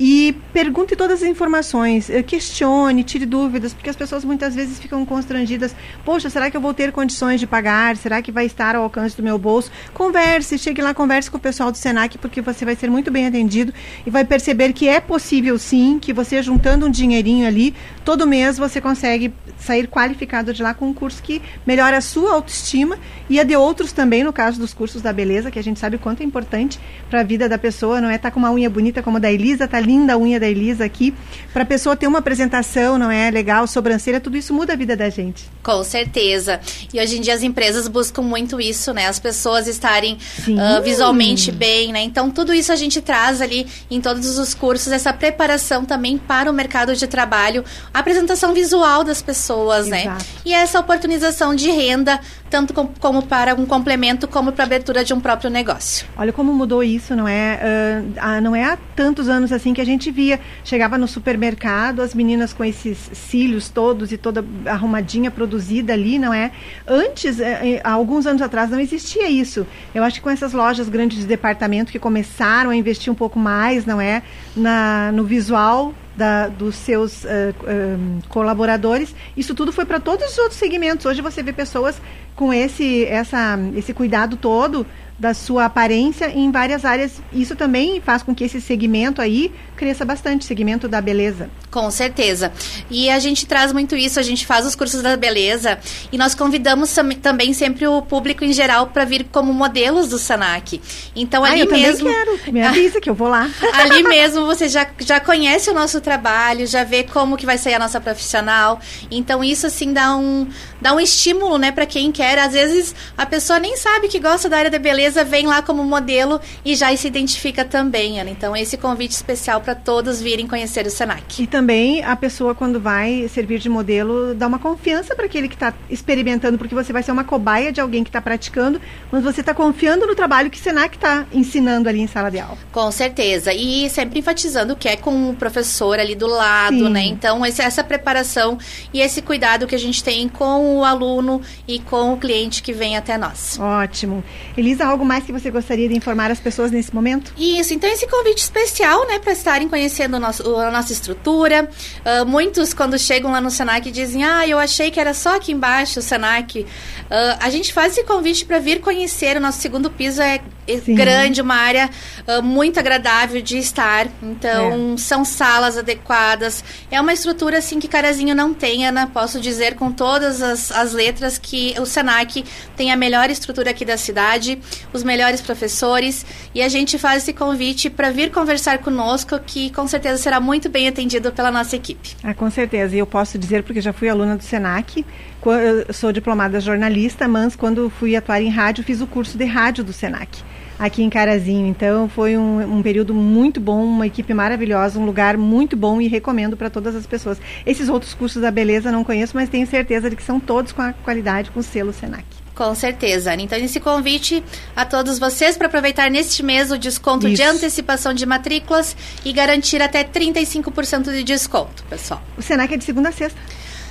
e 0.00 0.34
pergunte 0.52 0.96
todas 0.96 1.22
as 1.22 1.28
informações, 1.28 2.08
eh, 2.08 2.22
questione, 2.22 3.04
tire 3.04 3.26
dúvidas, 3.26 3.74
porque 3.74 3.90
as 3.90 3.96
pessoas 3.96 4.24
muitas 4.24 4.54
vezes 4.54 4.78
ficam 4.78 5.04
constrangidas. 5.04 5.74
Poxa, 6.04 6.30
será 6.30 6.50
que 6.50 6.56
eu 6.56 6.60
vou 6.60 6.72
ter 6.72 6.92
condições 6.92 7.40
de 7.40 7.46
pagar? 7.46 7.96
Será 7.96 8.22
que 8.22 8.32
vai 8.32 8.46
estar 8.46 8.74
ao 8.74 8.82
alcance 8.84 9.16
do 9.16 9.22
meu 9.22 9.38
bolso? 9.38 9.70
Converse, 9.92 10.58
chegue 10.58 10.80
lá, 10.80 10.94
converse 10.94 11.30
com 11.30 11.36
o 11.36 11.40
pessoal 11.40 11.70
do 11.70 11.78
Senac, 11.78 12.16
porque 12.18 12.40
você 12.40 12.64
vai 12.64 12.74
ser 12.74 12.90
muito 12.90 13.10
bem 13.10 13.26
atendido 13.26 13.72
e 14.06 14.10
vai 14.10 14.24
perceber 14.24 14.72
que 14.72 14.88
é 14.88 14.93
possível 15.00 15.58
sim, 15.58 15.98
que 15.98 16.12
você 16.12 16.42
juntando 16.42 16.86
um 16.86 16.90
dinheirinho 16.90 17.46
ali, 17.46 17.74
todo 18.04 18.26
mês 18.26 18.58
você 18.58 18.80
consegue 18.80 19.32
sair 19.58 19.86
qualificado 19.88 20.52
de 20.52 20.62
lá 20.62 20.74
com 20.74 20.86
um 20.86 20.94
curso 20.94 21.22
que 21.22 21.40
melhora 21.66 21.96
a 21.96 22.00
sua 22.00 22.32
autoestima 22.32 22.98
e 23.28 23.40
a 23.40 23.44
de 23.44 23.56
outros 23.56 23.92
também, 23.92 24.22
no 24.22 24.32
caso 24.32 24.60
dos 24.60 24.74
cursos 24.74 25.00
da 25.00 25.12
beleza, 25.12 25.50
que 25.50 25.58
a 25.58 25.62
gente 25.62 25.80
sabe 25.80 25.96
o 25.96 25.98
quanto 25.98 26.22
é 26.22 26.24
importante 26.24 26.78
para 27.08 27.20
a 27.20 27.22
vida 27.22 27.48
da 27.48 27.56
pessoa, 27.56 28.00
não 28.00 28.10
é? 28.10 28.18
Tá 28.18 28.30
com 28.30 28.38
uma 28.38 28.52
unha 28.52 28.68
bonita 28.68 29.02
como 29.02 29.16
a 29.16 29.20
da 29.20 29.32
Elisa, 29.32 29.66
tá 29.66 29.80
linda 29.80 30.14
a 30.14 30.18
unha 30.18 30.38
da 30.38 30.48
Elisa 30.48 30.84
aqui, 30.84 31.14
para 31.52 31.62
a 31.62 31.66
pessoa 31.66 31.96
ter 31.96 32.06
uma 32.06 32.18
apresentação, 32.18 32.98
não 32.98 33.10
é? 33.10 33.30
Legal, 33.30 33.66
sobrancelha, 33.66 34.20
tudo 34.20 34.36
isso 34.36 34.52
muda 34.52 34.74
a 34.74 34.76
vida 34.76 34.96
da 34.96 35.08
gente. 35.08 35.44
Com 35.62 35.82
certeza. 35.82 36.60
E 36.92 37.00
hoje 37.00 37.18
em 37.18 37.20
dia 37.20 37.34
as 37.34 37.42
empresas 37.42 37.88
buscam 37.88 38.22
muito 38.22 38.60
isso, 38.60 38.92
né? 38.92 39.06
As 39.06 39.18
pessoas 39.18 39.66
estarem 39.66 40.18
uh, 40.48 40.82
visualmente 40.82 41.50
bem, 41.50 41.92
né? 41.92 42.02
Então 42.02 42.30
tudo 42.30 42.52
isso 42.52 42.72
a 42.72 42.76
gente 42.76 43.00
traz 43.00 43.40
ali 43.40 43.66
em 43.90 44.00
todos 44.00 44.38
os 44.38 44.52
cursos, 44.52 44.83
essa 44.92 45.12
preparação 45.12 45.84
também 45.84 46.18
para 46.18 46.50
o 46.50 46.54
mercado 46.54 46.94
de 46.94 47.06
trabalho, 47.06 47.64
a 47.92 47.98
apresentação 47.98 48.52
visual 48.52 49.04
das 49.04 49.20
pessoas, 49.22 49.86
né? 49.86 50.02
Exato. 50.02 50.24
E 50.44 50.52
essa 50.52 50.80
oportunização 50.80 51.54
de 51.54 51.70
renda, 51.70 52.20
tanto 52.50 52.72
com- 52.74 52.88
como 53.00 53.22
para 53.22 53.54
um 53.54 53.66
complemento, 53.66 54.26
como 54.28 54.52
para 54.52 54.64
a 54.64 54.66
abertura 54.66 55.04
de 55.04 55.12
um 55.14 55.20
próprio 55.20 55.50
negócio. 55.50 56.06
Olha 56.16 56.32
como 56.32 56.52
mudou 56.52 56.82
isso, 56.82 57.14
não 57.16 57.26
é? 57.28 58.02
Ah, 58.18 58.40
não 58.40 58.54
é 58.54 58.64
há 58.64 58.78
tantos 58.94 59.28
anos 59.28 59.52
assim 59.52 59.72
que 59.74 59.80
a 59.80 59.84
gente 59.86 60.10
via. 60.10 60.40
Chegava 60.64 60.96
no 60.98 61.06
supermercado, 61.08 62.00
as 62.00 62.14
meninas 62.14 62.52
com 62.52 62.64
esses 62.64 62.96
cílios 63.12 63.68
todos 63.68 64.12
e 64.12 64.16
toda 64.16 64.44
arrumadinha, 64.66 65.30
produzida 65.30 65.92
ali, 65.92 66.18
não 66.18 66.32
é? 66.32 66.50
Antes, 66.86 67.40
eh, 67.40 67.74
eh, 67.76 67.80
há 67.82 67.90
alguns 67.92 68.26
anos 68.26 68.40
atrás, 68.42 68.70
não 68.70 68.78
existia 68.80 69.28
isso. 69.28 69.66
Eu 69.94 70.02
acho 70.04 70.16
que 70.16 70.20
com 70.22 70.30
essas 70.30 70.52
lojas 70.52 70.88
grandes 70.88 71.18
de 71.18 71.26
departamento 71.26 71.90
que 71.90 71.98
começaram 71.98 72.70
a 72.70 72.76
investir 72.76 73.12
um 73.12 73.16
pouco 73.16 73.38
mais, 73.38 73.84
não 73.84 74.00
é? 74.00 74.22
Na, 74.56 74.73
no 75.12 75.24
visual 75.24 75.94
da- 76.16 76.48
dos 76.48 76.76
seus 76.76 77.24
eh, 77.24 77.52
eh, 77.66 77.96
colaboradores. 78.28 79.14
Isso 79.36 79.54
tudo 79.54 79.72
foi 79.72 79.84
para 79.84 79.98
todos 80.00 80.30
os 80.32 80.38
outros 80.38 80.58
segmentos. 80.58 81.04
Hoje 81.06 81.20
você 81.20 81.42
vê 81.42 81.52
pessoas 81.52 82.00
com 82.36 82.52
esse, 82.52 83.04
essa, 83.06 83.58
esse 83.76 83.92
cuidado 83.92 84.36
todo 84.36 84.86
da 85.18 85.32
sua 85.32 85.66
aparência 85.66 86.28
em 86.30 86.50
várias 86.50 86.84
áreas. 86.84 87.12
Isso 87.32 87.54
também 87.54 88.00
faz 88.00 88.22
com 88.22 88.34
que 88.34 88.42
esse 88.44 88.60
segmento 88.60 89.22
aí 89.22 89.52
cresça 89.76 90.04
bastante, 90.04 90.44
segmento 90.44 90.88
da 90.88 91.00
beleza. 91.00 91.48
Com 91.70 91.90
certeza. 91.90 92.52
E 92.90 93.08
a 93.10 93.18
gente 93.18 93.46
traz 93.46 93.72
muito 93.72 93.96
isso, 93.96 94.18
a 94.18 94.22
gente 94.22 94.44
faz 94.46 94.66
os 94.66 94.74
cursos 94.76 95.02
da 95.02 95.16
beleza 95.16 95.78
e 96.12 96.18
nós 96.18 96.34
convidamos 96.34 96.92
tam- 96.92 97.08
também 97.10 97.52
sempre 97.52 97.86
o 97.86 98.00
público 98.02 98.44
em 98.44 98.52
geral 98.52 98.88
para 98.88 99.04
vir 99.04 99.26
como 99.30 99.52
modelos 99.52 100.08
do 100.08 100.18
Senac. 100.18 100.80
Então 101.14 101.44
Ah, 101.44 101.48
ali 101.48 101.60
eu 101.60 101.66
também 101.66 101.82
mesmo. 101.82 102.08
quero. 102.08 102.52
Me 102.52 102.62
avisa 102.62 103.00
que 103.00 103.08
eu 103.10 103.14
vou 103.14 103.28
lá. 103.28 103.48
Ali 103.72 104.02
mesmo 104.04 104.46
você 104.46 104.68
já, 104.68 104.86
já 105.00 105.20
conhece 105.20 105.70
o 105.70 105.74
nosso 105.74 106.00
trabalho, 106.00 106.66
já 106.66 106.82
vê 106.84 107.04
como 107.04 107.36
que 107.36 107.46
vai 107.46 107.58
sair 107.58 107.74
a 107.74 107.78
nossa 107.78 108.00
profissional. 108.00 108.80
Então 109.10 109.42
isso 109.44 109.66
assim 109.66 109.92
dá 109.92 110.16
um, 110.16 110.48
dá 110.84 110.92
um 110.92 111.00
estímulo, 111.00 111.56
né, 111.56 111.72
para 111.72 111.86
quem 111.86 112.12
quer. 112.12 112.38
Às 112.38 112.52
vezes 112.52 112.94
a 113.16 113.24
pessoa 113.24 113.58
nem 113.58 113.74
sabe 113.74 114.06
que 114.06 114.20
gosta 114.20 114.50
da 114.50 114.58
área 114.58 114.70
da 114.70 114.78
beleza, 114.78 115.24
vem 115.24 115.46
lá 115.46 115.62
como 115.62 115.82
modelo 115.82 116.38
e 116.62 116.76
já 116.76 116.94
se 116.94 117.08
identifica 117.08 117.64
também, 117.64 118.20
Ana. 118.20 118.28
Então 118.28 118.54
esse 118.54 118.76
convite 118.76 119.12
especial 119.12 119.62
para 119.62 119.74
todos 119.74 120.20
virem 120.20 120.46
conhecer 120.46 120.86
o 120.86 120.90
Senac. 120.90 121.42
E 121.42 121.46
também 121.46 122.04
a 122.04 122.14
pessoa, 122.14 122.54
quando 122.54 122.78
vai 122.78 123.26
servir 123.32 123.60
de 123.60 123.68
modelo, 123.70 124.34
dá 124.34 124.46
uma 124.46 124.58
confiança 124.58 125.16
para 125.16 125.24
aquele 125.24 125.48
que 125.48 125.54
está 125.54 125.72
experimentando, 125.88 126.58
porque 126.58 126.74
você 126.74 126.92
vai 126.92 127.02
ser 127.02 127.12
uma 127.12 127.24
cobaia 127.24 127.72
de 127.72 127.80
alguém 127.80 128.04
que 128.04 128.10
está 128.10 128.20
praticando, 128.20 128.78
mas 129.10 129.24
você 129.24 129.40
está 129.40 129.54
confiando 129.54 130.06
no 130.06 130.14
trabalho 130.14 130.50
que 130.50 130.58
o 130.58 130.62
Senac 130.62 130.96
está 130.96 131.24
ensinando 131.32 131.88
ali 131.88 132.00
em 132.00 132.06
sala 132.06 132.30
de 132.30 132.38
aula. 132.38 132.58
Com 132.70 132.90
certeza. 132.92 133.54
E 133.54 133.88
sempre 133.88 134.18
enfatizando 134.18 134.76
que 134.76 134.86
é 134.86 134.96
com 134.96 135.30
o 135.30 135.34
professor 135.34 135.98
ali 135.98 136.14
do 136.14 136.26
lado, 136.26 136.76
Sim. 136.76 136.90
né? 136.90 137.04
Então, 137.04 137.42
essa 137.42 137.82
preparação 137.82 138.58
e 138.92 139.00
esse 139.00 139.22
cuidado 139.22 139.66
que 139.66 139.74
a 139.74 139.78
gente 139.78 140.04
tem 140.04 140.28
com 140.28 140.73
o 140.76 140.84
aluno 140.84 141.40
e 141.66 141.78
com 141.78 142.12
o 142.12 142.16
cliente 142.16 142.62
que 142.62 142.72
vem 142.72 142.96
até 142.96 143.16
nós. 143.16 143.58
Ótimo. 143.58 144.22
Elisa, 144.56 144.84
algo 144.84 145.04
mais 145.04 145.24
que 145.24 145.32
você 145.32 145.50
gostaria 145.50 145.88
de 145.88 145.96
informar 145.96 146.30
as 146.30 146.40
pessoas 146.40 146.70
nesse 146.70 146.94
momento? 146.94 147.32
Isso, 147.36 147.74
então 147.74 147.90
esse 147.90 148.06
convite 148.06 148.38
especial, 148.38 149.06
né, 149.06 149.18
para 149.18 149.32
estarem 149.32 149.68
conhecendo 149.68 150.16
o 150.16 150.20
nosso, 150.20 150.56
a 150.56 150.70
nossa 150.70 150.92
estrutura. 150.92 151.68
Ah, 152.04 152.24
muitos, 152.24 152.74
quando 152.74 152.98
chegam 152.98 153.32
lá 153.32 153.40
no 153.40 153.50
Senac, 153.50 153.90
dizem: 153.90 154.24
Ah, 154.24 154.46
eu 154.46 154.58
achei 154.58 154.90
que 154.90 155.00
era 155.00 155.14
só 155.14 155.36
aqui 155.36 155.52
embaixo 155.52 156.00
o 156.00 156.02
Senac. 156.02 156.66
Ah, 157.10 157.38
a 157.40 157.50
gente 157.50 157.72
faz 157.72 157.92
esse 157.92 158.04
convite 158.04 158.44
para 158.44 158.58
vir 158.58 158.80
conhecer. 158.80 159.36
O 159.36 159.40
nosso 159.40 159.60
segundo 159.60 159.90
piso 159.90 160.20
é 160.22 160.40
Sim. 160.84 160.94
grande, 160.94 161.40
uma 161.40 161.54
área 161.54 161.90
ah, 162.26 162.40
muito 162.40 162.78
agradável 162.78 163.40
de 163.40 163.58
estar. 163.58 164.06
Então, 164.22 164.96
são 164.96 165.24
salas 165.24 165.76
adequadas. 165.76 166.64
É 166.90 167.00
uma 167.00 167.12
estrutura, 167.12 167.58
assim, 167.58 167.78
que 167.78 167.88
Carazinho 167.88 168.34
não 168.34 168.54
tem, 168.54 168.86
Ana. 168.86 169.06
Posso 169.06 169.40
dizer 169.40 169.74
com 169.74 169.92
todas 169.92 170.42
as, 170.42 170.72
as 170.72 170.92
letras 170.92 171.38
que 171.38 171.74
o 171.78 171.86
Senac 171.86 172.44
tem 172.76 172.92
a 172.92 172.96
melhor 172.96 173.30
estrutura 173.30 173.70
aqui 173.70 173.84
da 173.84 173.96
cidade, 173.96 174.58
os 174.92 175.02
melhores 175.02 175.40
professores. 175.40 176.24
E 176.54 176.62
a 176.62 176.68
gente 176.68 176.98
faz 176.98 177.22
esse 177.22 177.32
convite 177.32 177.90
para 177.90 178.10
vir 178.10 178.30
conversar 178.30 178.78
conosco, 178.78 179.38
que 179.38 179.70
com 179.70 179.86
certeza 179.86 180.22
será 180.22 180.40
muito 180.40 180.68
bem 180.68 180.88
atendido 180.88 181.32
pela 181.32 181.50
nossa 181.50 181.76
equipe. 181.76 182.16
Ah, 182.22 182.34
com 182.34 182.50
certeza. 182.50 182.94
E 182.94 182.98
eu 182.98 183.06
posso 183.06 183.38
dizer, 183.38 183.62
porque 183.62 183.80
já 183.80 183.92
fui 183.92 184.08
aluna 184.08 184.36
do 184.36 184.42
SENAC, 184.42 185.04
eu 185.44 185.92
sou 185.92 186.12
diplomada 186.12 186.60
jornalista, 186.60 187.28
mas 187.28 187.54
quando 187.54 187.90
fui 187.90 188.16
atuar 188.16 188.40
em 188.40 188.48
rádio, 188.48 188.82
fiz 188.82 189.00
o 189.00 189.06
curso 189.06 189.36
de 189.36 189.44
rádio 189.44 189.84
do 189.84 189.92
SENAC, 189.92 190.42
aqui 190.78 191.02
em 191.02 191.10
Carazinho. 191.10 191.66
Então, 191.66 192.08
foi 192.08 192.36
um, 192.36 192.78
um 192.78 192.82
período 192.82 193.14
muito 193.14 193.60
bom, 193.60 193.84
uma 193.84 194.06
equipe 194.06 194.32
maravilhosa, 194.34 194.98
um 194.98 195.04
lugar 195.04 195.36
muito 195.36 195.76
bom 195.76 196.00
e 196.00 196.08
recomendo 196.08 196.56
para 196.56 196.70
todas 196.70 196.94
as 196.94 197.06
pessoas. 197.06 197.40
Esses 197.64 197.88
outros 197.88 198.14
cursos 198.14 198.42
da 198.42 198.50
beleza 198.50 198.90
não 198.92 199.04
conheço, 199.04 199.36
mas 199.36 199.48
tenho 199.48 199.66
certeza 199.66 200.10
de 200.10 200.16
que 200.16 200.22
são 200.22 200.38
todos 200.40 200.72
com 200.72 200.82
a 200.82 200.92
qualidade, 200.92 201.50
com 201.50 201.60
o 201.60 201.62
selo 201.62 201.92
SENAC. 201.92 202.24
Com 202.54 202.72
certeza. 202.74 203.34
Então, 203.34 203.58
esse 203.58 203.80
convite 203.80 204.42
a 204.76 204.84
todos 204.84 205.18
vocês 205.18 205.56
para 205.56 205.66
aproveitar 205.66 206.08
neste 206.08 206.42
mês 206.42 206.70
o 206.70 206.78
desconto 206.78 207.26
de 207.26 207.34
Isso. 207.42 207.42
antecipação 207.42 208.14
de 208.14 208.24
matrículas 208.24 208.96
e 209.24 209.32
garantir 209.32 209.82
até 209.82 210.04
35% 210.04 211.12
de 211.12 211.24
desconto, 211.24 211.82
pessoal. 211.90 212.22
O 212.38 212.42
SENAC 212.42 212.74
é 212.74 212.76
de 212.76 212.84
segunda 212.84 213.08
a 213.08 213.12
sexta. 213.12 213.40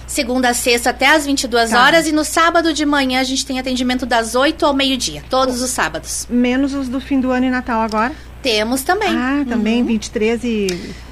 Segunda 0.08 0.49
a 0.49 0.54
sexta 0.54 0.89
até 0.91 1.08
às 1.08 1.26
22 1.26 1.72
Tá. 1.72 1.84
horas 1.84 2.06
e 2.08 2.12
no 2.12 2.24
sábado 2.24 2.74
de 2.74 2.86
manhã 2.86 3.20
a 3.20 3.24
gente 3.24 3.45
tem 3.45 3.60
atendimento 3.60 4.06
das 4.06 4.36
8 4.36 4.66
ao 4.66 4.74
meio-dia, 4.74 5.24
todos 5.30 5.62
os 5.62 5.72
sábados. 5.72 6.28
Menos 6.30 6.74
os 6.74 6.88
do 6.88 6.99
fim 6.99 7.20
do 7.20 7.32
ano 7.32 7.45
e 7.45 7.49
Natal 7.49 7.82
agora. 7.82 8.14
Temos 8.41 8.82
também. 8.84 9.10
Ah, 9.16 9.45
também, 9.47 9.82
Uhum. 9.82 9.88
23 9.88 10.43
e 10.43 10.68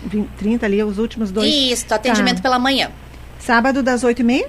20, 0.06 0.28
30 0.38 0.66
ali, 0.66 0.84
os 0.84 0.98
últimos 0.98 1.32
dois. 1.32 1.50
Isso, 1.52 1.86
atendimento 1.94 2.38
Tá. 2.38 2.42
pela 2.44 2.60
manhã. 2.60 2.92
Sábado 3.40 3.82
das 3.82 4.04
8h30? 4.04 4.46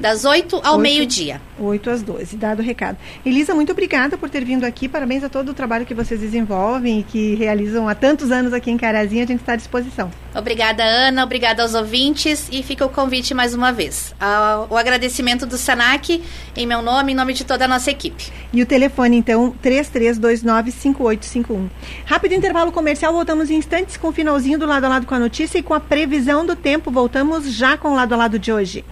Das 0.00 0.24
8 0.24 0.60
ao 0.62 0.78
meio-dia. 0.78 1.40
8 1.58 1.90
às 1.90 2.02
12, 2.02 2.36
dado 2.36 2.60
o 2.60 2.62
recado. 2.62 2.96
Elisa, 3.26 3.52
muito 3.52 3.72
obrigada 3.72 4.16
por 4.16 4.30
ter 4.30 4.44
vindo 4.44 4.62
aqui. 4.64 4.88
Parabéns 4.88 5.24
a 5.24 5.28
todo 5.28 5.48
o 5.50 5.54
trabalho 5.54 5.84
que 5.84 5.92
vocês 5.92 6.20
desenvolvem 6.20 7.00
e 7.00 7.02
que 7.02 7.34
realizam 7.34 7.88
há 7.88 7.96
tantos 7.96 8.30
anos 8.30 8.52
aqui 8.52 8.70
em 8.70 8.76
Carazinho. 8.76 9.24
A 9.24 9.26
gente 9.26 9.40
está 9.40 9.54
à 9.54 9.56
disposição. 9.56 10.08
Obrigada, 10.36 10.84
Ana. 10.84 11.24
Obrigada 11.24 11.62
aos 11.62 11.74
ouvintes. 11.74 12.48
E 12.52 12.62
fica 12.62 12.86
o 12.86 12.88
convite 12.88 13.34
mais 13.34 13.54
uma 13.54 13.72
vez. 13.72 14.14
Ah, 14.20 14.66
o 14.70 14.76
agradecimento 14.76 15.44
do 15.46 15.58
Senac, 15.58 16.22
em 16.56 16.66
meu 16.66 16.80
nome, 16.80 17.10
em 17.12 17.16
nome 17.16 17.34
de 17.34 17.44
toda 17.44 17.64
a 17.64 17.68
nossa 17.68 17.90
equipe. 17.90 18.30
E 18.52 18.62
o 18.62 18.66
telefone, 18.66 19.16
então, 19.16 19.52
3329-5851. 19.64 21.68
Rápido 22.04 22.34
intervalo 22.34 22.70
comercial, 22.70 23.12
voltamos 23.12 23.50
em 23.50 23.56
instantes 23.56 23.96
com 23.96 24.06
o 24.08 24.12
finalzinho 24.12 24.60
do 24.60 24.66
lado 24.66 24.84
a 24.84 24.88
lado 24.88 25.06
com 25.06 25.14
a 25.16 25.18
notícia 25.18 25.58
e 25.58 25.62
com 25.62 25.74
a 25.74 25.80
previsão 25.80 26.46
do 26.46 26.54
tempo. 26.54 26.88
Voltamos 26.88 27.52
já 27.52 27.76
com 27.76 27.88
o 27.88 27.96
lado 27.96 28.14
a 28.14 28.16
lado 28.16 28.38
de 28.38 28.52
hoje. 28.52 28.84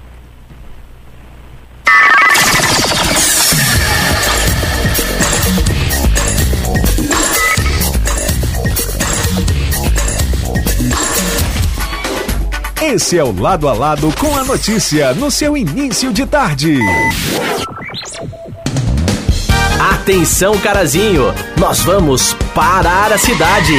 Esse 12.97 13.19
é 13.19 13.23
o 13.23 13.39
Lado 13.39 13.69
a 13.69 13.75
Lado 13.75 14.11
com 14.19 14.35
a 14.39 14.43
notícia 14.43 15.13
no 15.13 15.31
seu 15.31 15.55
início 15.55 16.11
de 16.15 16.25
tarde. 16.25 16.79
Atenção, 19.93 20.57
Carazinho, 20.57 21.25
nós 21.59 21.81
vamos 21.81 22.35
parar 22.55 23.13
a 23.13 23.19
cidade. 23.19 23.75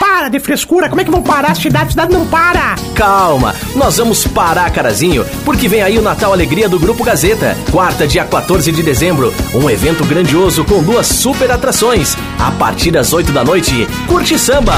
para 0.00 0.28
de 0.28 0.40
frescura. 0.40 0.88
Como 0.88 1.00
é 1.00 1.04
que 1.04 1.12
vão 1.12 1.22
parar 1.22 1.52
a 1.52 1.54
cidade? 1.54 1.86
A 1.86 1.90
cidade 1.90 2.12
não 2.12 2.26
para. 2.26 2.74
Calma, 2.96 3.54
nós 3.76 3.98
vamos 3.98 4.26
parar, 4.26 4.68
Carazinho, 4.72 5.24
porque 5.44 5.68
vem 5.68 5.82
aí 5.82 5.96
o 5.96 6.02
Natal 6.02 6.32
Alegria 6.32 6.68
do 6.68 6.80
Grupo 6.80 7.04
Gazeta. 7.04 7.56
Quarta, 7.70 8.04
dia 8.04 8.24
14 8.24 8.72
de 8.72 8.82
dezembro. 8.82 9.32
Um 9.54 9.70
evento 9.70 10.04
grandioso 10.04 10.64
com 10.64 10.82
duas 10.82 11.06
super 11.06 11.52
atrações. 11.52 12.16
A 12.36 12.50
partir 12.50 12.90
das 12.90 13.12
8 13.12 13.30
da 13.30 13.44
noite, 13.44 13.86
curte 14.08 14.36
samba. 14.36 14.74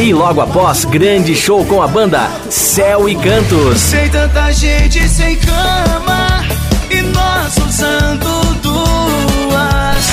E 0.00 0.14
logo 0.14 0.40
após, 0.40 0.84
grande 0.84 1.34
show 1.34 1.64
com 1.64 1.82
a 1.82 1.88
banda 1.88 2.30
Céu 2.48 3.08
e 3.08 3.16
Cantos. 3.16 3.80
Sei 3.80 4.08
tanta 4.08 4.52
gente 4.52 5.08
sem 5.08 5.34
cama 5.34 6.44
e 6.88 7.02
nós 7.02 7.56
usando 7.56 8.54
duas. 8.62 10.04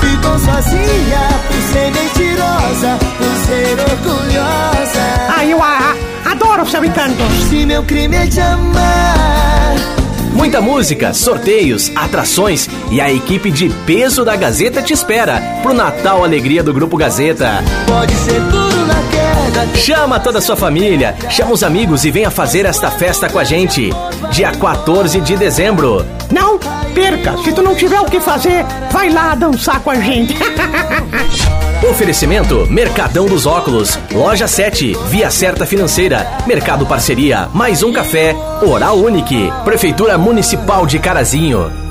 Ficou 0.00 0.38
sozinha 0.38 1.28
por 1.46 1.62
ser 1.72 1.92
mentirosa, 1.92 2.98
por 3.18 3.46
ser 3.46 3.78
orgulhosa. 3.80 5.34
Ah, 5.36 5.44
eu 5.44 5.62
a, 5.62 5.94
a, 6.24 6.32
adoro 6.32 6.66
Céu 6.66 6.82
e 6.82 6.88
Cantos. 6.88 7.44
Se 7.50 7.66
meu 7.66 7.82
crime 7.82 8.16
é 8.16 8.26
te 8.26 8.40
amar. 8.40 9.74
Muita 10.32 10.62
música, 10.62 11.12
sorteios, 11.12 11.92
atrações 11.94 12.66
e 12.90 12.98
a 12.98 13.12
equipe 13.12 13.50
de 13.50 13.68
peso 13.84 14.24
da 14.24 14.36
Gazeta 14.36 14.80
te 14.80 14.94
espera 14.94 15.38
pro 15.62 15.74
Natal 15.74 16.24
Alegria 16.24 16.62
do 16.62 16.72
Grupo 16.72 16.96
Gazeta. 16.96 17.62
Pode 17.86 18.14
ser 18.14 18.40
queda. 18.50 18.73
Chama 19.74 20.18
toda 20.18 20.38
a 20.38 20.42
sua 20.42 20.56
família, 20.56 21.14
chama 21.30 21.52
os 21.52 21.62
amigos 21.62 22.04
e 22.04 22.10
venha 22.10 22.30
fazer 22.30 22.64
esta 22.66 22.90
festa 22.90 23.28
com 23.28 23.38
a 23.38 23.44
gente. 23.44 23.90
Dia 24.30 24.50
14 24.52 25.20
de 25.20 25.36
dezembro. 25.36 26.04
Não 26.30 26.58
perca, 26.94 27.36
se 27.38 27.52
tu 27.52 27.62
não 27.62 27.74
tiver 27.74 28.00
o 28.00 28.06
que 28.06 28.20
fazer, 28.20 28.64
vai 28.90 29.10
lá 29.10 29.34
dançar 29.34 29.80
com 29.80 29.90
a 29.90 29.96
gente. 29.96 30.34
Oferecimento 31.90 32.66
Mercadão 32.70 33.26
dos 33.26 33.44
Óculos, 33.44 33.98
Loja 34.10 34.48
7, 34.48 34.96
Via 35.08 35.30
Certa 35.30 35.66
Financeira, 35.66 36.26
Mercado 36.46 36.86
Parceria, 36.86 37.48
Mais 37.52 37.82
um 37.82 37.92
Café, 37.92 38.34
Oral 38.62 38.96
Unique, 38.96 39.52
Prefeitura 39.64 40.16
Municipal 40.16 40.86
de 40.86 40.98
Carazinho. 40.98 41.83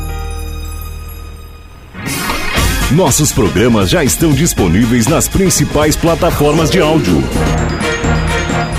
Nossos 2.91 3.31
programas 3.31 3.89
já 3.89 4.03
estão 4.03 4.31
disponíveis 4.31 5.07
nas 5.07 5.27
principais 5.27 5.95
plataformas 5.95 6.69
de 6.69 6.79
áudio. 6.79 7.23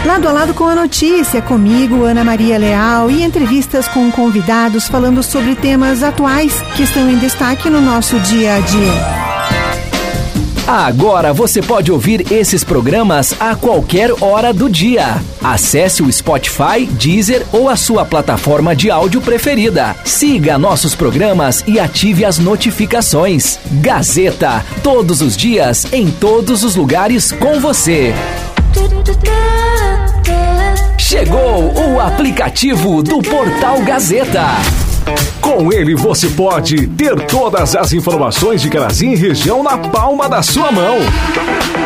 Lado 0.05 0.29
a 0.29 0.33
lado 0.33 0.55
com 0.55 0.65
a 0.65 0.75
notícia, 0.75 1.41
comigo, 1.41 2.05
Ana 2.05 2.23
Maria 2.23 2.59
Leal, 2.59 3.11
e 3.11 3.23
entrevistas 3.23 3.89
com 3.89 4.13
convidados 4.13 4.87
falando 4.87 5.23
sobre 5.23 5.57
temas 5.57 6.03
atuais 6.03 6.61
que 6.77 6.83
estão 6.83 7.11
em 7.11 7.19
destaque 7.19 7.71
no 7.71 7.81
nosso 7.81 8.21
dia 8.21 8.57
a 8.57 8.61
dia. 8.61 9.24
Agora 10.67 11.31
você 11.31 11.61
pode 11.61 11.93
ouvir 11.93 12.33
esses 12.33 12.65
programas 12.65 13.35
a 13.39 13.55
qualquer 13.55 14.11
hora 14.23 14.51
do 14.51 14.71
dia. 14.71 15.21
Acesse 15.43 16.03
o 16.03 16.11
Spotify, 16.11 16.87
Deezer 16.91 17.45
ou 17.53 17.69
a 17.69 17.77
sua 17.77 18.03
plataforma 18.07 18.75
de 18.75 18.91
áudio 18.91 19.21
preferida. 19.21 19.95
Siga 20.07 20.57
nossos 20.57 20.95
programas 20.95 21.62
e 21.67 21.79
ative 21.79 22.25
as 22.25 22.39
notificações. 22.39 23.59
Gazeta, 23.73 24.65
todos 24.83 25.21
os 25.21 25.37
dias, 25.37 25.87
em 25.93 26.11
todos 26.11 26.65
os 26.65 26.77
lugares 26.77 27.31
com 27.31 27.61
você. 27.61 28.15
Chegou 30.97 31.75
o 31.75 32.01
aplicativo 32.01 33.03
do 33.03 33.21
Portal 33.21 33.83
Gazeta. 33.83 34.94
Com 35.41 35.73
ele 35.73 35.95
você 35.95 36.29
pode 36.29 36.87
ter 36.89 37.15
todas 37.27 37.77
as 37.77 37.93
informações 37.93 38.63
de 38.63 38.69
Carazinho 38.69 39.13
e 39.13 39.17
região 39.17 39.63
na 39.63 39.77
palma 39.77 40.29
da 40.29 40.43
sua 40.43 40.73
mão. 40.73 40.99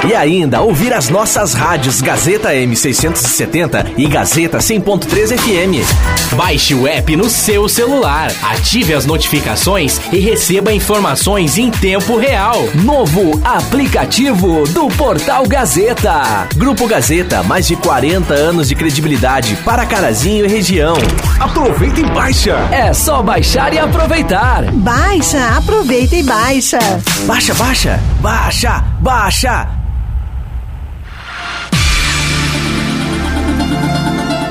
E 0.09 0.15
ainda 0.15 0.61
ouvir 0.61 0.93
as 0.93 1.09
nossas 1.09 1.55
rádios 1.55 2.01
Gazeta 2.01 2.51
M670 2.51 3.95
e 3.97 4.07
Gazeta 4.07 4.59
100.3 4.59 5.37
FM. 5.37 6.35
Baixe 6.35 6.73
o 6.75 6.87
app 6.87 7.17
no 7.17 7.29
seu 7.29 7.69
celular, 7.69 8.31
ative 8.43 8.95
as 8.95 9.05
notificações 9.05 10.01
e 10.13 10.19
receba 10.19 10.73
informações 10.73 11.59
em 11.59 11.71
tempo 11.71 12.17
real. 12.17 12.69
Novo 12.85 13.41
aplicativo 13.45 14.67
do 14.69 14.89
Portal 14.89 15.47
Gazeta. 15.47 16.47
Grupo 16.57 16.87
Gazeta, 16.87 17.43
mais 17.43 17.67
de 17.67 17.75
40 17.75 18.33
anos 18.35 18.69
de 18.69 18.77
credibilidade 18.77 19.57
para 19.65 19.85
Carazinho 19.85 20.45
e 20.45 20.49
região. 20.49 20.95
Aproveita 21.41 22.01
e 22.01 22.07
baixa. 22.07 22.57
É 22.71 22.93
só 23.09 23.23
baixar 23.23 23.73
e 23.73 23.79
aproveitar. 23.79 24.71
Baixa, 24.71 25.43
aproveita 25.57 26.15
e 26.15 26.23
baixa. 26.23 26.79
Baixa, 27.25 27.55
baixa, 27.55 28.01
baixa, 28.21 28.85
baixa. 29.01 29.67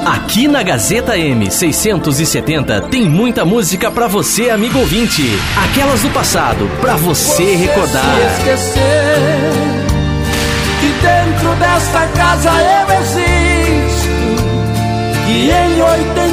Aqui 0.07 0.47
na 0.47 0.63
Gazeta 0.63 1.15
M670 1.15 2.89
tem 2.89 3.07
muita 3.07 3.45
música 3.45 3.91
para 3.91 4.07
você, 4.07 4.49
amigo 4.49 4.79
ouvinte. 4.79 5.21
Aquelas 5.65 6.01
do 6.01 6.09
passado, 6.09 6.67
para 6.81 6.95
você, 6.95 7.43
você 7.43 7.55
recordar. 7.57 8.15
Se 8.15 8.39
esquecer 8.39 9.51
que 10.79 10.87
dentro 11.05 11.55
desta 11.57 12.07
casa 12.07 12.49
eu 12.49 13.01
existo. 13.01 14.07
E 15.29 15.51
em 15.51 15.81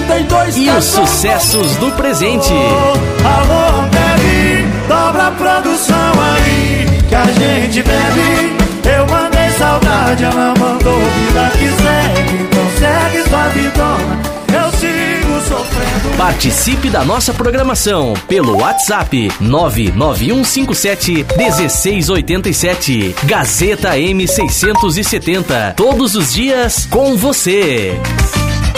82 0.05 0.57
E 0.59 0.69
os 0.71 0.85
sucessos 0.85 1.77
do 1.77 1.91
presente. 1.93 2.53
Alô, 2.53 3.83
bebe, 3.89 4.67
dobra 4.87 5.29
a 5.29 5.31
produção 5.31 6.13
aí 6.21 6.87
que 7.09 7.15
a 7.15 7.25
gente 7.25 7.83
bebe. 7.83 8.55
Eu 8.85 9.07
mandei 9.07 9.51
saudade, 9.53 10.25
ela 10.25 10.55
mandou 10.59 10.99
vida 10.99 11.51
que 11.53 11.69
segue. 11.69 12.43
Então 12.43 12.67
segue 12.79 13.29
sua 13.29 13.49
vidona, 13.49 14.21
eu 14.53 14.71
sigo 14.73 15.41
sofrendo. 15.41 16.17
Participe 16.19 16.91
da 16.91 17.03
nossa 17.03 17.33
programação 17.33 18.13
pelo 18.29 18.61
WhatsApp 18.61 19.33
99157 19.41 21.25
1687. 21.37 23.15
Gazeta 23.25 23.97
M670. 23.97 25.75
Todos 25.77 26.15
os 26.15 26.35
dias 26.35 26.85
com 26.91 27.17
você. 27.17 27.99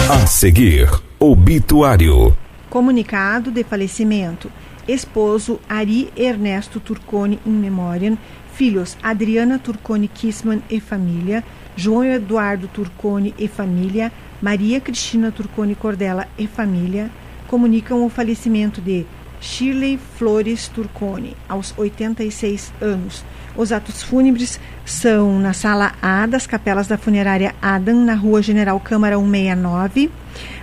A 0.08 0.24
seguir, 0.24 0.88
obituário. 1.18 2.36
Comunicado 2.68 3.50
de 3.50 3.64
falecimento. 3.64 4.50
Esposo 4.86 5.58
Ari 5.68 6.12
Ernesto 6.16 6.78
Turcone 6.78 7.38
in 7.46 7.52
memoriam. 7.52 8.18
Filhos 8.52 8.96
Adriana 9.02 9.58
Turcone 9.58 10.08
Kissman 10.08 10.62
e 10.68 10.78
família. 10.78 11.42
João 11.74 12.04
Eduardo 12.04 12.68
Turcone 12.68 13.34
e 13.38 13.48
família. 13.48 14.12
Maria 14.40 14.80
Cristina 14.80 15.32
Turcone 15.32 15.74
Cordela 15.74 16.28
e 16.38 16.46
família. 16.46 17.10
Comunicam 17.46 18.04
o 18.04 18.10
falecimento 18.10 18.80
de 18.80 19.06
Shirley 19.40 19.98
Flores 20.18 20.68
Turcone, 20.68 21.36
aos 21.48 21.72
86 21.76 22.72
anos. 22.80 23.24
Os 23.56 23.72
atos 23.72 24.02
fúnebres 24.02 24.60
são 24.84 25.38
na 25.38 25.54
sala 25.54 25.94
A 26.02 26.26
das 26.26 26.46
capelas 26.46 26.86
da 26.86 26.98
funerária 26.98 27.54
Adam, 27.62 28.04
na 28.04 28.14
rua 28.14 28.42
General 28.42 28.78
Câmara 28.78 29.16
169. 29.16 30.10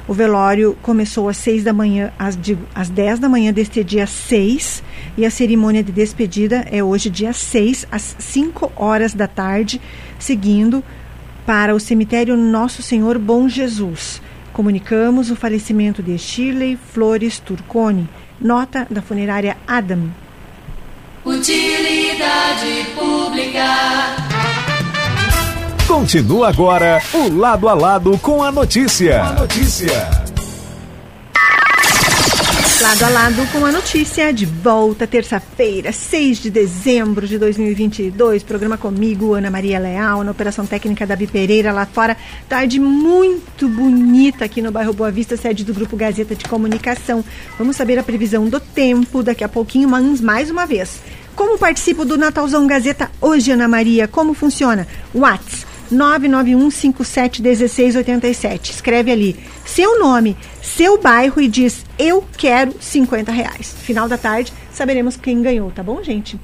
O 0.07 0.13
velório 0.13 0.77
começou 0.81 1.27
às 1.27 1.37
6 1.37 1.63
da 1.63 1.73
manhã, 1.73 2.11
às, 2.19 2.37
digo, 2.37 2.61
às 2.75 2.89
10 2.89 3.17
da 3.17 3.27
manhã 3.27 3.51
deste 3.51 3.83
dia 3.83 4.05
6, 4.05 4.83
e 5.17 5.25
a 5.25 5.31
cerimônia 5.31 5.83
de 5.83 5.91
despedida 5.91 6.67
é 6.69 6.83
hoje, 6.83 7.09
dia 7.09 7.33
6, 7.33 7.87
às 7.91 8.15
5 8.19 8.71
horas 8.75 9.13
da 9.15 9.27
tarde, 9.27 9.81
seguindo 10.19 10.83
para 11.47 11.73
o 11.73 11.79
cemitério 11.79 12.37
Nosso 12.37 12.83
Senhor 12.83 13.17
Bom 13.17 13.49
Jesus. 13.49 14.21
Comunicamos 14.51 15.31
o 15.31 15.35
falecimento 15.35 16.03
de 16.03 16.15
Shirley 16.15 16.77
Flores 16.77 17.39
Turcone, 17.39 18.07
nota 18.39 18.85
da 18.87 19.01
funerária 19.01 19.57
Adam. 19.65 20.11
Utilidade 21.25 22.85
pública. 22.95 23.63
Continua 25.87 26.49
agora 26.49 27.01
o 27.13 27.29
lado 27.29 27.69
a 27.69 27.73
lado 27.73 28.17
com 28.17 28.43
a 28.43 28.51
notícia. 28.51 29.23
A 29.23 29.31
notícia. 29.31 30.32
Lado 32.83 33.05
a 33.05 33.09
lado 33.09 33.47
com 33.53 33.65
a 33.65 33.71
notícia, 33.71 34.33
de 34.33 34.45
volta 34.45 35.07
terça-feira, 35.07 35.93
6 35.93 36.37
de 36.39 36.49
dezembro 36.49 37.25
de 37.25 37.37
2022. 37.37 38.43
Programa 38.43 38.77
comigo, 38.77 39.33
Ana 39.33 39.49
Maria 39.49 39.79
Leal, 39.79 40.21
na 40.21 40.31
Operação 40.31 40.65
Técnica 40.65 41.07
da 41.07 41.15
Pereira, 41.15 41.71
lá 41.71 41.85
fora. 41.85 42.17
Tarde 42.49 42.81
muito 42.81 43.69
bonita 43.69 44.43
aqui 44.43 44.61
no 44.61 44.69
bairro 44.69 44.91
Boa 44.91 45.09
Vista, 45.09 45.37
sede 45.37 45.63
do 45.63 45.73
Grupo 45.73 45.95
Gazeta 45.95 46.35
de 46.35 46.43
Comunicação. 46.43 47.23
Vamos 47.57 47.77
saber 47.77 47.97
a 47.97 48.03
previsão 48.03 48.49
do 48.49 48.59
tempo 48.59 49.23
daqui 49.23 49.45
a 49.45 49.49
pouquinho, 49.49 49.87
mas 49.87 50.19
mais 50.19 50.51
uma 50.51 50.65
vez. 50.65 50.99
Como 51.37 51.57
participo 51.57 52.03
do 52.03 52.17
Natalzão 52.17 52.67
Gazeta 52.67 53.09
hoje, 53.21 53.51
Ana 53.51 53.67
Maria? 53.67 54.09
Como 54.09 54.33
funciona? 54.33 54.85
WhatsApp 55.15 55.72
991571687. 55.93 58.71
Escreve 58.71 59.11
ali 59.11 59.39
seu 59.65 59.99
nome, 59.99 60.35
seu 60.61 60.99
bairro 60.99 61.39
e 61.41 61.47
diz 61.47 61.85
eu 61.97 62.25
quero 62.37 62.75
50 62.79 63.31
reais. 63.31 63.73
Final 63.81 64.09
da 64.09 64.17
tarde 64.17 64.51
saberemos 64.71 65.15
quem 65.15 65.41
ganhou, 65.41 65.71
tá 65.71 65.83
bom, 65.83 66.03
gente? 66.03 66.37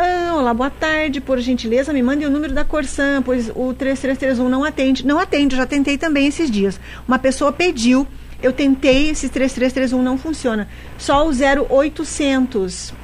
Ah, 0.00 0.36
olá, 0.36 0.54
boa 0.54 0.70
tarde. 0.70 1.20
Por 1.20 1.40
gentileza, 1.40 1.92
me 1.92 2.02
mande 2.02 2.24
o 2.24 2.30
número 2.30 2.54
da 2.54 2.64
Corsan, 2.64 3.20
pois 3.20 3.48
o 3.48 3.74
3331 3.74 4.48
não 4.48 4.62
atende. 4.62 5.04
Não 5.04 5.18
atende, 5.18 5.56
eu 5.56 5.58
já 5.58 5.66
tentei 5.66 5.98
também 5.98 6.28
esses 6.28 6.48
dias. 6.48 6.78
Uma 7.06 7.18
pessoa 7.18 7.52
pediu, 7.52 8.06
eu 8.40 8.52
tentei, 8.52 9.10
esse 9.10 9.28
3331 9.28 10.00
não 10.00 10.16
funciona. 10.16 10.68
Só 10.96 11.26
o 11.26 11.32
0800. 11.32 12.94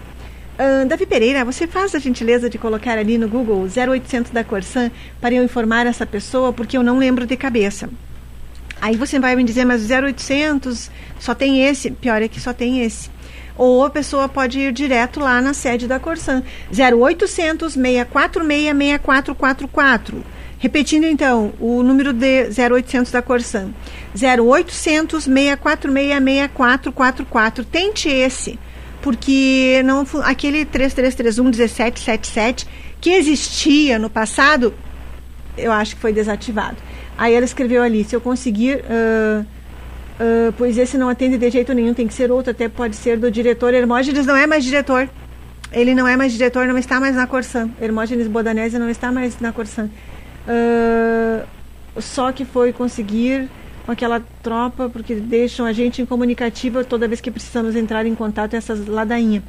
Ah, 0.56 0.84
Davi 0.86 1.04
Pereira, 1.04 1.44
você 1.44 1.66
faz 1.66 1.94
a 1.94 1.98
gentileza 1.98 2.48
de 2.48 2.58
colocar 2.58 2.96
ali 2.96 3.18
no 3.18 3.28
Google 3.28 3.66
0800 3.66 4.30
da 4.30 4.44
Corsan 4.44 4.90
para 5.20 5.34
eu 5.34 5.42
informar 5.42 5.86
essa 5.86 6.06
pessoa, 6.06 6.52
porque 6.52 6.76
eu 6.76 6.82
não 6.82 6.98
lembro 6.98 7.26
de 7.26 7.36
cabeça. 7.36 7.90
Aí 8.80 8.96
você 8.96 9.18
vai 9.18 9.34
me 9.34 9.42
dizer, 9.42 9.64
mas 9.64 9.88
o 9.88 9.92
0800 9.92 10.90
só 11.18 11.34
tem 11.34 11.64
esse. 11.64 11.90
Pior 11.90 12.22
é 12.22 12.28
que 12.28 12.40
só 12.40 12.52
tem 12.52 12.82
esse. 12.82 13.10
Ou 13.56 13.84
a 13.84 13.90
pessoa 13.90 14.28
pode 14.28 14.60
ir 14.60 14.72
direto 14.72 15.20
lá 15.20 15.40
na 15.40 15.54
sede 15.54 15.88
da 15.88 15.98
Corsan. 15.98 16.42
0800 16.70 17.72
646 17.72 18.76
6444. 18.76 20.24
Repetindo 20.58 21.04
então, 21.04 21.52
o 21.58 21.82
número 21.82 22.12
de 22.12 22.48
0800 22.48 23.10
da 23.10 23.22
Corsan. 23.22 23.70
0800 24.14 25.24
646 25.24 26.22
6444. 26.22 27.64
Tente 27.64 28.08
esse, 28.08 28.58
porque 29.04 29.82
não 29.84 30.06
aquele 30.22 30.64
3331 30.64 31.44
1777 31.44 32.66
que 33.02 33.10
existia 33.10 33.98
no 33.98 34.08
passado, 34.08 34.72
eu 35.58 35.70
acho 35.70 35.94
que 35.94 36.00
foi 36.00 36.10
desativado. 36.10 36.78
Aí 37.18 37.34
ela 37.34 37.44
escreveu 37.44 37.82
ali, 37.82 38.02
se 38.02 38.16
eu 38.16 38.20
conseguir, 38.20 38.82
ah, 38.88 39.44
ah, 40.18 40.52
pois 40.56 40.78
esse 40.78 40.96
não 40.96 41.10
atende 41.10 41.36
de 41.36 41.50
jeito 41.50 41.74
nenhum, 41.74 41.92
tem 41.92 42.08
que 42.08 42.14
ser 42.14 42.32
outro, 42.32 42.52
até 42.52 42.66
pode 42.66 42.96
ser 42.96 43.18
do 43.18 43.30
diretor 43.30 43.74
Hermógenes, 43.74 44.24
não 44.24 44.36
é 44.36 44.46
mais 44.46 44.64
diretor. 44.64 45.06
Ele 45.70 45.94
não 45.94 46.08
é 46.08 46.16
mais 46.16 46.32
diretor, 46.32 46.66
não 46.66 46.78
está 46.78 46.98
mais 46.98 47.14
na 47.14 47.26
Corsan. 47.26 47.68
Hermógenes 47.82 48.26
Bodanese 48.26 48.78
não 48.78 48.88
está 48.88 49.12
mais 49.12 49.38
na 49.38 49.52
Corsan. 49.52 49.90
Ah, 50.48 51.44
só 51.98 52.32
que 52.32 52.46
foi 52.46 52.72
conseguir 52.72 53.50
com 53.84 53.92
aquela 53.92 54.22
tropa, 54.42 54.88
porque 54.88 55.14
deixam 55.14 55.66
a 55.66 55.72
gente 55.72 56.00
incomunicativa 56.00 56.84
toda 56.84 57.06
vez 57.06 57.20
que 57.20 57.30
precisamos 57.30 57.76
entrar 57.76 58.06
em 58.06 58.14
contato 58.14 58.54
essas 58.54 58.86
ladainhas. 58.86 59.42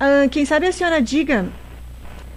Ah, 0.00 0.26
quem 0.30 0.44
sabe 0.44 0.66
a 0.66 0.72
senhora 0.72 1.00
diga 1.00 1.46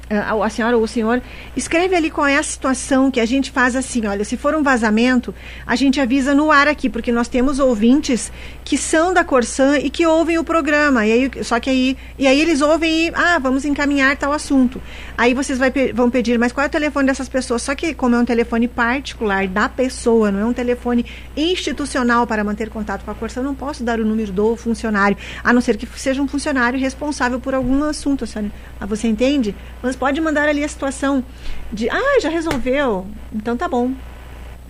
a 0.10 0.46
a 0.46 0.50
senhora 0.50 0.78
ou 0.78 0.84
o 0.84 0.88
senhor, 0.88 1.22
escreve 1.56 1.96
ali 1.96 2.12
qual 2.12 2.28
é 2.28 2.38
a 2.38 2.44
situação 2.44 3.10
que 3.10 3.20
a 3.20 3.26
gente 3.26 3.52
faz 3.52 3.76
assim, 3.76 4.06
olha, 4.06 4.24
se 4.24 4.38
for 4.38 4.54
um 4.54 4.62
vazamento, 4.62 5.34
a 5.66 5.76
gente 5.76 6.00
avisa 6.00 6.36
no 6.36 6.52
ar 6.52 6.68
aqui, 6.68 6.90
porque 6.90 7.12
nós 7.12 7.28
temos 7.28 7.58
ouvintes 7.60 8.32
que 8.64 8.78
são 8.78 9.14
da 9.14 9.24
Corsan 9.24 9.78
e 9.80 9.90
que 9.90 10.06
ouvem 10.06 10.38
o 10.38 10.44
programa, 10.44 11.06
e 11.06 11.12
aí, 11.12 11.44
só 11.44 11.60
que 11.60 11.70
aí, 11.70 11.98
e 12.18 12.28
aí 12.28 12.40
eles 12.40 12.62
ouvem 12.62 13.08
e, 13.08 13.12
ah, 13.16 13.40
vamos 13.40 13.66
encaminhar 13.66 14.16
tal 14.18 14.32
assunto. 14.32 14.82
Aí 15.18 15.34
vocês 15.34 15.58
vai, 15.58 15.72
vão 15.94 16.10
pedir, 16.10 16.38
mas 16.38 16.52
qual 16.52 16.64
é 16.64 16.68
o 16.68 16.72
telefone 16.72 17.08
dessas 17.08 17.30
pessoas? 17.30 17.62
Só 17.62 17.74
que 17.74 17.94
como 17.94 18.16
é 18.16 18.20
um 18.20 18.26
telefone 18.26 18.68
particular 18.68 19.48
da 19.48 19.68
pessoa, 19.68 20.32
não 20.32 20.40
é 20.40 20.46
um 20.46 20.54
telefone 20.54 21.06
institucional 21.36 22.28
para 22.28 22.44
manter 22.44 22.70
contato 22.70 23.04
com 23.04 23.12
a 23.12 23.16
Corsan, 23.16 23.40
eu 23.42 23.46
não 23.46 23.56
posso 23.56 23.84
dar 23.84 24.00
o 24.00 24.06
número 24.06 24.32
do 24.32 24.56
funcionário, 24.56 25.18
a 25.44 25.52
não 25.52 25.62
ser 25.62 25.78
que 25.78 25.88
seja 26.00 26.22
um 26.22 26.28
funcionário 26.28 26.80
responsável 26.80 27.40
por 27.40 27.54
algum 27.54 27.84
assunto, 27.84 28.28
senhora. 28.28 28.52
Ah, 28.80 28.86
Você 28.86 29.08
entende? 29.08 29.56
Mas 29.82 29.95
pode 29.96 30.20
mandar 30.22 30.48
ali 30.48 30.64
a 30.64 30.68
situação 30.68 31.24
de, 31.72 31.90
ah, 31.90 32.20
já 32.22 32.30
resolveu, 32.30 33.08
então 33.34 33.58
tá 33.58 33.68
bom. 33.68 33.92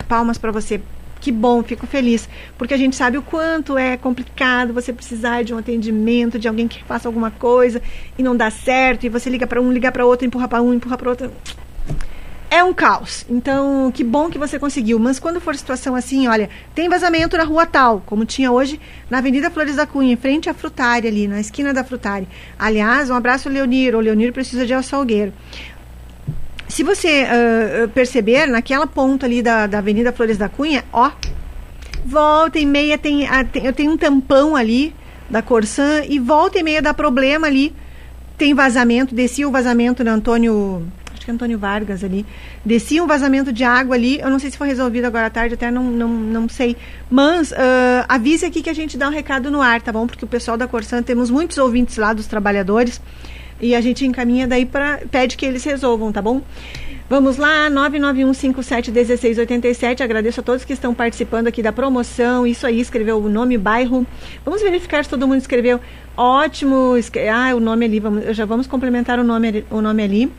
Palmas 0.08 0.38
para 0.38 0.52
você. 0.52 0.80
Que 1.20 1.32
bom, 1.32 1.62
fico 1.62 1.86
feliz, 1.86 2.28
porque 2.56 2.74
a 2.74 2.76
gente 2.76 2.94
sabe 2.94 3.18
o 3.18 3.22
quanto 3.22 3.76
é 3.76 3.96
complicado 3.96 4.72
você 4.72 4.92
precisar 4.92 5.42
de 5.42 5.52
um 5.52 5.58
atendimento, 5.58 6.38
de 6.38 6.46
alguém 6.46 6.68
que 6.68 6.84
faça 6.84 7.08
alguma 7.08 7.30
coisa 7.30 7.82
e 8.16 8.22
não 8.22 8.36
dá 8.36 8.50
certo, 8.50 9.04
e 9.04 9.08
você 9.08 9.28
liga 9.28 9.46
para 9.46 9.60
um, 9.60 9.72
liga 9.72 9.90
para 9.90 10.04
outro, 10.06 10.26
empurra 10.26 10.46
para 10.46 10.62
um, 10.62 10.74
empurra 10.74 10.96
para 10.96 11.10
outro. 11.10 11.32
É 12.50 12.62
um 12.62 12.72
caos. 12.72 13.26
Então, 13.28 13.90
que 13.92 14.04
bom 14.04 14.30
que 14.30 14.38
você 14.38 14.58
conseguiu. 14.58 14.98
Mas 14.98 15.18
quando 15.18 15.40
for 15.40 15.54
situação 15.56 15.94
assim, 15.94 16.28
olha, 16.28 16.48
tem 16.74 16.88
vazamento 16.88 17.36
na 17.36 17.44
rua 17.44 17.66
tal, 17.66 18.02
como 18.06 18.24
tinha 18.24 18.52
hoje 18.52 18.80
na 19.10 19.18
Avenida 19.18 19.50
Flores 19.50 19.76
da 19.76 19.86
Cunha, 19.86 20.12
em 20.12 20.16
frente 20.16 20.48
à 20.48 20.54
frutária 20.54 21.10
ali, 21.10 21.26
na 21.26 21.40
esquina 21.40 21.74
da 21.74 21.82
frutária. 21.82 22.26
Aliás, 22.58 23.10
um 23.10 23.14
abraço 23.14 23.48
Leonir. 23.48 23.94
O 23.94 24.00
Leonir 24.00 24.32
precisa 24.32 24.64
de 24.64 24.82
salgueiro. 24.82 25.32
Se 26.68 26.82
você 26.82 27.26
ah, 27.28 27.88
perceber, 27.94 28.46
naquela 28.46 28.86
ponta 28.86 29.26
ali 29.26 29.42
da, 29.42 29.66
da 29.66 29.78
Avenida 29.78 30.12
Flores 30.12 30.36
da 30.36 30.48
Cunha, 30.48 30.84
ó, 30.92 31.10
volta 32.04 32.58
e 32.58 32.66
meia 32.66 32.96
tem, 32.98 33.26
ah, 33.26 33.44
tem- 33.44 33.64
eu 33.64 33.72
tenho 33.72 33.92
um 33.92 33.96
tampão 33.96 34.54
ali 34.54 34.94
da 35.28 35.42
Corsan 35.42 36.04
e 36.08 36.18
volta 36.18 36.58
e 36.58 36.62
meia 36.62 36.80
dá 36.82 36.94
problema 36.94 37.46
ali. 37.46 37.74
Tem 38.38 38.52
vazamento, 38.54 39.14
descia 39.14 39.48
o 39.48 39.50
vazamento 39.50 40.04
na 40.04 40.12
Antônio, 40.12 40.86
acho 41.26 41.26
que 41.26 41.30
Antônio 41.32 41.58
Vargas 41.58 42.04
ali. 42.04 42.24
Descia 42.64 43.02
um 43.02 43.06
vazamento 43.06 43.52
de 43.52 43.64
água 43.64 43.96
ali, 43.96 44.20
eu 44.20 44.30
não 44.30 44.38
sei 44.38 44.50
se 44.50 44.56
foi 44.56 44.68
resolvido 44.68 45.04
agora 45.06 45.26
à 45.26 45.30
tarde, 45.30 45.54
até 45.54 45.70
não, 45.70 45.82
não, 45.84 46.08
não 46.08 46.48
sei. 46.48 46.76
Mas 47.10 47.52
ah, 47.52 48.04
avise 48.08 48.46
aqui 48.46 48.62
que 48.62 48.70
a 48.70 48.74
gente 48.74 48.96
dá 48.96 49.08
um 49.08 49.12
recado 49.12 49.50
no 49.50 49.60
ar, 49.60 49.82
tá 49.82 49.92
bom? 49.92 50.06
Porque 50.06 50.24
o 50.24 50.28
pessoal 50.28 50.56
da 50.56 50.68
Corsan, 50.68 51.02
temos 51.02 51.30
muitos 51.30 51.58
ouvintes 51.58 51.96
lá 51.96 52.12
dos 52.12 52.26
trabalhadores 52.26 53.00
e 53.60 53.74
a 53.74 53.80
gente 53.80 54.06
encaminha 54.06 54.46
daí 54.46 54.64
para 54.64 55.00
pede 55.10 55.36
que 55.36 55.44
eles 55.44 55.64
resolvam, 55.64 56.12
tá 56.12 56.22
bom? 56.22 56.40
Vamos 57.08 57.36
lá, 57.36 57.70
991571687. 57.70 60.00
Agradeço 60.00 60.40
a 60.40 60.42
todos 60.42 60.64
que 60.64 60.72
estão 60.72 60.92
participando 60.92 61.46
aqui 61.46 61.62
da 61.62 61.70
promoção. 61.72 62.44
Isso 62.44 62.66
aí, 62.66 62.80
escreveu 62.80 63.22
o 63.22 63.28
nome, 63.28 63.56
bairro. 63.56 64.04
Vamos 64.44 64.60
verificar 64.60 65.04
se 65.04 65.10
todo 65.10 65.24
mundo 65.28 65.38
escreveu. 65.38 65.78
Ótimo. 66.16 66.96
escre- 66.96 67.28
Ah, 67.28 67.54
o 67.54 67.60
nome 67.60 67.84
ali. 67.84 68.00
Vamos, 68.00 68.36
já 68.36 68.44
vamos 68.44 68.66
complementar 68.66 69.20
o 69.20 69.24
nome, 69.24 69.64
o 69.70 69.80
nome 69.80 70.02
ali. 70.02 70.32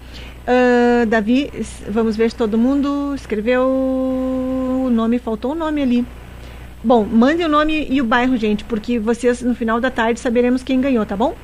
Ah, 0.47 1.03
Davi, 1.05 1.51
vamos 1.89 2.15
ver 2.15 2.31
se 2.31 2.37
todo 2.37 2.57
mundo 2.57 3.13
escreveu 3.13 3.63
o 3.67 4.89
nome. 4.89 5.19
Faltou 5.19 5.51
o 5.51 5.55
nome 5.55 5.81
ali. 5.81 6.05
Bom, 6.81 7.03
mande 7.03 7.43
o 7.43 7.49
nome 7.49 7.85
e 7.89 8.01
o 8.01 8.05
bairro, 8.05 8.37
gente, 8.37 8.63
porque 8.63 8.97
vocês 8.97 9.41
no 9.41 9.53
final 9.53 9.81
da 9.81 9.91
tarde 9.91 10.19
saberemos 10.21 10.63
quem 10.63 10.79
ganhou, 10.79 11.05
tá 11.05 11.17
bom? 11.17 11.35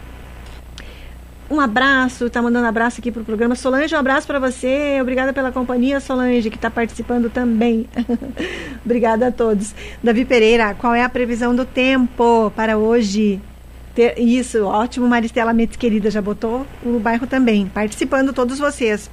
Um 1.51 1.59
abraço, 1.59 2.29
tá 2.29 2.41
mandando 2.41 2.65
abraço 2.65 3.01
aqui 3.01 3.11
pro 3.11 3.25
programa. 3.25 3.55
Solange, 3.55 3.93
um 3.93 3.99
abraço 3.99 4.25
para 4.25 4.39
você. 4.39 4.99
Obrigada 5.01 5.33
pela 5.33 5.51
companhia, 5.51 5.99
Solange, 5.99 6.49
que 6.49 6.55
está 6.55 6.71
participando 6.71 7.29
também. 7.29 7.87
Obrigada 8.85 9.27
a 9.27 9.31
todos. 9.31 9.75
Davi 10.01 10.23
Pereira, 10.23 10.73
qual 10.75 10.95
é 10.95 11.03
a 11.03 11.09
previsão 11.09 11.53
do 11.53 11.65
tempo 11.65 12.51
para 12.55 12.77
hoje? 12.77 13.41
Ter- 13.95 14.17
isso, 14.17 14.65
ótimo, 14.65 15.07
Maristela 15.07 15.53
Mendes, 15.53 15.75
querida, 15.77 16.09
já 16.09 16.21
botou 16.21 16.65
o 16.83 16.99
bairro 16.99 17.27
também, 17.27 17.67
participando 17.67 18.33
todos 18.33 18.57
vocês. 18.57 19.09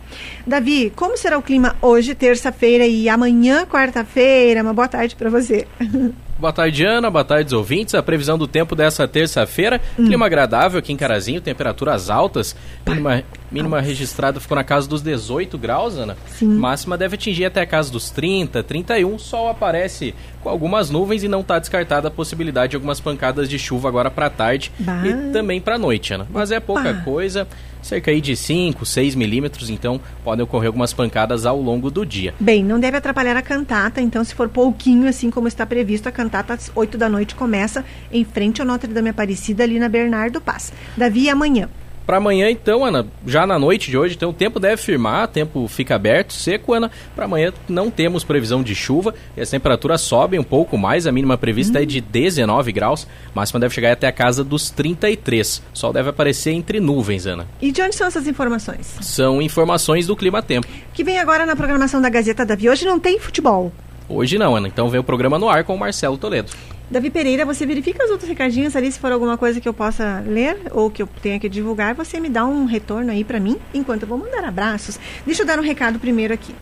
Davi, 0.47 0.91
como 0.97 1.19
será 1.19 1.37
o 1.37 1.43
clima 1.43 1.77
hoje, 1.83 2.15
terça-feira 2.15 2.87
e 2.87 3.09
amanhã, 3.09 3.67
quarta-feira? 3.67 4.63
Uma 4.63 4.73
boa 4.73 4.89
tarde 4.89 5.15
para 5.17 5.29
você. 5.29 5.67
Boa 6.41 6.55
tarde, 6.55 6.83
Ana. 6.87 7.11
Boa 7.11 7.23
tarde, 7.23 7.55
ouvintes. 7.55 7.95
A 7.95 8.03
previsão 8.03 8.39
do 8.39 8.47
tempo 8.47 8.75
dessa 8.75 9.07
terça-feira. 9.07 9.79
Clima 9.95 10.25
agradável 10.25 10.79
aqui 10.79 10.91
em 10.91 10.97
Carazinho, 10.97 11.39
temperaturas 11.39 12.09
altas. 12.09 12.57
Mínima, 12.89 13.23
mínima 13.51 13.81
registrada 13.81 14.39
ficou 14.41 14.55
na 14.57 14.65
casa 14.65 14.89
dos 14.89 15.03
18 15.03 15.59
graus, 15.59 15.97
Ana. 15.97 16.17
Sim. 16.39 16.47
Máxima 16.57 16.97
deve 16.97 17.15
atingir 17.17 17.45
até 17.45 17.61
a 17.61 17.67
casa 17.67 17.91
dos 17.91 18.11
30, 18.11 18.63
31. 18.63 19.19
Sol 19.19 19.49
aparece 19.49 20.15
com 20.43 20.49
algumas 20.49 20.91
nuvens 20.91 21.23
e 21.23 21.29
não 21.29 21.41
está 21.41 21.59
descartada 21.59 22.09
a 22.09 22.11
possibilidade 22.11 22.71
de 22.71 22.77
algumas 22.77 23.01
pancadas 23.01 23.49
de 23.49 23.59
chuva 23.59 23.89
agora 23.89 24.11
para 24.11 24.31
tarde 24.31 24.73
Bah. 24.79 25.03
e 25.07 25.33
também 25.33 25.61
para 25.61 25.77
noite, 25.79 26.15
Ana. 26.15 26.27
Mas 26.31 26.51
é 26.51 26.61
pouca 26.61 26.91
Opa. 26.91 27.01
coisa. 27.03 27.47
Cerca 27.83 28.11
aí 28.11 28.21
de 28.21 28.37
5, 28.37 28.85
6 28.85 29.15
milímetros, 29.15 29.71
então 29.71 29.99
podem 30.23 30.45
ocorrer 30.45 30.67
algumas 30.67 30.93
pancadas 30.93 31.47
ao 31.47 31.59
longo 31.59 31.91
do 31.91 32.05
dia. 32.05 32.35
Bem, 32.39 32.63
não 32.63 32.79
deve 32.79 32.99
atrapalhar 32.99 33.35
a 33.39 33.43
cantata, 33.43 34.03
então 34.03 34.23
se 34.23 34.35
for 34.35 34.51
pouquinho, 34.51 35.09
assim 35.09 35.31
como 35.31 35.49
está 35.49 35.65
previsto, 35.65 36.07
a 36.07 36.13
cantata 36.13 36.53
às 36.53 36.71
8 36.75 36.99
da 36.99 37.09
noite 37.09 37.35
começa 37.35 37.83
em 38.13 38.23
frente 38.23 38.61
ao 38.61 38.67
Notre 38.67 38.93
Dame 38.93 39.09
Aparecida, 39.09 39.65
ali 39.65 39.79
na 39.79 39.89
Bernardo 39.89 40.43
Paz. 40.43 40.71
Davi, 40.95 41.31
amanhã. 41.31 41.71
Para 42.11 42.17
amanhã, 42.17 42.51
então, 42.51 42.85
Ana, 42.85 43.07
já 43.25 43.47
na 43.47 43.57
noite 43.57 43.89
de 43.89 43.97
hoje, 43.97 44.17
então 44.17 44.31
o 44.31 44.33
tempo 44.33 44.59
deve 44.59 44.83
firmar, 44.83 45.27
o 45.27 45.29
tempo 45.29 45.69
fica 45.69 45.95
aberto, 45.95 46.33
seco, 46.33 46.75
Ana. 46.75 46.91
Para 47.15 47.27
amanhã 47.27 47.53
não 47.69 47.89
temos 47.89 48.25
previsão 48.25 48.65
de 48.65 48.75
chuva 48.75 49.15
e 49.37 49.41
as 49.41 49.49
temperaturas 49.49 50.01
sobem 50.01 50.41
um 50.41 50.43
pouco 50.43 50.77
mais. 50.77 51.07
A 51.07 51.13
mínima 51.13 51.39
prevista 51.39 51.81
é 51.81 51.87
de 51.87 52.01
19 52.01 52.73
graus, 52.73 53.07
máxima 53.33 53.61
deve 53.61 53.73
chegar 53.73 53.93
até 53.93 54.09
a 54.09 54.13
casa 54.13 54.43
dos 54.43 54.71
33. 54.71 55.63
O 55.73 55.79
sol 55.79 55.93
deve 55.93 56.09
aparecer 56.09 56.51
entre 56.51 56.81
nuvens, 56.81 57.27
Ana. 57.27 57.47
E 57.63 57.71
de 57.71 57.81
onde 57.81 57.95
são 57.95 58.09
essas 58.09 58.27
informações? 58.27 58.93
São 59.01 59.41
informações 59.41 60.09
do 60.09 60.17
Clima 60.17 60.43
Tempo. 60.43 60.67
Que 60.93 61.05
vem 61.05 61.21
agora 61.21 61.47
na 61.47 61.55
programação 61.55 62.03
da 62.03 62.09
Gazeta 62.09 62.45
Davi. 62.45 62.69
Hoje 62.69 62.85
não 62.85 62.99
tem 62.99 63.21
futebol. 63.21 63.71
Hoje 64.11 64.37
não, 64.39 64.57
Ana. 64.57 64.67
Então 64.67 64.89
vem 64.91 65.01
o 65.01 65.05
programa 65.05 65.39
no 65.39 65.49
ar 65.49 65.63
com 65.65 65.75
o 65.75 65.79
Marcelo 65.79 66.19
Toledo. 66.19 66.51
Davi 66.91 67.09
Pereira, 67.09 67.45
você 67.47 67.65
verifica 67.65 68.05
os 68.05 68.11
outros 68.11 68.29
recadinhos 68.29 68.75
ali, 68.75 68.91
se 68.91 68.99
for 68.99 69.13
alguma 69.13 69.39
coisa 69.39 69.61
que 69.61 69.69
eu 69.69 69.73
possa 69.73 70.25
ler 70.27 70.57
ou 70.73 70.91
que 70.91 71.01
eu 71.01 71.09
tenha 71.23 71.39
que 71.39 71.49
divulgar, 71.49 71.95
você 71.95 72.19
me 72.19 72.29
dá 72.29 72.45
um 72.45 72.65
retorno 72.65 73.13
aí 73.13 73.23
pra 73.23 73.39
mim, 73.39 73.57
enquanto 73.73 74.03
eu 74.03 74.09
vou 74.09 74.19
mandar 74.19 74.43
abraços. 74.45 74.99
Deixa 75.25 75.43
eu 75.43 75.47
dar 75.47 75.61
um 75.61 75.63
recado 75.63 76.01
primeiro 76.01 76.35
aqui. 76.35 76.53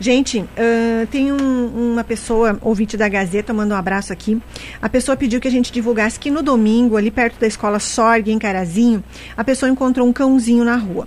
Gente, 0.00 0.44
ah, 0.56 1.06
tem 1.12 1.30
um- 1.32 1.92
uma 1.92 2.02
pessoa, 2.02 2.58
ouvinte 2.60 2.96
da 2.96 3.08
Gazeta, 3.08 3.54
mandou 3.54 3.76
um 3.76 3.78
abraço 3.78 4.12
aqui. 4.12 4.42
A 4.82 4.88
pessoa 4.88 5.16
pediu 5.16 5.40
que 5.40 5.46
a 5.46 5.50
gente 5.52 5.70
divulgasse 5.70 6.18
que 6.18 6.28
no 6.28 6.42
domingo, 6.42 6.96
ali 6.96 7.12
perto 7.12 7.38
da 7.38 7.46
escola 7.46 7.78
Sorg, 7.78 8.28
em 8.32 8.38
Carazinho, 8.38 9.04
a 9.36 9.44
pessoa 9.44 9.70
encontrou 9.70 10.08
um 10.08 10.12
cãozinho 10.12 10.64
na 10.64 10.74
rua. 10.74 11.06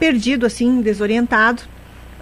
perdido, 0.00 0.44
assim, 0.46 0.80
desorientado, 0.80 1.62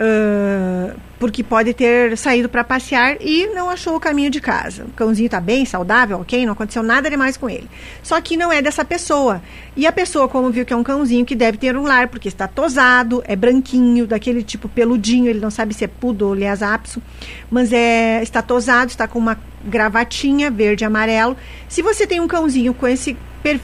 uh, 0.00 0.94
porque 1.18 1.42
pode 1.42 1.72
ter 1.72 2.16
saído 2.16 2.48
para 2.48 2.62
passear 2.62 3.16
e 3.20 3.46
não 3.48 3.70
achou 3.70 3.96
o 3.96 4.00
caminho 4.00 4.30
de 4.30 4.40
casa. 4.40 4.84
O 4.84 4.90
cãozinho 4.90 5.26
está 5.26 5.40
bem, 5.40 5.64
saudável, 5.64 6.20
ok, 6.20 6.44
não 6.44 6.52
aconteceu 6.52 6.82
nada 6.82 7.08
demais 7.08 7.36
com 7.36 7.48
ele. 7.48 7.68
Só 8.02 8.20
que 8.20 8.36
não 8.36 8.52
é 8.52 8.60
dessa 8.60 8.84
pessoa. 8.84 9.42
E 9.74 9.86
a 9.86 9.92
pessoa, 9.92 10.28
como 10.28 10.50
viu 10.50 10.64
que 10.64 10.72
é 10.72 10.76
um 10.76 10.82
cãozinho 10.82 11.24
que 11.24 11.34
deve 11.34 11.58
ter 11.58 11.76
um 11.76 11.82
lar, 11.82 12.08
porque 12.08 12.28
está 12.28 12.46
tosado, 12.46 13.22
é 13.26 13.34
branquinho, 13.34 14.06
daquele 14.06 14.42
tipo 14.42 14.68
peludinho, 14.68 15.28
ele 15.28 15.40
não 15.40 15.50
sabe 15.50 15.72
se 15.72 15.84
é 15.84 15.88
pudo 15.88 16.26
ou 16.26 16.32
aliás 16.34 16.62
apso, 16.62 17.02
mas 17.50 17.72
é, 17.72 18.22
está 18.22 18.42
tosado, 18.42 18.90
está 18.90 19.08
com 19.08 19.18
uma 19.18 19.38
gravatinha 19.64 20.50
verde 20.50 20.84
e 20.84 20.86
amarelo. 20.86 21.36
Se 21.68 21.80
você 21.80 22.06
tem 22.06 22.20
um 22.20 22.28
cãozinho 22.28 22.74
com 22.74 22.86
esse, 22.86 23.16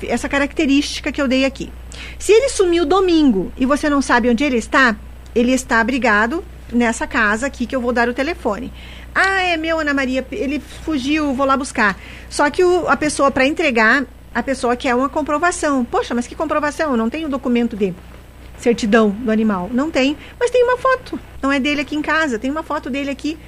essa 0.08 0.28
característica 0.28 1.12
que 1.12 1.20
eu 1.20 1.28
dei 1.28 1.44
aqui, 1.44 1.70
se 2.18 2.32
ele 2.32 2.48
sumiu 2.48 2.86
domingo 2.86 3.52
e 3.58 3.66
você 3.66 3.90
não 3.90 4.00
sabe 4.00 4.30
onde 4.30 4.42
ele 4.42 4.56
está, 4.56 4.96
ele 5.34 5.52
está 5.52 5.80
abrigado 5.80 6.42
nessa 6.72 7.06
casa 7.06 7.46
aqui 7.46 7.66
que 7.66 7.76
eu 7.76 7.80
vou 7.80 7.92
dar 7.92 8.08
o 8.08 8.14
telefone. 8.14 8.72
Ah, 9.14 9.42
é 9.42 9.56
meu, 9.56 9.78
Ana 9.78 9.92
Maria, 9.92 10.26
ele 10.32 10.58
fugiu, 10.60 11.34
vou 11.34 11.46
lá 11.46 11.56
buscar. 11.56 11.98
Só 12.28 12.48
que 12.50 12.64
o, 12.64 12.88
a 12.88 12.96
pessoa, 12.96 13.30
para 13.30 13.46
entregar, 13.46 14.04
a 14.34 14.42
pessoa 14.42 14.74
quer 14.74 14.94
uma 14.94 15.08
comprovação. 15.08 15.84
Poxa, 15.84 16.14
mas 16.14 16.26
que 16.26 16.34
comprovação? 16.34 16.92
Eu 16.92 16.96
não 16.96 17.10
tenho 17.10 17.28
documento 17.28 17.76
de 17.76 17.94
certidão 18.56 19.10
do 19.10 19.30
animal. 19.30 19.68
Não 19.72 19.90
tem, 19.90 20.16
mas 20.40 20.50
tem 20.50 20.62
uma 20.64 20.78
foto. 20.78 21.18
Não 21.42 21.52
é 21.52 21.60
dele 21.60 21.82
aqui 21.82 21.94
em 21.94 22.02
casa, 22.02 22.38
tem 22.38 22.50
uma 22.50 22.62
foto 22.62 22.88
dele 22.88 23.10
aqui 23.10 23.38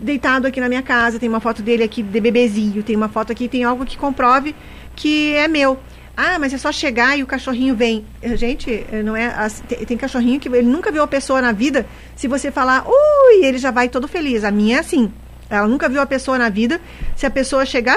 deitado 0.00 0.46
aqui 0.46 0.60
na 0.60 0.68
minha 0.68 0.82
casa, 0.82 1.18
tem 1.18 1.28
uma 1.28 1.40
foto 1.40 1.60
dele 1.60 1.82
aqui 1.82 2.02
de 2.02 2.20
bebezinho, 2.20 2.82
tem 2.82 2.96
uma 2.96 3.08
foto 3.08 3.30
aqui, 3.30 3.48
tem 3.48 3.64
algo 3.64 3.84
que 3.84 3.98
comprove 3.98 4.54
que 4.96 5.34
é 5.34 5.46
meu. 5.46 5.78
Ah, 6.22 6.38
mas 6.38 6.52
é 6.52 6.58
só 6.58 6.70
chegar 6.70 7.18
e 7.18 7.22
o 7.22 7.26
cachorrinho 7.26 7.74
vem. 7.74 8.04
Gente, 8.34 8.84
não 9.02 9.16
é. 9.16 9.48
Tem, 9.66 9.78
tem 9.86 9.96
cachorrinho 9.96 10.38
que 10.38 10.50
ele 10.50 10.68
nunca 10.68 10.92
viu 10.92 11.02
a 11.02 11.06
pessoa 11.06 11.40
na 11.40 11.50
vida. 11.50 11.86
Se 12.14 12.28
você 12.28 12.50
falar, 12.50 12.84
ui, 12.86 13.42
ele 13.42 13.56
já 13.56 13.70
vai 13.70 13.88
todo 13.88 14.06
feliz. 14.06 14.44
A 14.44 14.50
minha 14.50 14.76
é 14.76 14.80
assim. 14.80 15.10
Ela 15.48 15.66
nunca 15.66 15.88
viu 15.88 15.98
a 15.98 16.04
pessoa 16.04 16.36
na 16.36 16.50
vida. 16.50 16.78
Se 17.16 17.24
a 17.24 17.30
pessoa 17.30 17.64
chegar, 17.64 17.96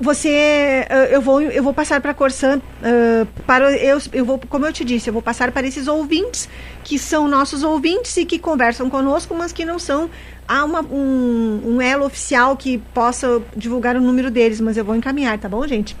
você 0.00 0.86
uh, 0.90 1.12
eu 1.12 1.20
vou 1.20 1.40
eu 1.40 1.62
vou 1.62 1.74
passar 1.74 2.00
para 2.00 2.12
a 2.12 2.14
Corsan 2.14 2.58
uh, 2.58 3.26
para 3.46 3.76
eu, 3.76 3.98
eu 4.12 4.24
vou 4.24 4.40
como 4.48 4.64
eu 4.64 4.72
te 4.72 4.84
disse 4.84 5.08
eu 5.08 5.12
vou 5.12 5.22
passar 5.22 5.50
para 5.50 5.66
esses 5.66 5.88
ouvintes 5.88 6.48
que 6.84 6.98
são 6.98 7.26
nossos 7.26 7.62
ouvintes 7.62 8.16
e 8.16 8.24
que 8.24 8.38
conversam 8.38 8.88
conosco 8.88 9.34
mas 9.34 9.52
que 9.52 9.64
não 9.64 9.78
são 9.78 10.08
há 10.46 10.64
uma, 10.64 10.80
um, 10.82 11.62
um 11.64 11.82
elo 11.82 12.06
oficial 12.06 12.56
que 12.56 12.78
possa 12.94 13.42
divulgar 13.56 13.96
o 13.96 14.00
número 14.00 14.30
deles 14.30 14.60
mas 14.60 14.76
eu 14.76 14.84
vou 14.84 14.94
encaminhar 14.94 15.36
tá 15.38 15.48
bom 15.48 15.66
gente? 15.66 15.96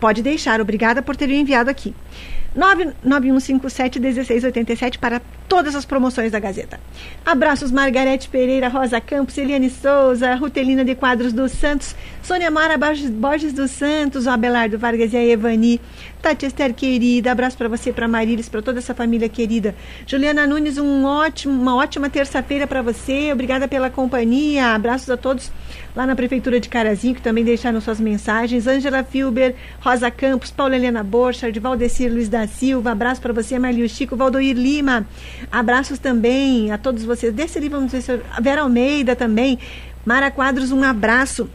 Pode 0.00 0.22
deixar 0.22 0.60
obrigada 0.60 1.02
por 1.02 1.16
ter 1.16 1.30
enviado 1.30 1.70
aqui. 1.70 1.94
991571687 2.56 4.98
para 4.98 5.20
todas 5.52 5.74
as 5.74 5.84
promoções 5.84 6.32
da 6.32 6.40
Gazeta. 6.40 6.80
Abraços 7.26 7.70
Margarete 7.70 8.26
Pereira, 8.26 8.68
Rosa 8.68 8.98
Campos, 9.02 9.36
Eliane 9.36 9.68
Souza, 9.68 10.34
Rutelina 10.34 10.82
de 10.82 10.94
Quadros 10.94 11.30
dos 11.30 11.52
Santos, 11.52 11.94
Sônia 12.22 12.50
Mara 12.50 12.78
Borges 12.78 13.52
dos 13.52 13.70
Santos, 13.70 14.26
Abelardo 14.26 14.78
Vargas 14.78 15.12
e 15.12 15.16
a 15.18 15.22
Evani, 15.22 15.78
Tati 16.22 16.46
Esther 16.46 16.72
querida, 16.72 17.32
abraço 17.32 17.58
para 17.58 17.68
você, 17.68 17.92
para 17.92 18.08
Marilis, 18.08 18.48
para 18.48 18.62
toda 18.62 18.78
essa 18.78 18.94
família 18.94 19.28
querida. 19.28 19.74
Juliana 20.06 20.46
Nunes, 20.46 20.78
um 20.78 21.04
ótimo, 21.04 21.52
uma 21.52 21.74
ótima 21.74 22.08
terça-feira 22.08 22.66
para 22.66 22.80
você, 22.80 23.30
obrigada 23.32 23.68
pela 23.68 23.90
companhia, 23.90 24.68
abraços 24.68 25.10
a 25.10 25.16
todos 25.18 25.50
lá 25.94 26.06
na 26.06 26.14
Prefeitura 26.14 26.60
de 26.60 26.68
Carazinho, 26.68 27.14
que 27.14 27.20
também 27.20 27.44
deixaram 27.44 27.80
suas 27.80 28.00
mensagens. 28.00 28.66
Ângela 28.66 29.02
Filber, 29.02 29.54
Rosa 29.80 30.10
Campos, 30.10 30.50
Paula 30.50 30.76
Helena 30.76 31.02
Borchardt, 31.02 31.58
Valdecir 31.58 32.10
Luiz 32.10 32.28
da 32.28 32.46
Silva, 32.46 32.92
abraço 32.92 33.20
para 33.20 33.32
você, 33.32 33.58
Marlio 33.58 33.88
Chico, 33.88 34.16
Valdoir 34.16 34.56
Lima, 34.56 35.06
abraços 35.50 35.98
também 35.98 36.70
a 36.70 36.78
todos 36.78 37.04
vocês. 37.04 37.32
Desse 37.32 37.58
ali, 37.58 37.68
vamos 37.68 37.92
ver 37.92 38.02
se 38.02 38.20
Vera 38.40 38.62
Almeida 38.62 39.16
também, 39.16 39.58
Mara 40.04 40.30
Quadros, 40.30 40.72
um 40.72 40.82
abraço. 40.82 41.48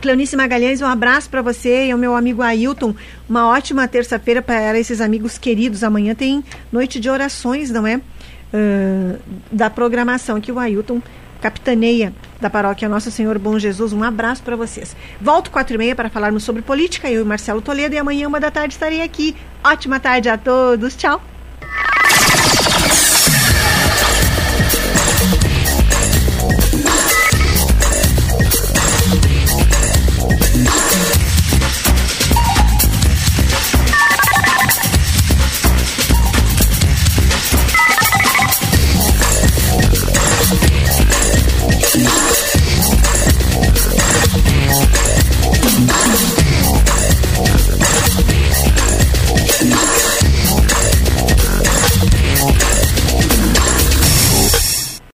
Cleonice 0.00 0.34
Magalhães, 0.34 0.80
um 0.80 0.86
abraço 0.86 1.28
para 1.28 1.42
você 1.42 1.88
e 1.88 1.90
ao 1.90 1.98
meu 1.98 2.16
amigo 2.16 2.40
Ailton. 2.40 2.94
Uma 3.28 3.48
ótima 3.48 3.86
terça-feira 3.86 4.40
para 4.40 4.78
esses 4.78 4.98
amigos 5.00 5.36
queridos. 5.36 5.84
Amanhã 5.84 6.14
tem 6.14 6.42
noite 6.72 6.98
de 6.98 7.10
orações, 7.10 7.70
não 7.70 7.86
é? 7.86 7.96
Uh, 7.96 9.18
da 9.52 9.68
programação 9.68 10.40
que 10.40 10.50
o 10.50 10.58
Ailton 10.58 11.02
capitaneia 11.40 12.12
da 12.40 12.48
paróquia 12.48 12.88
Nossa 12.88 13.10
Senhor 13.10 13.38
Bom 13.38 13.58
Jesus. 13.58 13.92
Um 13.92 14.04
abraço 14.04 14.42
para 14.42 14.56
vocês. 14.56 14.94
Volto 15.20 15.50
quatro 15.50 15.74
e 15.74 15.78
meia 15.78 15.96
para 15.96 16.10
falarmos 16.10 16.44
sobre 16.44 16.62
política. 16.62 17.10
Eu 17.10 17.22
e 17.22 17.24
Marcelo 17.24 17.60
Toledo. 17.60 17.94
E 17.94 17.98
amanhã, 17.98 18.28
uma 18.28 18.38
da 18.38 18.50
tarde, 18.50 18.74
estarei 18.74 19.02
aqui. 19.02 19.34
Ótima 19.64 19.98
tarde 19.98 20.28
a 20.28 20.38
todos. 20.38 20.94
Tchau. 20.96 21.29